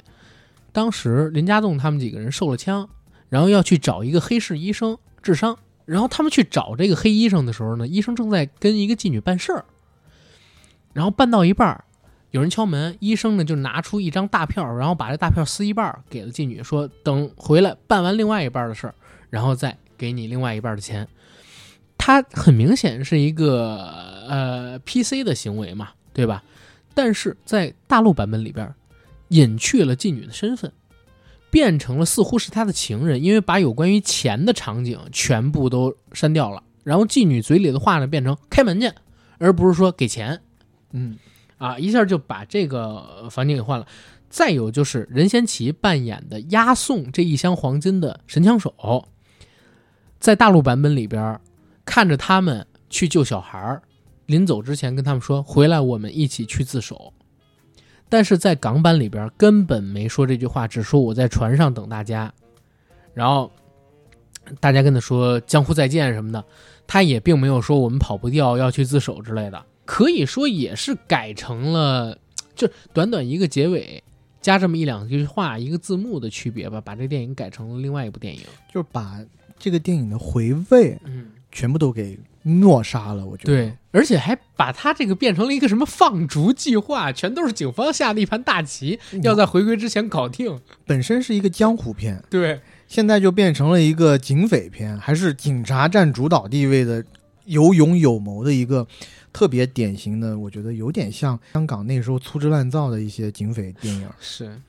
[0.71, 2.89] 当时林家栋他们几个人受了枪，
[3.29, 9.65] 然后要去找一个黑市医生治伤，然后他们去找这个黑医生的时候呢，医生正在跟一个妓女办事儿，
[10.93, 11.83] 然后办到一半儿，
[12.31, 18.95] 有人敲门，医生呢就拿出一张大票，然后把这大票撕一半给了妓女，说等回来办完另外一半的事儿，
[19.29, 21.07] 然后再给你另外一半的钱。
[21.97, 23.77] 他很明显是一个
[24.27, 26.43] 呃 PC 的行为嘛，对吧？
[26.93, 28.73] 但是在大陆版本里边，
[29.29, 30.71] 隐去了妓女的身份，
[31.49, 36.61] 变成了似乎是他的情人，因为把有关于钱的场景全部都删掉了。
[36.83, 38.91] 然后妓女嘴里的话呢，变成开门去，
[39.37, 40.41] 而不是说给钱。
[40.91, 41.17] 嗯，
[41.57, 43.85] 啊，一下就把这个房间给换了。
[44.29, 49.07] 再有就是任贤齐扮演的押送这一箱黄金的神枪手，
[50.19, 51.39] 在大陆版本里边，
[51.83, 53.81] 看着他们去救小孩儿，
[54.27, 57.11] 临走之前跟他们说回来我们一起去自首。
[58.09, 62.33] 但是在港版里边根本没说这句话，只说我在船上等大家，
[63.13, 63.51] 然后
[64.59, 66.43] 大家跟他说江湖再见什么的，
[66.87, 69.63] 他也并没有说我们跑不掉要去自首之类的。
[69.85, 72.17] 可以说也是改成了，
[72.55, 74.03] 就短短一个结尾，
[74.39, 78.41] 加这么一两句话，一个字幕的区别吧，把这电影改成了另外一部电影。
[78.71, 79.19] 就是把
[79.57, 83.25] 这个电影的回味嗯，全部都给诺杀了。
[83.25, 90.59] 我觉得，对，而且还把他这个变成了一个什么放逐计划，全都是警方下的一盘大棋，要在回归之前搞定。
[90.85, 97.03] 本身是一个江湖片，对，现在就变成了一个警匪片，还是警察占主导地位的
[97.45, 98.87] 有勇有谋的一个
[99.33, 104.09] 特别典型的，我觉得有点像香港那时候粗制滥造的一些警匪电影。
[104.19, 104.59] 是。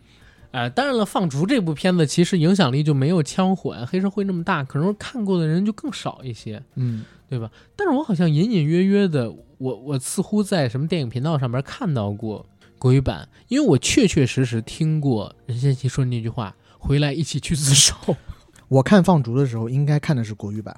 [0.52, 6.60] 呃，当然了，《放逐》这部片子其实影响力就没有《枪火》《黑社会》那么大，可能看过的人就更少一些。
[6.74, 7.50] 嗯，对吧？
[7.76, 12.44] 但是我好像隐隐约约的，我我似乎在什么电影频道上面看到过
[12.80, 17.94] 国语版，因为我确确实实听过任贤齐说那句话：“回来一起去自首。
[18.66, 20.76] 我看《放逐》的时候应该看的是国语版，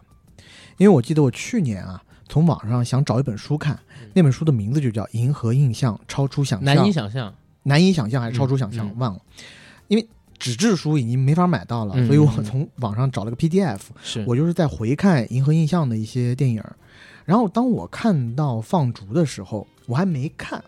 [0.76, 3.78] 因为我记得我去年啊从网上想找一本书看，
[4.12, 9.20] 那本书的名字就叫《银河印象：超出想”象》，难以想象，难以想象还是超出想象，忘了。
[9.92, 10.08] 因为
[10.38, 16.64] 纸质书已经没法买到了，嗯所以我嗯从网上找了个 PDF，是我就是在回看《银河印象》的一些电影，
[17.26, 20.64] 然后当我看到放逐的时候，我还没看，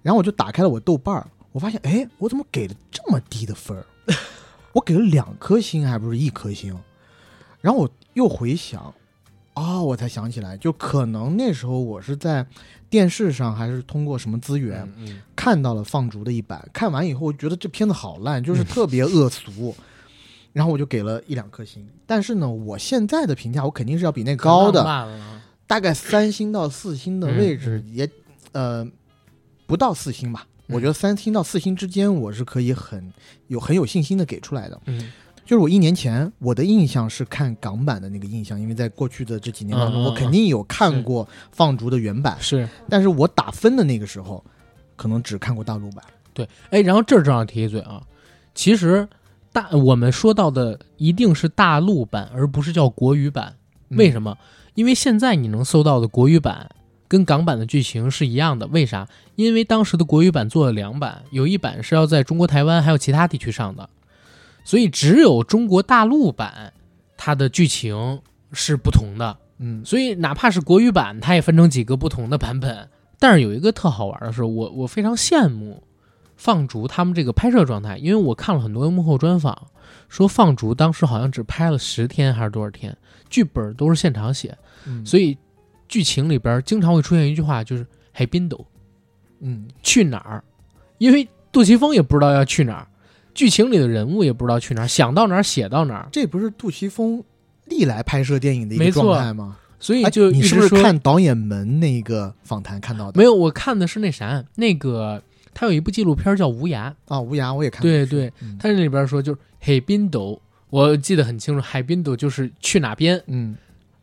[0.00, 3.84] 然后我就打开了我豆瓣儿，我发现，哎，我怎么给了这么低的分儿？
[4.72, 6.74] 我给了两颗星，还不是一颗星。
[7.60, 8.94] 然后我又回想，
[9.52, 12.46] 啊、我才想起来，就可能那时候我是在
[12.88, 19.74] 电视上，还是通过什么资源、嗯嗯看到了放逐的一版，看完以后我觉得这片子好烂，就是特别恶俗，
[20.52, 21.86] 然后我就给了一两颗星。
[22.06, 24.82] 但是呢，我现在的评价我肯定是要比那高的，
[25.66, 28.08] 大概三星到四星的位置也，
[28.52, 28.86] 呃，
[29.66, 30.46] 不到四星吧。
[30.46, 33.12] 嗯我觉得三星到四星之间，我是可以很
[33.48, 34.80] 有很有信心的给出来的。
[34.86, 35.10] 嗯
[35.50, 44.44] 就是我一年前我的印象是看港版的那个印象，因为在过去的这几年当中，我肯定有看过放逐的原版，是但是我打分的那个时候，
[44.94, 46.04] 可能只看过大陆版。
[46.32, 46.48] 对。
[46.70, 48.00] 哎，然后这儿正好提一嘴啊，
[48.54, 49.08] 其实
[49.52, 53.56] 大我们说到的一定是大陆版，而不是叫国语版。
[53.88, 54.38] 为什么？
[54.74, 56.70] 因为现在你能搜到的国语版
[57.08, 58.68] 跟港版的剧情是一样的。
[58.68, 59.08] 为啥？
[59.34, 63.90] 因为当时的国语版做了两版，有一版是要在中国台湾还有其他地区上的，
[64.64, 66.72] 所以只有中国大陆版
[67.16, 68.20] 它的剧情
[68.52, 69.36] 是不同的。
[69.62, 72.88] 嗯所以哪怕是国语版，它也分成几个不同的版本。
[73.18, 75.82] 但是有一个特好玩的是，我我非常羡慕
[76.36, 79.66] 放逐他们这个拍摄状态，因为我看了很多幕后专访，
[80.08, 82.96] 说放逐当时好像只拍了十天还是多少天，
[83.28, 84.56] 剧本都是现场写，
[84.86, 85.36] 嗯，所以
[85.86, 88.64] 剧情里边经常会出现一句话，就是“海滨斗
[89.40, 90.42] 嗯去哪儿”，
[90.96, 92.88] 因为杜琪峰也不知道要去哪儿，
[93.34, 97.22] 剧情里的人物也不知道去哪儿，想到哪儿写到哪儿，这不是杜琪峰
[97.66, 99.56] 历来拍摄电影的一个状态吗？
[99.56, 103.16] 哎所以就你是不是看导演们那个访谈看到的？
[103.16, 105.22] 没有，我看的是那啥，那个
[105.54, 107.90] 他有一部纪录片叫《无涯》，啊，无涯我也看过。
[107.90, 110.38] 对对，嗯他这里边说就是海滨斗，
[110.68, 113.56] 我记得很清楚，海滨斗就是去哪边，嗯，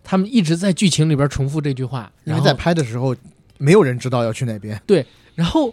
[0.04, 3.16] 他们一直在剧情里边重复这句话，然后因为在拍的时候，
[3.60, 4.82] 没有人知道要去哪边。
[4.88, 5.06] 对
[5.36, 5.72] 然后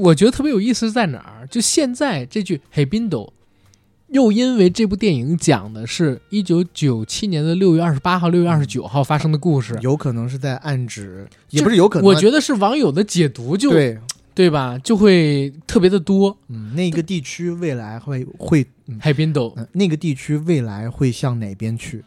[0.00, 1.46] 我觉得特别有意思在哪儿？
[1.48, 3.32] 就现在这句海滨斗，
[4.08, 12.06] 又因为这部电影讲的是一九九七年的六月二十八号、六月二十九号发生的故事，有可能是在暗指，也不是有可能。
[12.06, 13.98] 我觉得是网友的解读就对，
[14.34, 14.78] 对吧？
[14.78, 16.36] 就会特别的多。
[16.48, 22.04] 嗯，那个地区未来会会，嗯，海滨斗，嗯那个地区未来会向哪边去？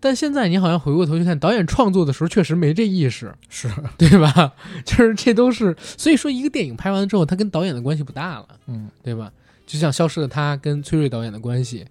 [0.00, 4.52] 但现在你好像回过头去看，导演创作的时候确实没这意识，是，对吧？
[4.84, 9.30] 就是这都是，所以说一个电影拍完了之后，他跟导演的关系不大了，嗯，对吧？
[9.66, 11.86] 就像《消失的他》跟崔瑞导演的关系，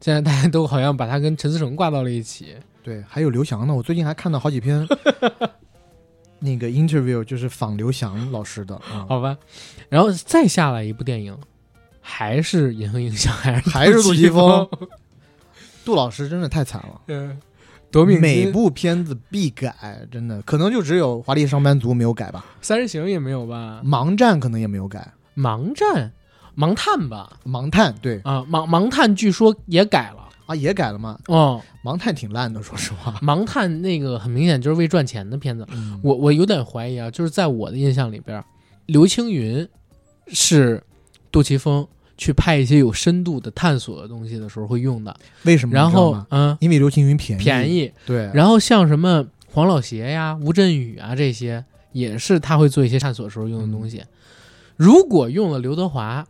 [0.00, 2.54] 现在大家都好像把他跟陈思诚挂到了一起。
[2.82, 3.74] 对，还有刘翔呢。
[3.74, 4.86] 我最近还看到好几篇
[6.40, 9.38] 那个 interview，就是访刘翔老师的啊，好吧，
[9.88, 11.38] 然后再下来一部电影，
[12.00, 14.88] 还是银河影像，还是还是杜琪峰峰，
[15.84, 17.00] 杜老师真的太惨了。
[17.08, 17.38] 嗯，
[17.90, 23.80] 夺命每部片子必改，真的可能就只有《华丽上班族》没有改吧，三人行也没有吧？
[23.88, 26.12] 《盲战》可能也没有改，盲战、
[26.56, 27.38] 盲探吧？
[27.50, 30.18] 《盲探》对啊，盲盲探据说也改了。
[30.44, 33.12] 啊也改了嘛，哦，《盲探》挺烂的，说实话。
[33.22, 35.64] 盲探那个很明显就是为赚钱的片子。
[35.72, 38.42] 嗯我我有点怀疑啊，就是在我的印象里边，
[38.86, 39.66] 刘青云
[40.26, 40.82] 是
[41.30, 41.86] 杜琪峰
[42.22, 45.12] 去拍一些有深度的探索的东西的时候会用的。
[45.42, 45.74] 为什么？
[45.74, 47.92] 然后嗯，因为刘青云便宜，便宜。
[48.06, 54.04] 对，然后像什么黄老邪呀、吴镇宇啊这些，也是他会做一些探索时候用的东西。
[54.76, 56.24] 如果用了刘德华，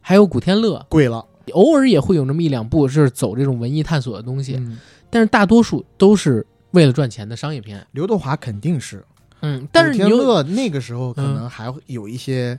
[0.00, 1.26] 还有古天乐，贵了。
[1.52, 4.78] 偶尔也会有那么一两部是走这种文艺探索的东西，嗯，
[5.10, 7.86] 但是大多数都是为了赚钱的商业片。
[7.92, 9.04] 刘德华肯定是，
[9.42, 12.58] 嗯，但是古你又天乐那个时候可嗯能还会有一些，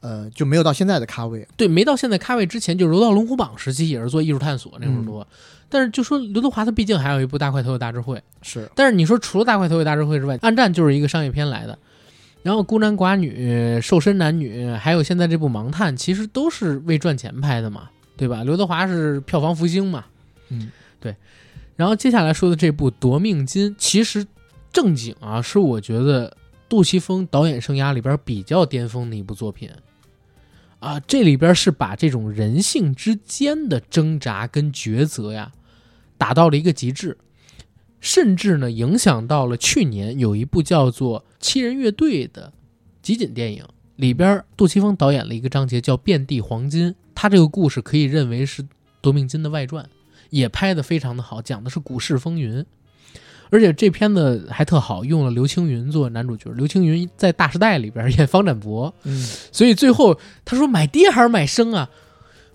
[0.00, 1.46] 呃，就没有到现在的咖位。
[1.56, 5.26] 对没到现在咖位之前，就《柔道龙虎榜》时期也是做艺术探索那会儿多。
[5.68, 11.78] 但是就说刘德华他毕竟还有一部《大块头的大智慧》，是，但是你说除了《大块头的大智慧》之外，《暗战》就是一个商业片来的。
[12.42, 18.42] 然后孤男寡女、瘦身男女，还有现在这部《盲探》，其实都是为赚钱拍的嘛，对吧？
[18.42, 20.06] 刘德华是票房福星嘛，
[20.48, 21.14] 嗯，对。
[21.76, 24.26] 然后接下来说的这部《夺命金》，其实
[24.72, 26.34] 正经啊，是我觉得
[26.66, 29.70] 杜琪峰导演生涯里边比较巅峰的一部作品
[30.80, 30.98] 啊。
[31.00, 35.52] 这里边是把这种人性之间的挣扎跟抉择呀，
[36.18, 37.16] 达到了一个极致。
[38.00, 42.50] 甚至呢，影响到了去年有一部叫做《七人乐队》的
[43.02, 43.64] 集锦电影，
[43.96, 48.62] 里边杜琪峰导演了一个章节叫《遍地黄金》，他这个故事可以认为是
[49.02, 49.86] 《夺命金》的外传，
[50.30, 52.64] 也拍得非常的好，讲的是股市风云。
[53.50, 56.50] 而且这片子还特好，用了刘青云做男主角。
[56.52, 61.90] 刘青云在《大时代》里边演方展博，嗯，所以最后他说买跌还是买升啊？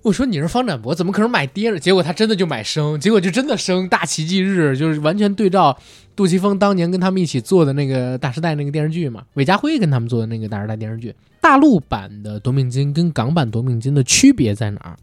[0.02, 1.80] 我说你是方展博，怎么可能买跌呢？
[1.80, 5.76] 结果他真的就买升，结果就真的升，大奇迹日就是完全对照
[6.16, 11.14] 杜琪峰当年跟他们一起做的那个《大时代》那个电视剧嘛，韦家辉跟他们做的那个《大时代》电视剧。
[11.42, 14.96] 大陆版的《夺命金》跟港版《夺命金》的区别在哪儿？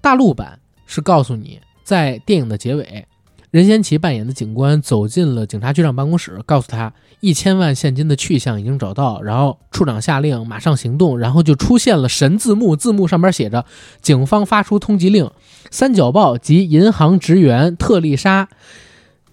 [0.00, 3.06] 大陆版是告诉你，在电影的结尾，
[3.54, 13.64] 任贤齐扮演的警官走进了警察局长办公室，告诉他一千万现金的去向已经找到，然后处长下令马上行动，然后就出现了神字幕，字幕上边写着
[14.02, 15.30] “警方发出通缉令，
[15.70, 18.48] 三角豹及银行职员特丽莎”。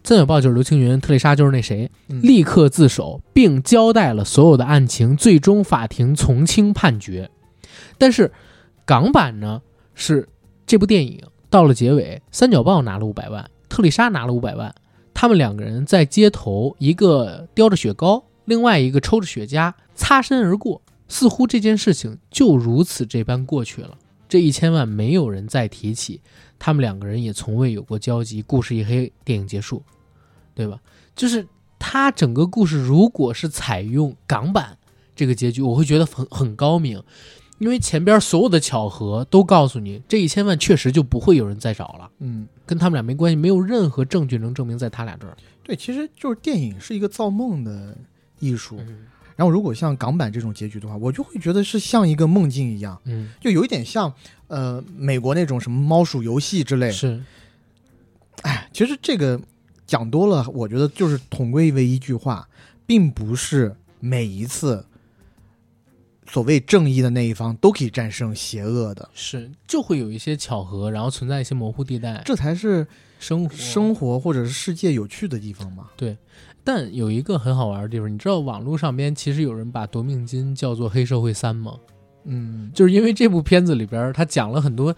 [0.06, 7.32] 三角豹就是刘青云，特丽莎就是那谁，嗯立刻自首，并交代了所有的案情，最终法庭从轻判决。
[7.98, 8.32] 但是
[8.86, 9.64] 港版呢
[9.96, 10.30] 是
[10.68, 11.20] 这部电影
[11.50, 14.76] 到了结尾，三角豹拿了五百万，特丽莎拿了五百万，
[15.14, 23.98] 他们两个人在街头，一个叼着雪糕，另外一个抽着雪茄，擦身而过，似乎这件事情就如此这般过去了。
[24.28, 26.20] 这一千万没有人再提起，
[26.60, 28.42] 他们两个人也从未有过交集。
[28.42, 29.82] 故事一黑，电影结束，
[30.54, 30.78] 对吧？
[31.16, 31.48] 就是
[31.80, 34.78] 他整个故事如果是采用港版
[35.16, 37.02] 这个结局，我会觉得很很高明，
[37.62, 45.38] 因为前边所有的巧合都告诉你，这一千万确实就不会有人再找了，嗯，跟他们俩没关系，没有任何证据能证明在他俩这儿。
[45.62, 47.96] 对，其实就是电影是一个造梦的
[48.40, 48.78] 艺术。
[48.80, 49.06] 嗯
[49.38, 54.14] 然后如果像港版这种结局的话，我就会觉得是像一个梦境一样，嗯，就有一点像
[54.48, 56.92] 呃美国那种什么猫鼠游戏之类。
[56.92, 57.24] 是，
[58.44, 59.42] 哎，其实这个
[59.88, 62.48] 讲多了，我觉得就是统归为一句话，
[62.86, 64.86] 并不是每一次
[66.32, 72.88] 所谓正义的那一方都可以战胜邪恶的，是，就会有一些巧合，然后存在一些模糊地带，这才是
[73.20, 75.90] 生活生活或者是世界有趣的地方嘛。
[75.98, 76.18] 对
[76.64, 81.76] 但有一个很好玩的地方，你知道网络上边其实有人把《夺命金》叫做《黑社会三》吗？
[82.24, 84.96] 嗯，就是因为这部片子里边，他讲了很多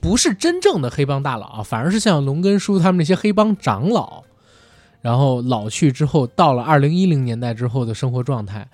[0.00, 4.24] 不是真正的黑帮大佬啊，反而是像龙根叔他们那些黑帮长老，
[5.00, 8.66] 然后老去之后，到了二零一零年代之后的生活状态。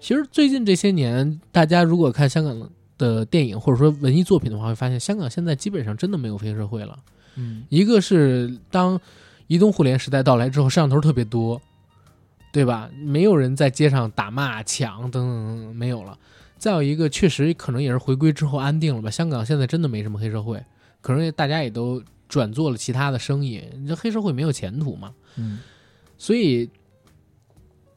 [0.00, 6.98] 其实最近这些年，大家如果看香港的电影或者说文艺作品的话，会发现香港现在基本上真的没有黑社会了。
[7.36, 8.98] 嗯，一个是当
[9.46, 11.60] 移动互联时代到来之后，摄像头特别多，
[12.50, 12.90] 对吧？
[12.96, 16.18] 没有人在街上打骂、抢等等等等，没有了。
[16.56, 19.10] 再有一个，确实可能也是回归之后安定了吧。
[19.10, 20.62] 香港现在真的没什么黑社会，
[21.00, 23.62] 可能大家也都转做了其他的生意。
[23.78, 25.12] 你这黑社会没有前途嘛？
[25.36, 25.60] 嗯，
[26.18, 26.68] 所以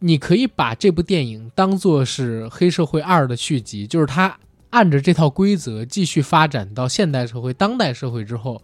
[0.06, 4.38] 你可以把这部电影当做是《黑社会二》的续集，就是它
[4.72, 8.62] 按着这套规则继续发展到现代社会、当代社会之后，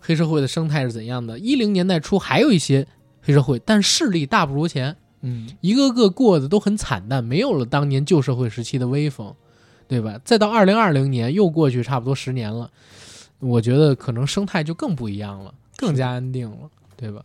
[0.00, 1.38] 黑社会的生态是怎样的？
[1.38, 2.84] 一零年代初还有一些
[3.22, 9.32] 黑社会，但势力大不如前，嗯，一个个过得都很惨淡，没有了当年旧社会时期的威风，
[9.86, 10.20] 对吧？
[10.24, 12.68] 再到二零二零年，又过去差不多十年了，
[13.38, 17.22] 我觉得可能生态就更不一样了，更加安定了，对吧？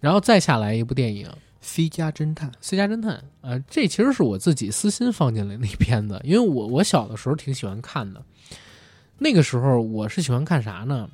[0.00, 1.26] 然后再下来一部电影
[1.68, 8.22] 《C 加侦探，C 家侦探》，呃，这其实是我自己私心放进来的一片子，因为我我小的时候挺喜欢看的，
[9.18, 11.10] 那个时候我是喜欢看啥呢？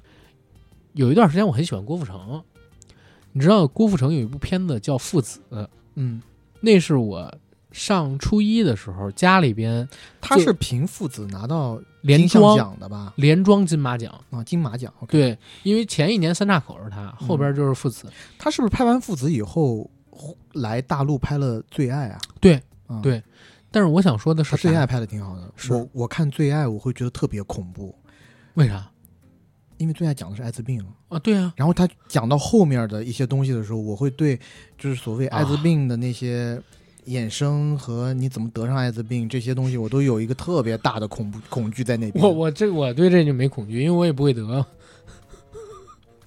[0.93, 2.41] 有一段时间我很喜欢郭富城，
[3.33, 5.41] 你知道郭富城有一部片子叫《父子》，
[5.97, 6.23] 嗯，
[6.61, 7.37] 那是我
[7.73, 9.89] 上初一的时候家里边
[10.21, 13.13] 他是凭父子拿到连庄奖的吧？
[13.17, 14.15] 连庄金马奖。
[14.31, 14.93] 啊，金马奖。
[15.09, 18.07] 对，因为前一年三岔口是他，后边就是父子。
[18.39, 19.91] 他是不是拍完父子以后
[20.55, 22.19] 来大陆拍了《最爱》啊？
[22.41, 22.55] 对
[22.87, 23.23] 啊，对
[23.71, 24.85] 但是我想说的是他《最爱》？
[24.87, 25.53] 拍的挺好的。
[25.57, 27.95] 是我我看《最爱》，我会觉得特别恐怖，
[28.55, 28.89] 为啥
[29.79, 30.85] 因为《最爱》讲的是艾滋病。
[31.09, 31.19] 啊？
[31.19, 34.39] 对啊，然后他讲到后面的一些东西的时候，我会对
[34.79, 36.61] 就是所谓艾滋病的那些
[37.07, 42.25] 衍生和你怎么得上艾滋病这些东西，我都有一个特别大的恐怖恐惧在那边。
[42.25, 44.65] 我我这我对这就没恐惧，因为我也不会得。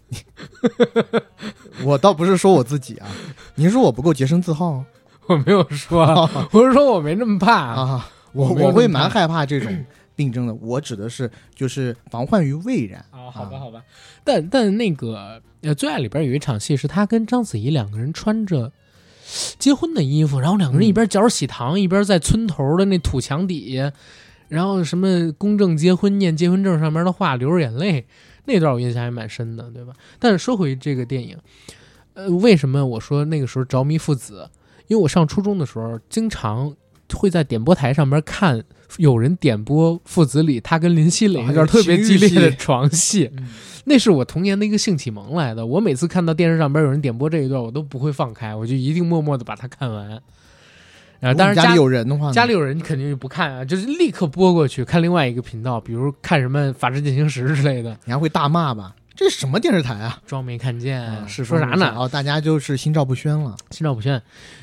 [1.84, 3.08] 我倒不是说我自己啊，
[3.56, 4.84] 您说我不够洁身自好
[5.28, 7.54] 我没有说，我是说我没那么怕。
[7.54, 9.86] 啊，我我会蛮害怕这种
[10.16, 10.54] 病症的。
[10.56, 13.04] 我指的是就是防患于未然。
[13.12, 13.84] 啊，好吧，好吧，
[14.24, 18.72] 但但那个呃，《最爱》里边有一场戏是他跟章子怡两个人穿着
[19.60, 23.92] 结婚的衣服，然后两个人一边嚼着喜糖，一边在村头的那土墙底下，
[24.48, 28.06] 然后什么公证结婚、念结婚证上面的话，流着眼泪，
[28.48, 29.94] 那段我印象还蛮深的，对吧？
[30.18, 31.38] 但是说回这个电影，
[32.14, 34.50] 呃，为什么我说那个时候着迷父子？
[34.88, 36.74] 因为我上初中的时候，经常
[37.14, 38.64] 会在点播台上面看
[38.98, 43.48] 有人点播父子里他跟林熙蕾那段特别激烈的床戏，嗯
[43.84, 45.66] 那是我童年的一个性启蒙来的。
[45.66, 50.22] 我每次看到电视上边有人点播这一段，我都不会放开，我就一定默默的把它看完。
[51.20, 58.96] 然后，当然家里有人的话，家里有人肯定就不看啊，就是立刻拨过去看另外一个频道，比如看什么《法制进行时》之类的，你还会大骂吧？
[59.16, 60.22] 这是什么电视台啊？
[60.28, 61.92] 装没看见，啊是说啥呢？
[61.98, 63.56] 哦，大家就是心照不宣了。
[63.72, 64.22] 心照不宣。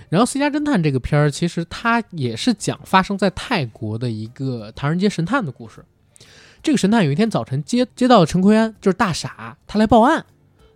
[0.08, 5.84] 然后《私家侦探》这个片儿，其实它也是讲发生在泰国的一个唐人街神探的故事。
[6.62, 10.24] 这个神探有一天早晨接接到陈奎安，就是大傻，他来报案，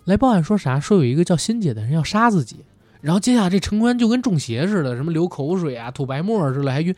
[0.07, 0.81] 来报案说啥？
[0.81, 2.65] 说有一个叫欣姐的人要杀自己。
[3.01, 6.95] 然后接下来这城关就跟中邪似的，什么流口水啊、吐白沫之类，还晕，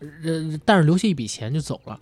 [0.00, 2.00] 呃，但是留下一笔钱就走了。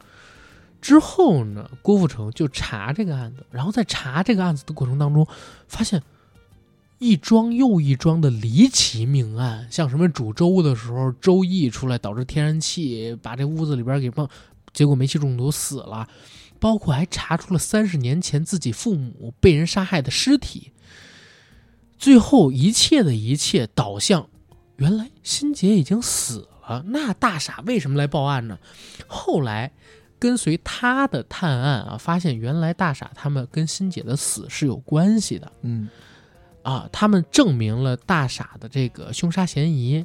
[0.80, 5.26] 之后呢，郭富城就查这个案子，然后在查这个案子的过程当中，
[5.68, 6.02] 发现
[6.98, 14.26] 一桩又一桩的离奇命案，像什么煮粥的时候粥溢出来导致天然气把这屋子里边给放，
[14.72, 16.08] 结果煤气中毒死了，
[16.58, 20.72] 包括还查出了三十年前自己父母被人杀害的尸体。
[22.00, 24.26] 最后一切的一切导向，
[24.76, 26.82] 原来心杰已经死了。
[26.86, 28.58] 那大傻为什么来报案呢？
[29.06, 29.70] 后来
[30.18, 35.52] 跟随他的探案啊，发现原来大傻他们跟心姐的死是有关系的。
[35.60, 35.90] 嗯，
[36.62, 40.02] 啊，他们证明了大傻的这个凶杀嫌疑，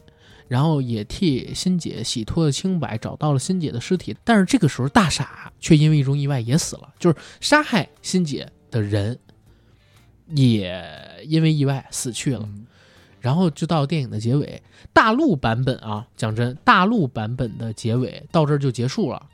[0.49, 4.13] 然后也替欣姐洗脱了清白，找到了欣姐的尸体。
[4.25, 9.17] 但是这个时候，大傻却因为一种意外也死了，就是杀害欣姐的人
[10.33, 10.83] 也
[11.25, 12.41] 因为意外死去了。
[12.43, 12.65] 嗯
[13.21, 14.61] 然后就到电影的结尾，
[14.93, 19.25] 大陆版本啊，讲真，大陆版本的结尾到这儿就结束了，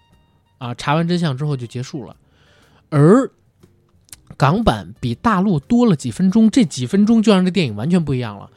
[0.60, 2.16] 啊，查完真相之后就结束了，
[2.88, 3.30] 而
[4.38, 8.50] 港版比大陆多了几分钟，这几分钟就让这电影完全不一样了，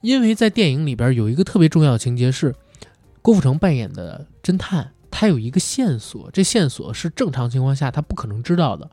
[0.00, 2.52] 因为在电影里边有一个特别重要的情节是，
[3.22, 8.90] 郭富城扮演的侦探，他有一个线索，这线索是正常情况下他不可能知道的，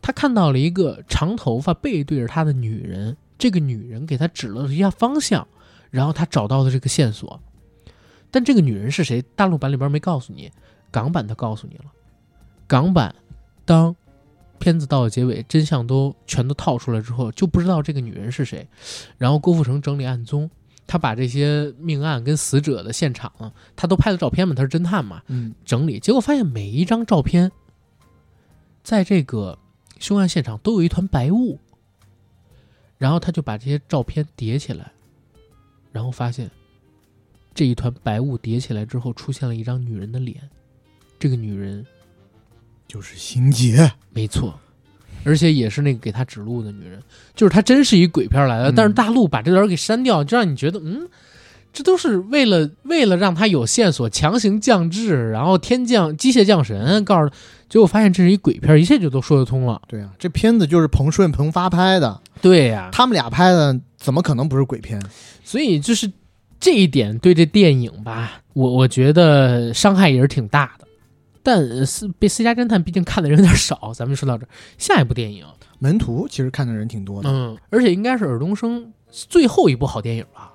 [0.00, 3.18] 他看到了一个长头发背对着他的女人。
[3.38, 5.46] 这个女人给他指了一下方向，
[5.90, 7.40] 然后他找到了这个线索。
[8.30, 9.22] 但这个女人是谁？
[9.34, 10.50] 大陆版里边没告诉你，
[10.90, 11.84] 港版他告诉你了。
[12.66, 13.14] 港版
[13.64, 13.94] 当
[14.58, 18.66] 片子到了结尾，真相都全都套出来之后，就不知道这个女人是谁。
[19.16, 20.50] 然后郭富城整理案宗，
[20.86, 23.32] 他把这些命案跟死者的现场，
[23.76, 27.52] 他都拍了照片嘛，他是侦探嘛，嗯，整理，结果发现每一张照片，
[28.82, 29.58] 在这个
[29.98, 31.60] 凶案现场都有一团白雾。
[32.98, 34.90] 然后他就把这些照片叠起来，
[35.92, 36.50] 然后发现
[37.54, 40.36] 这一团白雾叠起来之后，出现了一张女人的脸。
[41.18, 41.84] 这个女人
[42.86, 44.58] 就是心姐，没错，
[45.24, 47.02] 而且也是那个给他指路的女人，
[47.34, 48.70] 就是她真是一鬼片来的。
[48.70, 51.08] 嗯但是大陆把这段给删掉，就让你觉得，嗯，
[51.72, 57.36] 这都是为了为了让他有线索，强行降智，然后天降机械降神，告诉他，
[57.68, 59.80] 结果发现这是一鬼片，一切就都说得通了。
[59.88, 65.00] 对啊，这片子就是彭顺彭发拍的，对呀、他们俩拍的，怎么可能不是鬼片？
[65.44, 66.10] 所以就是
[66.60, 70.86] 这一点对这电影吧，我我觉得伤害也是挺大的。
[71.42, 74.48] 但呃私被私家侦探毕竟看的人有点少，咱们就说到这儿。
[74.78, 75.44] 下一部电影，
[75.78, 80.52] 门徒其实看的人挺多的，嗯，而且应该是尔冬升最后一部好电影吧，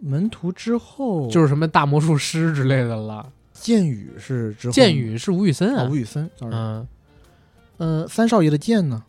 [0.00, 3.26] 门徒之后就是什么大魔术师之类的了。
[3.54, 6.88] 剑雨是之后，剑雨是吴宇森啊，啊吴，宇森，sorry，嗯，
[7.78, 9.02] 呃，三少爷的剑呢，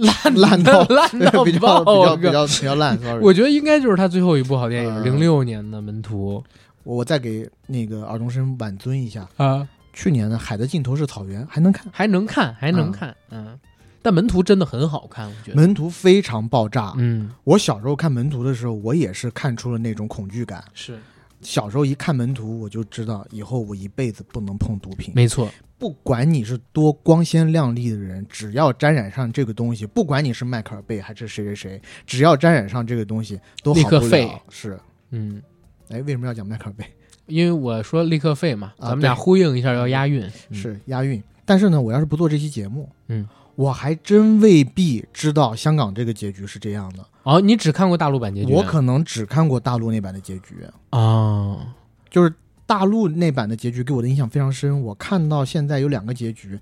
[0.00, 3.20] 烂烂到 烂到 比较爆比较比较比较烂，sorry。
[3.22, 6.42] 我觉得应该就是他最后一部好电影，嗯零六年的《门徒
[6.82, 13.58] 我我再给那个尔冬升挽尊一下，》啊，去年的《海的尽头是草原》还能看，还能看，还能看，嗯。
[14.02, 15.56] 但《门徒》真的很好看，我觉得。
[15.56, 16.92] 门徒非常爆炸。
[16.98, 20.62] 嗯，我小时候看门徒的时候，我也是看出了那种恐惧感。
[20.74, 20.98] 是
[21.40, 25.10] 小时候一看门徒，我就知道以后我一辈子不能碰毒品。
[25.16, 25.48] 没错。
[25.84, 34.00] 不管你是多光鲜亮丽的人，只要沾染上这个东西，不管你是迈克尔贝还是谁谁谁，只要沾染上这个东西，都好不了。
[34.00, 34.80] 立刻废是，
[35.10, 35.42] 嗯，
[35.90, 36.86] 哎，为什么要讲迈克尔贝？
[37.28, 40.22] 因为我说立刻废嘛，啊咱们俩对呼应一下，要押韵。
[40.48, 41.22] 嗯是押韵。
[41.44, 47.04] 但是呢，我要是不做这期节目，嗯，我还真未必知道香港这个结局是这样的。
[47.24, 48.54] 哦，你只看过大陆版结局？
[48.54, 51.66] 我可能只看过大陆那版的结局，哦，
[52.08, 52.32] 就是
[52.66, 54.80] 大陆那版的结局给我的印象非常深。
[54.82, 56.58] 我看到现在有两个结局，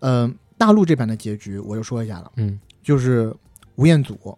[0.00, 2.58] 呃，大陆这版的结局我就说一下了，嗯。
[2.82, 3.34] 就是
[3.76, 4.36] 吴彦祖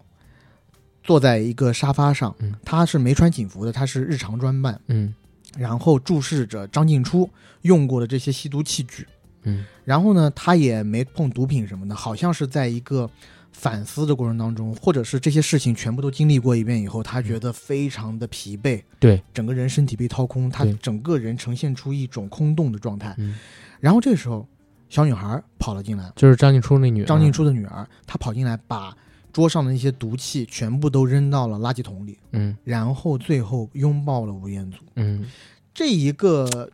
[1.02, 2.54] 坐在一个沙发上，嗯。
[2.64, 5.14] 他是没穿警服的，他是日常装扮，嗯。
[5.56, 7.30] 然后注视着张静初
[7.62, 9.06] 用过的这些吸毒器具，
[9.44, 9.64] 嗯。
[9.84, 13.08] 然后呢，他也没碰毒品什么的，好像是在一个
[13.54, 23.14] 反思的过程当中，或者是这些事情全部都经历过一遍以后，他觉得非常的疲惫，对，整个人身体被掏空，他整个人呈现出一种空洞的状态。
[23.16, 23.36] 嗯，
[23.80, 24.46] 然后这时候，
[24.90, 28.94] 小女孩跑了进来，就是张静初那女张静，初的女儿，她跑进来把
[29.32, 34.78] 桌上的那些毒气全部都扔到了垃圾桶里，嗯然后最后拥抱了吴彦祖。
[34.96, 35.24] 嗯
[35.72, 36.68] 这一个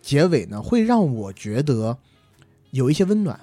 [0.00, 1.98] 结尾呢，会让我觉得
[2.70, 3.40] 有一些温暖。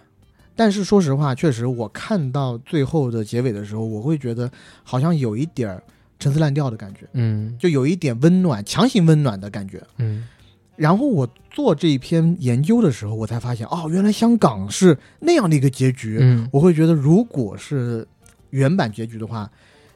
[0.60, 4.52] 但是说实话，确实我看到最后的结尾的时候，我会觉得
[4.84, 5.81] 好像有一点儿
[6.19, 9.81] 陈词滥调的感觉，嗯就有一点温暖，强行温暖的感觉。
[9.99, 10.27] 嗯
[10.76, 16.18] 然后我做这一篇研究的时候，我才发现，哦，原来香港是那样的一个结局。
[16.19, 18.06] 嗯我会觉得，如果是
[18.49, 19.49] 原版结局的话，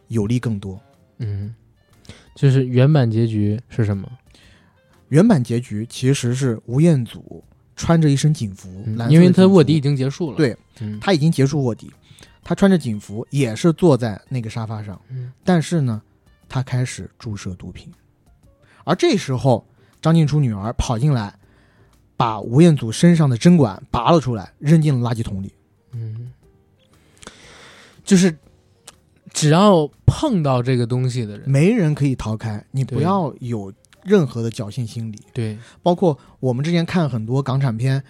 [0.08, 0.80] 有利更多。
[1.18, 1.54] 嗯，
[2.36, 4.10] 就是原版结局是什么？
[5.10, 7.44] 原版结局其实是吴彦祖
[7.76, 10.38] 穿着一身警服，嗯蓝色的因为他卧底已经结束了。
[10.38, 11.00] 对，嗯。
[11.00, 11.92] 他已经结束卧底，
[12.44, 15.32] 他穿着警服，也是坐在那个沙发上，嗯。
[15.44, 16.02] 但是呢，
[16.48, 17.92] 他开始注射毒品，
[18.84, 19.66] 而这时候
[20.02, 21.34] 张静初女儿跑进来，
[22.16, 25.54] 把吴彦祖身上的针管拔了出来，扔进了垃圾桶里。
[25.94, 26.32] 嗯，
[28.04, 28.38] 就是
[29.32, 33.72] 只要碰到这个东西的人，没人可以逃开，你不要有
[34.06, 35.20] 任何的侥幸心理。
[35.34, 38.04] 对，包括我们之前看很多港产片，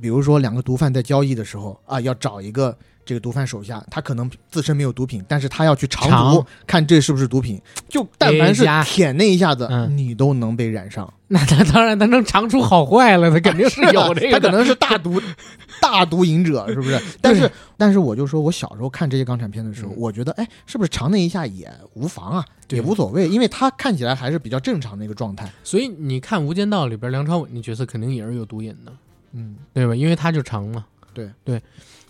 [0.00, 2.76] 比比如说两个毒贩在交易的时候啊，要找一个
[3.06, 7.58] 这个毒贩手下，他可能自身没有毒品，但是他要去尝毒尝，看这是不是毒品。
[7.88, 11.10] 就但凡是舔那一下子，嗯你都能被染上。
[11.28, 14.40] 那他当然他能尝出好坏了，他肯定是有这个的。
[14.40, 15.20] 他可能是大毒
[15.80, 17.00] 大毒瘾者，是不是？
[17.20, 25.50] 但是但是我就说我小时候看这些港产片的时候，嗯我觉得哎，是不是尝那一下也无妨啊，对也无所谓，因为他看起来还是比较正常的一个状态。
[25.64, 28.92] 所以你看《无间道》里边梁朝伟那角色肯定也是有毒瘾的，
[29.32, 29.94] 嗯，对吧？
[29.94, 30.84] 因为他就尝嘛。
[31.14, 31.62] 对对，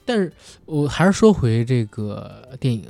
[0.05, 0.33] 但是
[0.65, 2.85] 我还是说回这个电影，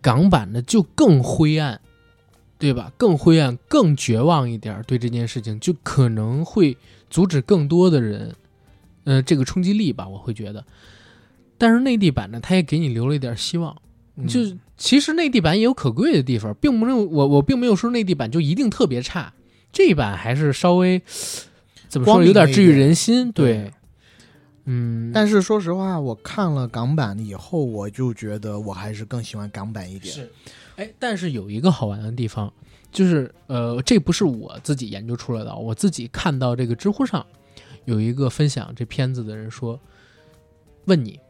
[0.00, 1.80] 港版的就更灰暗，
[2.60, 2.92] 对吧？
[2.96, 6.76] 更灰暗、更绝望一点儿，对这件事情就可能会
[7.08, 8.36] 阻止更多的人，
[9.04, 10.64] 呃，这个冲击力吧，我会觉得。
[11.58, 13.74] 但是内地版呢，它也给你留了一点希望。
[14.16, 19.32] 嗯就是其实内地版也有可贵的地方，并不是我我并没有说内地版就一定特别差，
[19.72, 21.00] 这一版还是稍微
[21.88, 23.32] 怎么说光有点治愈人心。
[23.32, 23.72] 对对，
[24.66, 30.12] 嗯，但是说实话，我看了港版以后，我就觉得我还是更喜欢港版一点。
[30.12, 30.30] 是，
[30.76, 32.52] 哎，但是有一个好玩的地方，
[32.90, 37.24] 就是呃，这不是我自己研究出来的，我自己看到这个知乎上
[37.84, 39.78] 有一个分享这片子的人说，
[40.86, 41.20] 问你，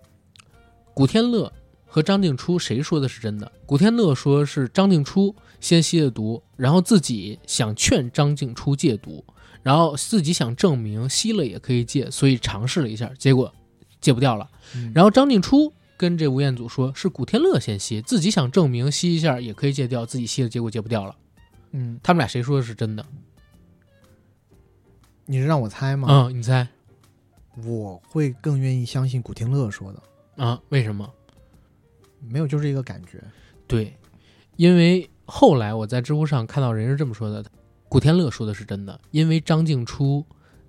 [0.94, 1.52] 古天乐
[1.86, 3.50] 和张静初谁说的是真的？
[3.66, 9.24] 古天乐说是张静初先吸的毒，然后自己想劝张静初戒毒，
[9.62, 13.52] 然后自己想证明吸了也可以戒，所以尝试了一下，结果
[14.00, 14.48] 戒不掉了。
[14.74, 21.14] 嗯然后张静初跟这吴彦祖说，是古天乐先吸，自己想证明吸一下也可以戒掉，自己吸了，结果戒不掉了。
[21.72, 23.05] 嗯，他们俩谁说的是真的？
[25.27, 26.09] 你是让我猜吗？
[26.10, 26.66] 嗯，你猜
[27.66, 30.02] 我会更愿意相信古天乐说的，
[30.43, 30.59] 啊？
[30.70, 31.06] 为什么？
[32.18, 33.22] 没有就是一个感觉。
[33.66, 33.94] 对，
[34.56, 37.44] 因为后来我在知乎上看到人是这么说的，
[37.90, 40.24] 古天乐说的是真的，因为张静初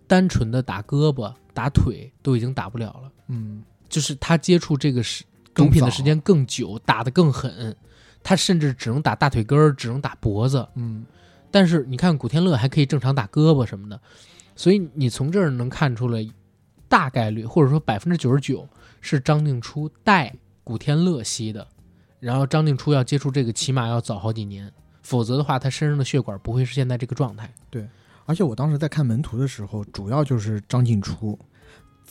[0.07, 5.23] 单纯的打胳膊、打腿都已经打不了了，嗯，就是他接触这个时
[5.53, 7.75] 毒品的时间更久，打得更狠，
[8.23, 10.65] 他甚至只能打大腿根儿，只能打脖子。
[10.75, 11.05] 嗯，
[11.51, 13.99] 但是你看古天乐还可以正常打胳膊什么的，
[14.55, 16.25] 所以你从这儿能看出来，
[16.87, 18.67] 大概率或者说百分之九十九
[19.01, 21.67] 是张静初带古天乐吸的，
[22.19, 24.71] 然后张静初要接触这个起码要早好几年，
[25.03, 27.53] 否则的话他身上的血管不会是现在这个状态。
[27.69, 27.85] 对
[28.25, 31.37] 而且我当时在看《门徒》的时候，主要就是张静初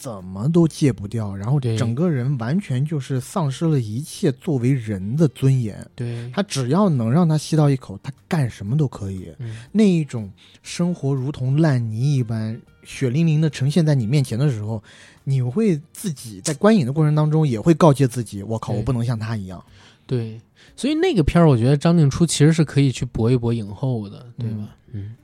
[0.00, 5.86] 怎么都戒不掉，然后整个人完全就是丧失了一切作为人的尊严。
[5.94, 9.30] 对，他只要能让他吸到一口，他干什么都可以。
[9.38, 10.32] 嗯，那一种
[10.62, 14.82] 生活如同烂泥一般，血淋淋的呈现在你面前的时候，
[15.24, 19.62] 你会自己在观影的过程当中也会告诫自己：我靠，我不能像他一样。
[20.06, 20.40] 对，
[20.74, 24.74] 所以那个片儿，我觉得张静初其实是可以去搏一搏影后的，对吧？
[24.92, 25.14] 嗯，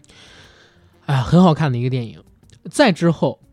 [1.06, 2.22] 哎呀，很好看的一个电影。
[2.70, 3.38] 再之后，《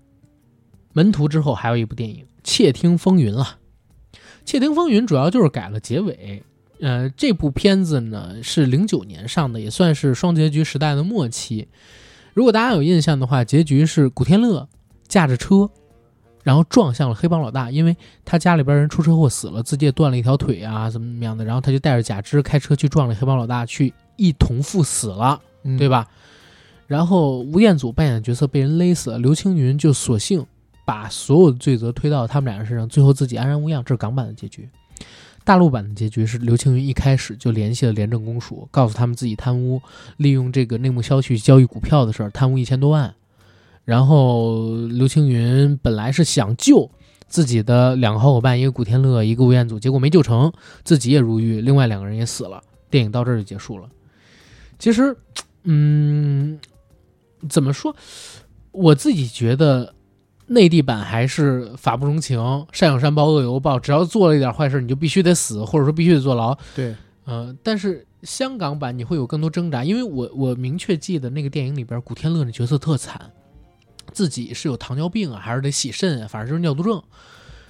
[0.93, 3.57] 门徒》之后还有一部电影《窃听风云》了，
[4.45, 6.41] 《窃听风云》主要就是改了结尾。
[6.79, 11.67] 呃，这部片子呢是零九年上的，也算是双结局时代的末期。
[12.33, 14.67] 如果大家有印象的话，结局是古天乐
[15.07, 15.69] 驾着车，
[16.43, 17.95] 然后撞向了黑帮老大，因为
[18.25, 25.87] 他家里边人出车祸死了，自己也断了一条腿啊，怎么怎么样的，然后他就带着假肢开车去撞了黑帮老大，去一同赴死了，嗯对？
[25.87, 26.07] 吧？
[26.87, 30.45] 然后吴彦祖扮演的角色被人勒死了，刘青云就索性
[30.85, 33.83] 把所有的罪责推到他们俩人身上，最后自己安然无恙。
[33.83, 34.67] 这是港版的结局。
[35.45, 39.81] 大陆版的结局是刘青云一开始就联系了廉政公署，告诉他们自己贪污，
[40.17, 43.13] 利用这个内幕消息交易股票的事儿，贪污一千多万。
[43.83, 46.89] 然后刘青云本来是想救
[47.27, 50.49] 自己的两个好伙伴，一个古天乐，一个吴彦祖，结果没救成，
[50.85, 52.63] 自己也入狱，另外两个人也死了。
[52.89, 53.89] 电影到这儿就结束了。
[54.79, 55.13] 其实，
[55.63, 56.57] 嗯，
[57.49, 57.93] 怎么说？
[58.71, 59.93] 我自己觉得
[60.53, 62.37] 内地版还是法不容情，
[62.71, 63.79] 善有善报，恶有恶报。
[63.79, 66.55] 只要做了一点坏事，你就必须得死，或者说必须得坐牢。
[66.75, 73.31] 对，呃，但是香港版你会有更多挣扎，因为我我明确记得那个电影里边，古天乐那角色特惨，
[74.11, 77.01] 自己是有糖尿病啊，还是得洗肾啊，反正就是尿毒症。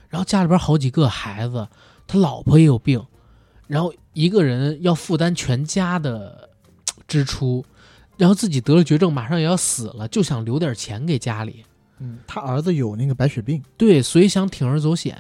[0.10, 1.68] 然后家里边好几个孩子，
[2.06, 3.04] 他老婆也有病，
[3.68, 6.50] 然后一个人要负担全家的
[7.08, 7.66] 支出，
[8.18, 11.64] 然后自己得了绝症，马上也要死了，就想留点钱给家里。
[11.99, 15.18] 嗯，他儿子有那个白血病，对，所以想铤而走险。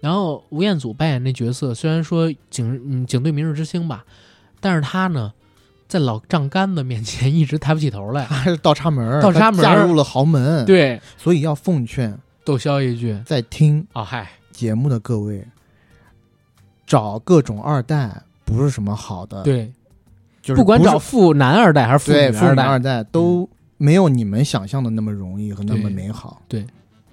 [0.00, 4.04] 然后吴彦祖扮演那角色，虽然说警嗯警队明日之星吧，
[4.60, 5.32] 但是他呢，
[5.88, 8.26] 在老丈杆子面前一直抬不起头来。
[8.26, 13.18] 他 还是倒插门，倒插门嫁入了豪门。，对，所以要奉劝窦骁一句。
[13.24, 15.44] 在听啊嗨，节目的各位，
[16.86, 19.72] 找各种二代不是什么好的，，对，
[20.42, 26.42] 就是不管找富男二代还是富女二代，二代都没有你们想象的那么容易和那么美好。
[26.48, 26.66] 对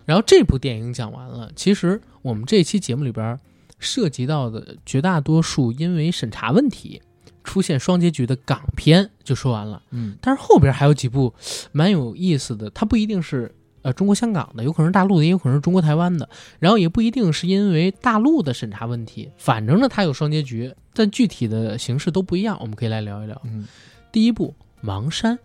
[0.05, 3.39] 然后这部电影讲完了，其实我们这期节目里边
[3.79, 7.01] 涉及到的绝大多数因为审查问题
[7.43, 10.17] 出现双结局的港片就说完了，嗯。
[10.21, 11.33] 但是后边还有几部
[11.71, 16.29] 蛮有意思的，它不一定是呃中国香港的，有可能是大陆的，也有可能是中国台湾的，
[16.59, 23.41] 然后也不一定是因为大陆的审查问题，反正呢它有双结局，但具体的形式都不一样，我们可以来聊一聊。
[23.45, 23.67] 嗯，
[24.11, 24.53] 第一部
[24.85, 25.37] 《盲山》，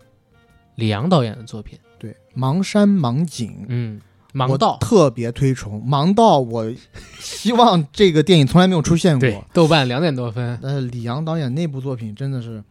[0.79, 3.99] 李阳导演的作品，对，盲山盲井，嗯，
[4.33, 6.71] 盲道，特别推崇盲道，我
[7.19, 12.63] 希望这个电影从来没有出现过。，豆瓣两点多分，呃，李阳导演那部作品真的是，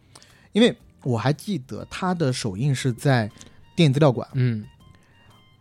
[0.53, 3.29] 因为我还记得他的首映是在
[3.75, 4.65] 电影资料馆，嗯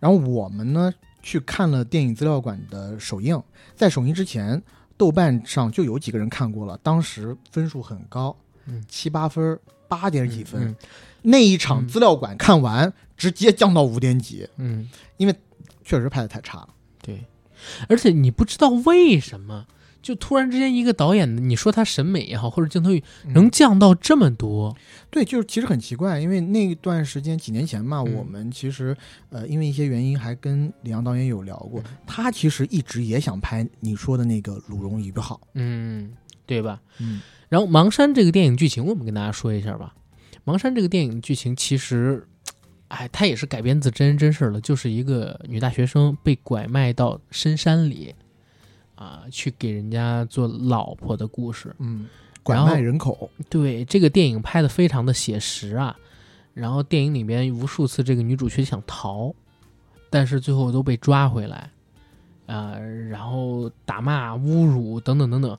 [0.01, 0.91] 然后我们呢
[1.23, 3.41] 去看了电影资料馆的首映，
[3.77, 4.63] 在首映之前，
[4.97, 8.35] 豆瓣上就有几个人看过了，当时分数很高，
[8.67, 10.69] 嗯七八分，八点几分。
[10.69, 10.77] 嗯
[11.23, 11.89] 那一场嗯。
[11.89, 15.35] 资料馆看完，直接降到五点几，嗯，因为
[15.85, 16.69] 确实拍的太差了。
[17.03, 17.25] 对，
[17.89, 19.67] 而且你不知道为什么，
[20.03, 23.03] 就突然之间一个导演，你说他审美也好，或者镜头语
[23.35, 24.77] 能降到这么多，
[25.11, 28.15] 对，就是其实很奇怪，因为那段时间几年前嘛，嗯。
[28.15, 28.97] 我们其实
[29.31, 31.97] 呃因为一些原因还跟李阳导演有聊过，嗯。
[32.07, 35.37] 他其实一直也想拍你说的那个《鲁荣一个好》。
[35.55, 36.13] 嗯，
[36.47, 36.81] 对吧？
[36.99, 37.21] 嗯。
[37.49, 39.95] 然后《盲山》这个电影剧情，我们跟大家说一下吧。
[40.49, 42.27] 《盲山》这个电影剧情其实，
[42.89, 48.15] 哎，它也是改编自真人真事儿的，就是一个女大学生被拐卖到深山里，
[48.95, 51.77] 啊，去给人家做老婆的故事。
[51.79, 52.07] 嗯，
[52.43, 53.31] 拐卖人口。
[53.51, 55.95] 对这个电影拍的非常的写实啊，
[56.55, 59.35] 然后电影里边无数次这个女主角想逃，
[60.09, 61.71] 但是最后都被抓回来，
[62.47, 62.79] 啊、
[63.11, 65.59] 然后打骂、侮辱等等等等，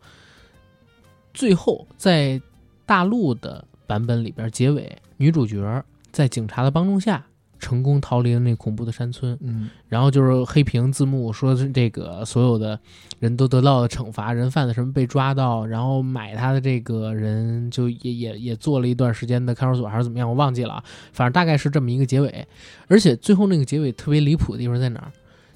[1.31, 2.41] 最后在
[2.87, 7.25] 大陆的版本里边结尾，女主角在警察的帮助下
[7.57, 12.79] 成功逃离了那恐怖的山村，嗯然后就是黑屏字幕说是这个所有的
[13.17, 22.47] 人都得到了惩罚，人贩子什么被抓到，然后买他的这个人就也也也做了一段时间的看守所还是怎么样，我忘记了啊，反正大概是这么一个结尾。
[22.87, 25.11] 而且最后那个结尾特别离谱的地方在哪儿？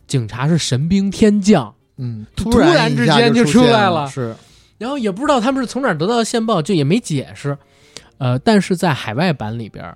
[0.08, 4.36] 警察是神兵天将，嗯，突突然然之间就出来了是
[4.78, 7.58] 然后也不知道他们是从哪儿得到的线报，就也没解释。
[8.18, 9.96] 呃，但是在海外版里边，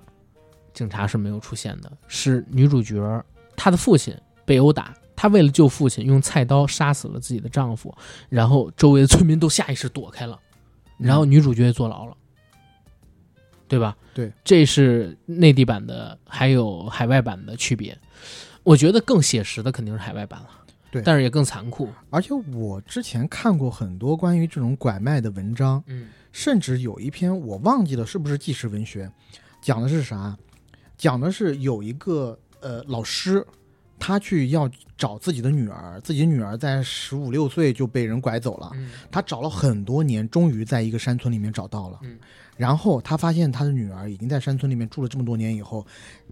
[0.72, 3.24] 警察是没有出现的，是女主角
[3.56, 4.14] 她的父亲
[4.44, 7.94] 被殴打，她为了救父亲，用菜刀杀死了自己的丈夫，
[8.28, 10.38] 然后周围的村民都下意识躲开了，
[10.98, 12.16] 然后女主角也坐牢了，
[13.66, 13.96] 对吧？
[14.14, 17.96] 对，这是内地版的，还有海外版的区别。
[18.64, 20.48] 我觉得更写实的肯定是海外版了，
[20.90, 21.88] 对但是也更残酷。
[22.10, 29.10] 而且我之前看过很多关于这种拐卖的文章，嗯甚至有一篇我忘记了是不是纪实文学，
[29.60, 30.36] 讲的是啥？
[30.96, 33.46] 讲的是有一个呃老师，
[33.98, 41.98] 他去要找自己的女儿，自己女儿在十五六岁就被人拐走了，嗯他找了很多年，终于在一个山村里面找到了。
[42.02, 42.18] 嗯
[42.56, 45.86] 然后他发现他的女儿已经在山村里面住了这么多年以后，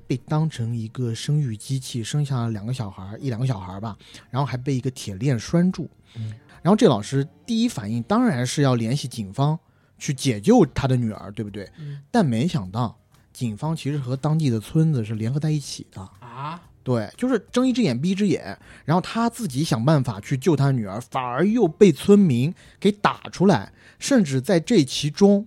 [0.09, 3.97] 被当成一个生育机器，生下了两个小孩，一两个小孩吧，
[4.28, 5.89] 然后还被一个铁链拴住。
[6.16, 9.56] 嗯然后这老师第一反应当然是要联系警方
[9.98, 11.70] 去解救他的女儿，对不对？
[11.78, 12.98] 嗯但没想到
[13.32, 16.01] 警方其实和当地的村子是联合在一起的。
[16.20, 25.47] 啊，对，就是睁一只眼闭一只眼，然后他自己想办法去救他女儿，反而又被村民给打出来，甚至在这其中，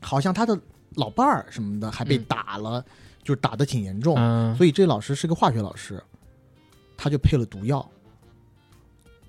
[0.00, 0.58] 好像他的
[0.96, 2.84] 老伴儿什么的还被嗯打了，
[3.22, 4.16] 就是打得挺严重。
[4.16, 6.02] 嗯，所以这老师是个化学老师，
[6.96, 7.88] 他就配了毒药，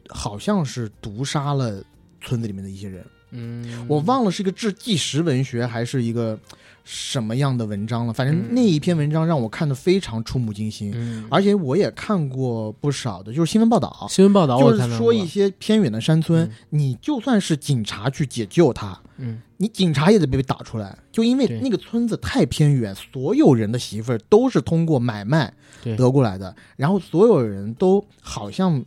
[0.09, 1.83] 好像是毒杀了
[2.21, 3.05] 村子里面的一些人。
[3.31, 6.37] 嗯，我忘了是一个治纪实文学还是一个
[6.83, 10.91] 什么样的文章了，反正嗯那一篇文章让我看的非常触目惊心。
[10.93, 16.51] 嗯，而且我也看过不少的，就是新闻报道，新闻报道就是说一些偏远的山村，嗯。
[16.69, 19.41] 你就算是警察去解救他，嗯。
[19.57, 28.83] 你警察也得被打出来，就因为那个村子太偏远，所有人的媳妇儿都是通过买卖得过来的，然后所有人都好像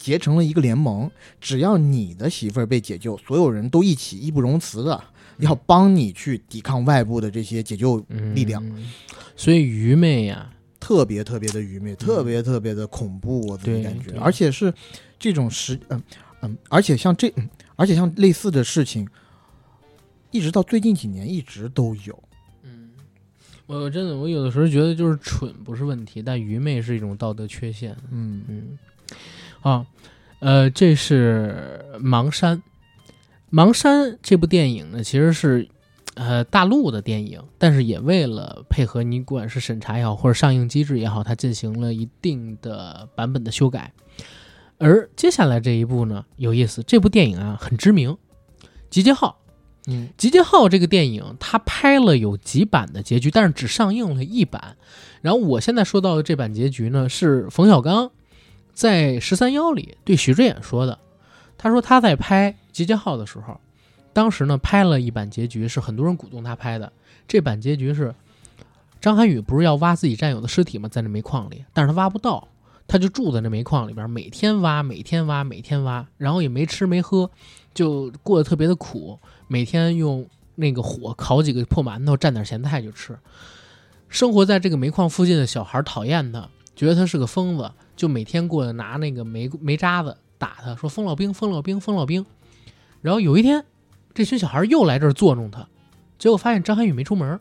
[0.00, 1.10] 结成了一个联盟，
[1.42, 5.04] 只要你的媳妇儿被解救，所有人都一起义不容辞的
[5.40, 8.64] 要帮你去抵抗外部的这些解救嗯力量，
[9.36, 10.50] 所以愚昧呀，
[10.80, 14.72] 特别特别的愚昧，特别特别的恐怖，我自己感觉，而且是
[15.18, 16.02] 这种时，嗯
[16.40, 17.46] 嗯，而且像这，嗯
[17.76, 19.06] 而且像类似的事情，
[20.30, 22.18] 一直到最近几年一直都有。
[22.62, 22.90] 嗯，
[23.66, 27.94] 我真的我有的时候觉得就是蠢不是问题，但愚昧是一种道德缺陷。
[28.10, 28.42] 嗯。
[28.48, 28.78] 嗯，
[29.62, 29.86] 啊，
[30.38, 32.58] 呃，这是《盲山》。
[33.52, 35.68] 《盲山》这部电影呢，其实是
[36.14, 43.92] 呃大陆的电影，但是也为了配合你不管是审查也好，或者上映机制也好，它进行了一定的版本的修改。
[44.78, 48.12] 而接下来这一部呢，有意思，这部电影啊很知名，
[48.88, 49.40] 《集结号》。
[49.86, 54.76] 嗯，《集结号》这个电影，它拍了有几版的结局，但是只上映了一版。
[55.22, 58.10] 然后我现在说到的这版结局呢，是冯小刚
[58.72, 60.98] 在《十三幺》里对许知远说的。
[61.58, 63.60] 他说他在拍《集结号》的时候，
[64.12, 66.92] 当时呢拍了一版结局，是很多人鼓动他拍的。
[67.28, 68.14] 这版结局是
[69.00, 70.88] 张涵予不是要挖自己战友的尸体吗？
[70.88, 72.48] 在那煤矿里，但是他挖不到，
[72.88, 77.30] 他就住在那煤矿里边，每天挖，每天挖，每天挖，然后也没吃没喝，
[77.72, 79.18] 就过得特别的苦。
[79.46, 83.18] 每天用那个火烤几个破馒头，蘸点咸菜就吃。
[84.08, 87.70] 生活在这个煤矿附近的小孩讨厌他，觉得他是个疯子，
[88.00, 92.24] 就每天过来拿那个煤煤渣子打他，说疯老兵，疯老兵，疯老兵。
[93.02, 93.62] 然后有一天，
[94.14, 95.68] 这群小孩又来这儿作弄他，
[96.18, 97.38] 结果发现张涵予没出门。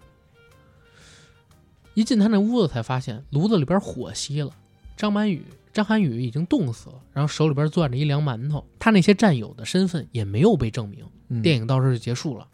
[1.94, 4.52] 一进他那屋子，才发现炉子里边火熄了，
[4.98, 8.68] 张涵予张涵予已经冻死了，然后手里边攥着一凉馒头。
[8.80, 11.06] 他那些战友的身份也没有被证明。
[11.30, 12.45] 嗯电影到这儿就结束了。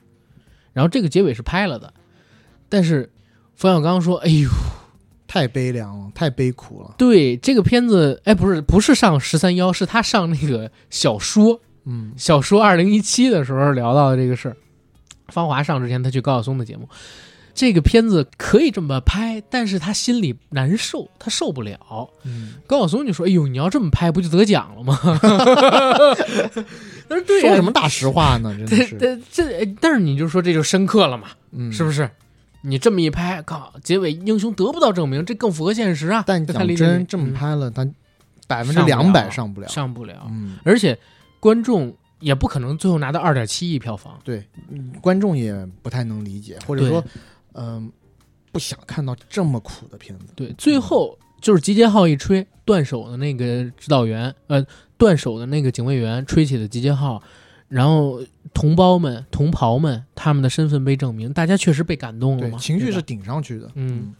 [0.73, 1.91] 然后这个结尾是拍了的，
[2.69, 3.11] 但是
[3.55, 4.47] 冯小刚说：“哎呦，
[5.27, 6.95] 太悲凉了，太悲苦了。
[6.97, 14.57] 对这个片子，哎，不是不是上十三幺，是他上那个小说嗯，小说二零一七的时候聊到的这个事儿。
[15.29, 16.87] 芳华上之前，他去高晓松的节目，
[17.53, 22.09] 这个片子可以这么拍，但是他心里难受，他受不了。
[22.23, 24.99] 嗯高晓松就说：“哎呦，你要这么拍，不就得奖了吗？”
[27.07, 28.55] 他说：“对呀、说什么大实话呢？
[28.55, 32.09] 真的这是，这但是你就说这就深刻了嘛。”嗯，是不是？
[32.65, 36.23] 你这么一拍，靠，结尾英雄得不到证明，这更符合现实啊！
[36.25, 37.87] 但你真，这么嗯拍了，他
[38.47, 39.67] 百分之两百上不了。
[39.67, 40.97] 上不了，嗯，而且
[41.39, 44.19] 观众也不可能最后拿到二点七亿票房。
[44.23, 47.03] 对，嗯观众也不太能理解，或者说，
[47.53, 47.91] 嗯、
[48.51, 50.25] 不想看到这么苦的片子。
[50.35, 54.65] 对，最后就是集结号一吹，断手的那个指导员，呃，
[54.97, 57.21] 断手的那个警卫员吹起了集结号，
[57.67, 58.21] 然后
[58.55, 63.69] 同胞们、同袍们他们的身份被证明，大家确实被感动了对，嘛，情绪是顶上去的。
[63.75, 64.15] 嗯，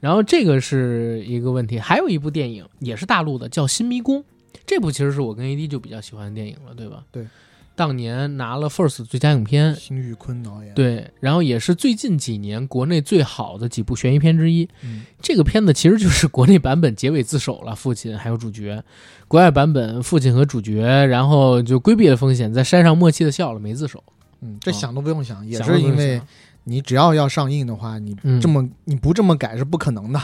[0.00, 4.18] 然后这个是一个问题，还有一部电影也是大陆的，叫《新迷宫》。
[4.66, 7.04] 这部其实是我跟 AD 就比较喜欢的电影了，对吧？
[7.10, 7.26] 对，
[7.74, 14.68] 当年拿了 FIRST 最佳影片，辛玉坤导演。，对，然后也是最近几年国内最好的几部悬疑片之一。
[14.82, 18.82] 嗯，这个片子其实就是国内版本结尾自首了，父亲还有主角；
[19.26, 24.02] 国外版本父亲和主角，然后就规避了风险，在山上默契的笑了，没自首。
[24.40, 26.20] 嗯，这啊想都不用想，也是因为
[26.64, 30.20] 你只要要上映的话，你嗯这么、你不这么改是不可能的。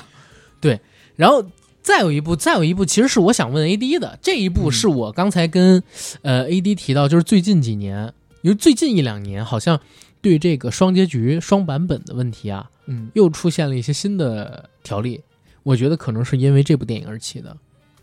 [0.60, 0.78] 对
[1.16, 1.42] 然后
[1.88, 4.18] 再有一部，再有一部，其实是我想问 AD 的。
[4.20, 5.82] 这一部嗯是我刚才跟、
[6.20, 8.12] 呃 AD 提到，就是最近几年，
[8.42, 9.80] 因为最近一两年好像
[10.20, 15.22] 对这个双结局、双版本的问题啊，嗯，又出现了一些新的条例。
[15.62, 17.56] 我觉得可能是因为这部电影而起的，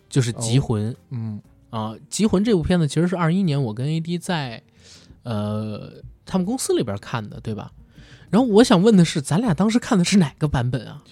[0.10, 1.40] 就是《极魂》嗯
[1.70, 4.64] 啊，《极魂》这部片子其实是二一年我跟 AD 在
[5.22, 5.94] 呃
[6.26, 7.72] 他们公司里边看的，对吧？
[8.32, 11.04] 然后我想问的是，咱俩当时看的是哪个版本啊？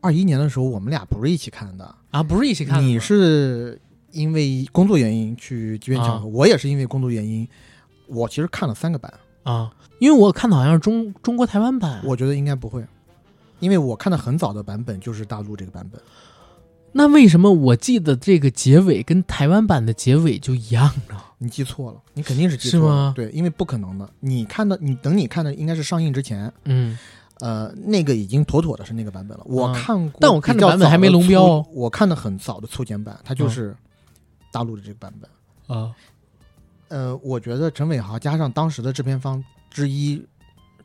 [0.00, 3.80] 二一年的时候我们俩不是一起看的，啊，不是一起看的，你是
[4.12, 7.46] 因为工作原因去机缘巧合，我也是因为工作原因，
[8.06, 9.12] 我其实看了三个版，
[9.42, 12.84] 啊，因为我看的好像是中中国台湾版，我觉得应该不会，
[13.60, 16.00] 因为我看的很早的版本就是大陆这个版本。
[16.90, 21.16] 那为什么我记得这个结尾跟台湾版的结尾就一样呢？
[21.36, 22.86] 你记错了，你肯定是记错了。
[22.86, 24.08] 是吗对，因为不可能的。
[24.20, 26.98] 你看的，你等你看的应该是上映之前，嗯，
[27.40, 29.44] 呃，那个已经妥妥的是那个版本了。
[29.46, 33.76] 我啊看过，但我看的版本还没龙标哦我看的很早的粗剪版，它就是
[34.52, 35.76] 大陆的这个版本。
[35.76, 35.92] 啊，
[36.88, 40.24] 呃，我觉得陈伟豪加上当时的制片方之一、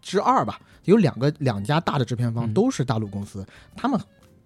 [0.02, 4.00] 之二吧，有两个两家大的制片方嗯都是大陆公司，他们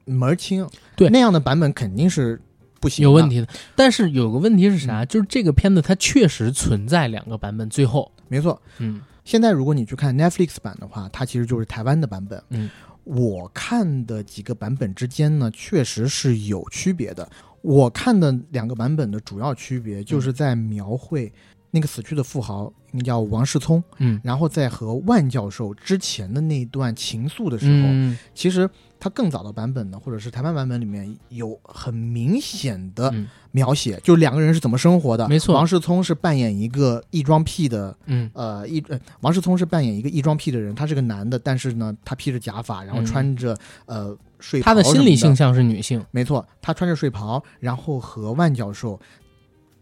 [0.06, 0.70] 门儿清。
[0.96, 2.40] 对那样的版本肯定是
[2.80, 3.28] 不行，有问。
[3.30, 3.48] 题的。
[3.76, 5.06] 但是有个问题是嗯啥？
[5.06, 12.42] 就是这个片子它确实存在两个版本，最后，没错，嗯现在如果你去看 Netflix 版的话，它其实就是台湾的版本。
[12.48, 12.70] 嗯，
[13.04, 17.30] 我看的几个版本之间呢，确实是有区别的。
[17.62, 21.30] 我看的两个版本的主要区别就是在描绘
[21.72, 28.70] 那个死去的富豪，那叫王世聪，嗯然后在和万教授之前的那段情愫的时候，嗯其实
[29.00, 33.28] 他更早的版本呢，或者是台湾版本里面有很明显的嗯。
[33.52, 35.28] 描写，就两个人是怎么生活的。
[35.28, 35.56] 没错。
[35.56, 38.30] 王世聪是扮演一个异装癖的嗯。
[38.34, 49.00] 呃，异呃，王世聪是扮演一个异装癖的人，他是个男的，但是呢，他披着假发，然后嗯穿着、呃睡袍他的心理性向是女性，没错，他穿着睡袍，然后和万教授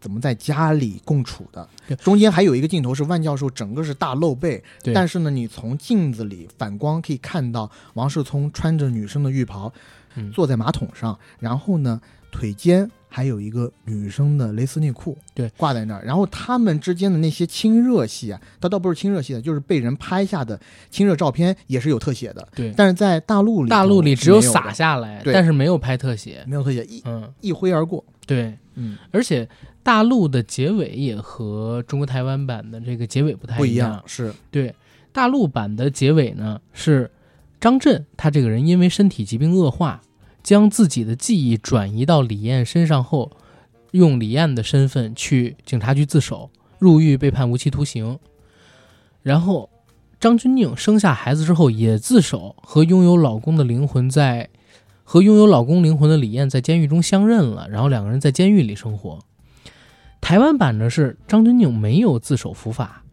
[0.00, 1.96] 怎么在家里共处的对。
[1.96, 9.72] 中间还有一个镜头是万教授整个是大露背，对但是呢，你从镜子里反光可以看到王世聪穿着女生的浴袍，
[10.14, 12.00] 嗯坐在马桶上，然后呢
[12.30, 16.04] 腿间还有一个女生的蕾丝内裤，对，挂在那儿。
[16.04, 20.60] 然后他们之间的那些亲热戏啊，它倒不是亲热戏的，就是被人拍下的
[20.90, 22.46] 亲热照片也是有特写的。
[22.54, 26.44] 对，但是在大陆里大陆里只有洒下来，对但是没有拍特写。
[26.46, 28.04] 没有特写，一嗯，一挥而过。
[28.26, 29.48] 对，嗯，而且
[29.86, 34.74] 大陆的结尾也和中国台湾版的这个结尾不太一不一样，是对，
[35.12, 37.08] 大陆版的结尾呢是
[37.60, 40.02] 张震他这个人因为身体疾病恶化，
[40.42, 43.30] 将自己的记忆转移到李艳身上后，
[43.92, 46.50] 用李艳的身份去警察局自首，
[46.80, 48.18] 入狱被判无期徒刑。
[49.22, 49.70] 然后
[50.18, 54.50] 张钧甯生下孩子之后也自首，和拥有老公的灵魂在
[55.04, 59.20] 和拥有老公灵魂的李艳在监狱中相认了，然后两个人在监狱里生活。
[60.26, 63.04] 台湾版的是张钧甯没有自首伏法，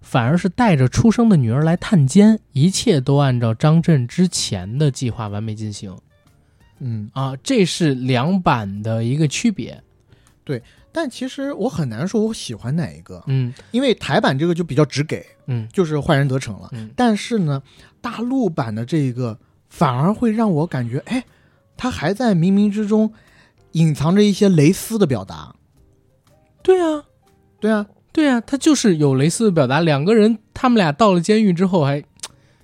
[0.00, 5.94] 反而是带着出生的女儿来探监，一切都按照张震之前的计划完美进行
[6.78, 7.10] 嗯。
[7.12, 9.78] 啊，这是两版的一个区别。
[10.42, 16.70] 对但其实我很难说我喜欢哪一个，嗯因为台版这个就比较直给，嗯就是坏人得逞了。
[16.72, 17.62] 嗯，但是呢，
[18.00, 19.38] 大陆版的这一个
[19.68, 21.26] 反而会让我感觉，哎，
[21.76, 23.12] 他还在冥冥之中
[23.72, 25.54] 隐藏着一些蕾丝的表达。
[26.64, 27.04] 对啊，
[27.60, 29.80] 对啊，对啊，他就是有蕾丝的表达。
[29.80, 32.02] 两个人他们俩到了监狱之后还，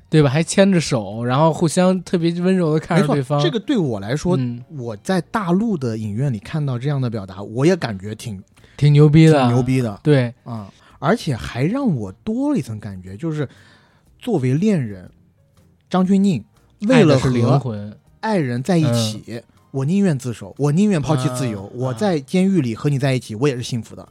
[0.09, 0.31] 对吧？
[0.31, 8.43] 还牵着手，然后互相特别温柔的看着对方。，这个对我来说，嗯，我在大陆的影院里看到这样的表达，我也感觉挺
[8.77, 9.63] 挺牛逼的，挺牛。
[9.63, 13.47] 逼的对，啊、而且还让我多了一层感觉，就是
[14.19, 15.11] 作为恋人，
[15.91, 16.43] 张钧甯
[16.89, 21.65] 为了是灵和魂，爱人在一起，我宁愿自首，我宁愿抛弃自由。
[21.67, 24.09] 啊我在监狱里和你在一起，我也是幸福的。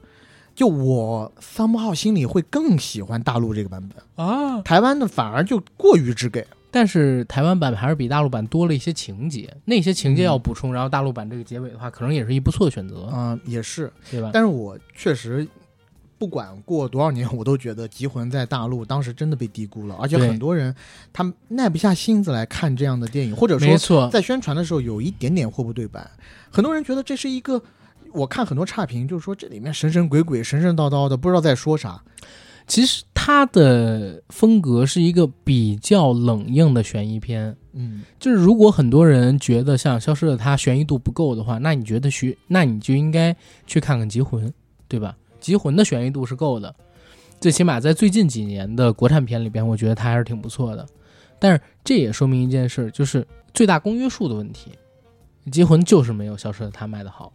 [0.56, 4.62] 就我三号心里会更喜欢大陆这个版本，啊。
[4.62, 6.46] 台湾的反而就过于直给。
[6.72, 13.92] 但是台湾版还是比大陆版多了一些情节，那些情节嗯要补充，然后大陆版这个结尾的话，可能也是一不错的选择，嗯、也是。
[14.12, 14.30] 对吧？
[14.32, 15.48] 但是我确实，
[16.20, 20.76] 不管过多少年，我都觉得《极魂》在大陆当时真的被低估了，而且很多人
[21.12, 26.08] 他们耐不下心子来看这样的电影，或者说，在宣传的时候有一点点货不对版，
[26.52, 27.60] 很多人觉得这是一个。
[28.12, 32.02] 我看很多差评，就是说这里面神神鬼鬼、神神叨叨的，不知道在说啥。
[32.66, 37.56] 其实他的风格是一个比较冷硬的悬疑片。
[37.74, 43.36] 嗯，就是如果很多人觉得像《消失的她》悬疑度不够的话，那你觉得徐，那你就应该
[43.68, 44.48] 去看看《极魂》，
[44.88, 45.16] 对吧？
[45.40, 46.74] 《极魂》的悬疑度是够的，
[47.40, 50.86] 最起码在最近几年的国产片里边，我觉得它还是挺不错的。
[51.40, 54.72] 但是这也说明一件事，就是最大公约数的问题，
[55.50, 57.32] 《极魂》就是没有《消失的她》卖的好，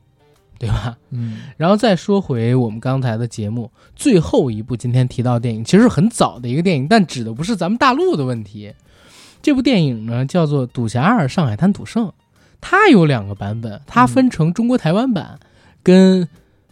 [0.59, 0.99] 对吧？
[1.09, 8.75] 嗯，然后再说回我们刚才的节目，最后一部今天提到的电影，其实很早的一个电影，但指的不是咱们大陆的问题。
[9.41, 12.09] 这部电影呢叫做《赌侠二：上海滩赌圣》，
[12.61, 15.39] 它有两个版本，它分成中国台湾版
[15.83, 16.29] 跟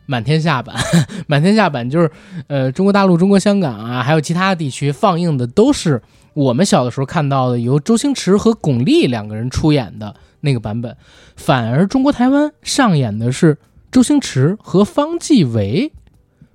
[0.06, 0.76] 满天下版。
[1.26, 2.10] 满天下版就是
[2.46, 6.02] 呃中国大陆、中国香港啊，还有其他地区放映的都是
[6.34, 10.96] 我们小的时候看到的由周星驰和巩俐两个人出演的那个版本，
[11.36, 13.58] 反而中国台湾上演的是
[13.90, 15.92] 周星驰和方季韦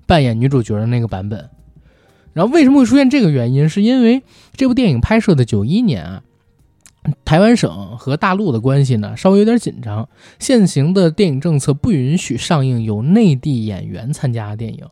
[0.06, 1.50] 扮演女主角的那个版本。
[2.34, 3.68] 然后为什么会出现这个原因？
[3.68, 4.22] 是因为
[4.56, 6.22] 这部电影拍摄的九一年啊，
[7.24, 10.08] 台湾省和大陆的关系呢稍微有点紧张，
[10.40, 14.86] 现行的电影政策不允许上映有内地演员参加的电影，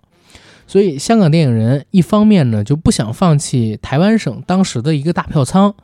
[0.68, 5.76] 所以香港电影人一方面呢就不想放弃台湾省当时的一个大票仓，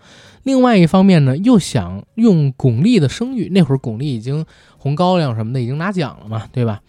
[0.44, 4.46] 另外一方面呢又想用巩俐的声誉，那会儿巩俐已经
[4.78, 6.82] 红高粱什么的已经拿奖了嘛，对吧？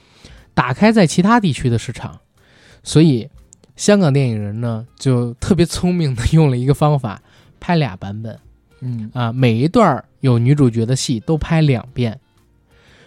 [0.55, 2.21] 打开在其他地区的市场，
[2.83, 3.29] 所以
[3.75, 7.23] 香港电影人呢就特别聪明的用了一个方法，
[7.59, 8.39] 拍俩版本。
[8.83, 12.19] 嗯啊，每一段有女主角的戏都拍两遍。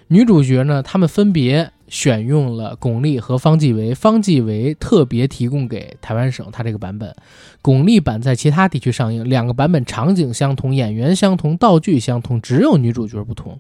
[0.08, 7.14] 女主角呢，他们分别选用了巩俐和方季韦，方季韦特别提供给台湾省他这个版本，
[7.62, 9.28] 巩俐版在其他地区上映。
[9.28, 13.60] 两个版本场景相同，演员相同，道具相同，只有女主角不同。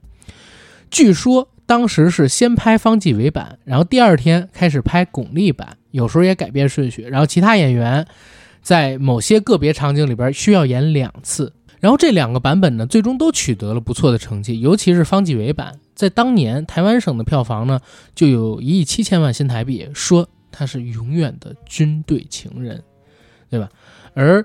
[0.91, 8.05] 据说当时是先拍方季韦版，然后第二天开始拍巩俐版，有时候也改变顺序，然后其他演员
[8.61, 11.51] 在某些个别场景里边需要演两次。
[11.85, 17.79] 然后这两个版本呢，最终都取得了不错的成绩，尤其是方季韦版，在当年台湾省的票房呢，
[18.15, 22.81] 就有一亿七千万新台币，说他是永远的军队情人，
[23.51, 23.69] 对吧？
[24.15, 24.43] 而，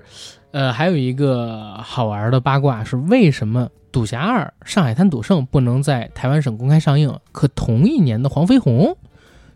[0.51, 7.11] 呃，还有一个好玩的八卦是，为什么《赌侠二：上海滩赌圣》不能在台湾省公开上映？
[7.31, 8.95] 可同一年的黄飞鸿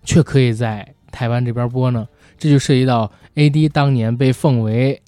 [0.03, 2.07] 却可以在台湾这边播呢？
[2.39, 5.03] 这就涉及到 A.D 当年被奉为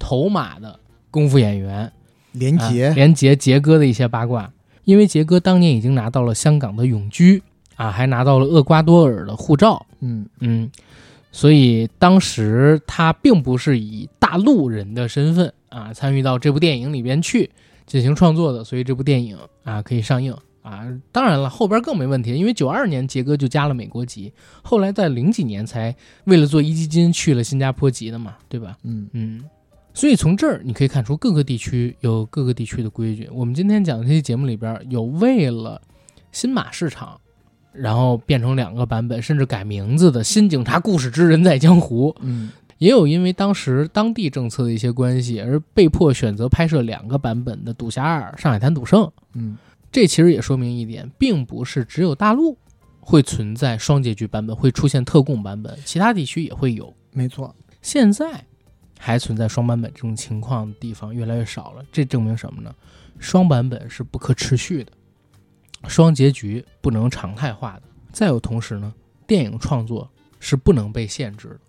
[0.00, 0.80] 头马的
[1.14, 1.92] 功夫演员啊
[2.32, 4.52] 连杰，连杰杰哥的一些八卦。
[4.82, 7.40] 因为杰哥当年已经拿到了香港的永居
[7.76, 10.68] 啊，还拿到了厄瓜多尔的护照，嗯嗯，
[11.30, 17.48] 所以当时他并不是以大陆人的身份啊参与到这部电影里边去
[17.86, 20.84] 进行创作的，所以这部电影啊可以上映啊。
[21.10, 24.32] 当然了，后边更没问题，因为九二年杰哥就加了美国籍，
[24.62, 28.76] 后来在零几年才为了做一基金去了新加坡籍的嘛，对吧？
[28.82, 29.42] 嗯嗯，
[29.94, 33.28] 所以从这儿你可以看出各个地区有各个地区的规矩。
[33.32, 35.80] 我们今天讲的这期节目里边有为了
[36.32, 37.18] 新马市场，
[37.72, 49.04] 然后变成两个版本，甚至改名字的《新警察故事之人在江湖》，嗯也有因为当时当地政策的一些关系而被迫选择拍摄两个版本的《赌侠二》《上海滩赌圣》。
[49.34, 49.56] 嗯
[49.92, 52.58] 这其实也说明一点，并不是只有大陆
[52.98, 56.92] 会存在双结局版本，会出现特供版本，其他地区也会有。
[57.12, 58.44] 没错，现在
[58.98, 62.74] 还存在双版本这种情况的地方越来越少了，这证明什么呢？
[63.18, 64.92] 双版本是不可持续的，
[65.86, 67.82] 双结局不能常态化的。
[68.12, 68.92] 再有同时呢，
[69.26, 70.10] 电影创作
[70.40, 71.60] 是不能被限制的，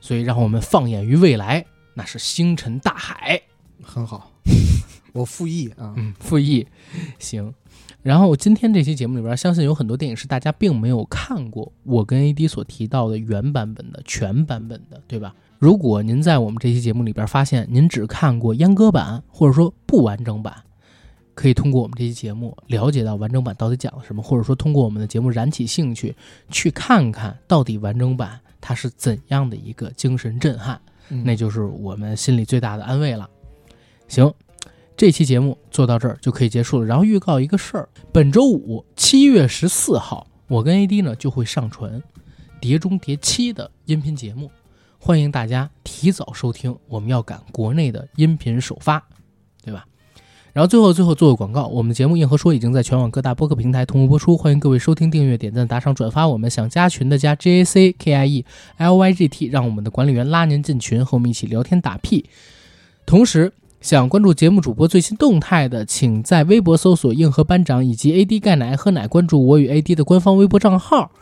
[0.00, 3.40] 所以让我们放眼于未来，那是星辰大海。
[3.82, 4.32] 很好，
[5.12, 6.66] 我复议啊，嗯，复议，
[7.18, 7.52] 行。
[8.02, 15.34] 然后今天这期节目里边，相信有很多电影是大家并没有看过，我跟 AD 所提到的原版本的、全版本的，对吧？
[15.58, 20.54] 如果您在我们这期节目里边发现您只看过阉割版，或者说不完整版，
[21.34, 26.14] 可以通过我们这期节目了解到完整版到底讲了什么，或者说通过我们的节目燃起兴趣，
[26.50, 30.80] 去看看到底完整版它是怎样的一个精神震撼。
[31.08, 33.30] 嗯那就是我们心里最大的安慰了。
[34.08, 34.32] 行，
[34.96, 36.86] 这期节目做到这儿就可以结束了。
[36.86, 41.92] 然后预告一个事儿，本周五七月十四号，我跟 AD 呢就会上传
[42.60, 44.50] 《碟中谍七》的音频节目，
[45.06, 46.76] 欢迎大家提早收听。
[46.88, 49.00] 我们要赶国内的音频首发，
[49.64, 49.86] 对吧？
[50.52, 56.26] 然后最后最后做个广告，我们节目《硬核说》已经在全网各大播客平台同步播出，欢迎各位收听、订阅、点赞、打赏、转发。
[56.26, 58.44] 我们想加群的加 J A C K I E
[58.78, 62.28] L Y G T，让我们的管理员拉您进群，和我们一起聊天打屁。
[63.06, 71.12] 同时，想关注节目主播最新动态的，请在微博搜索“硬核班长”以及 “AD 钙奶喝奶”，关注我与 AD 的官方微博账号。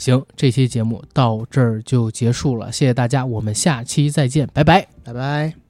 [0.00, 4.88] 行，这期节目到这儿就结束了，谢谢大家，我们下期再见，拜拜。
[5.04, 5.69] 拜拜。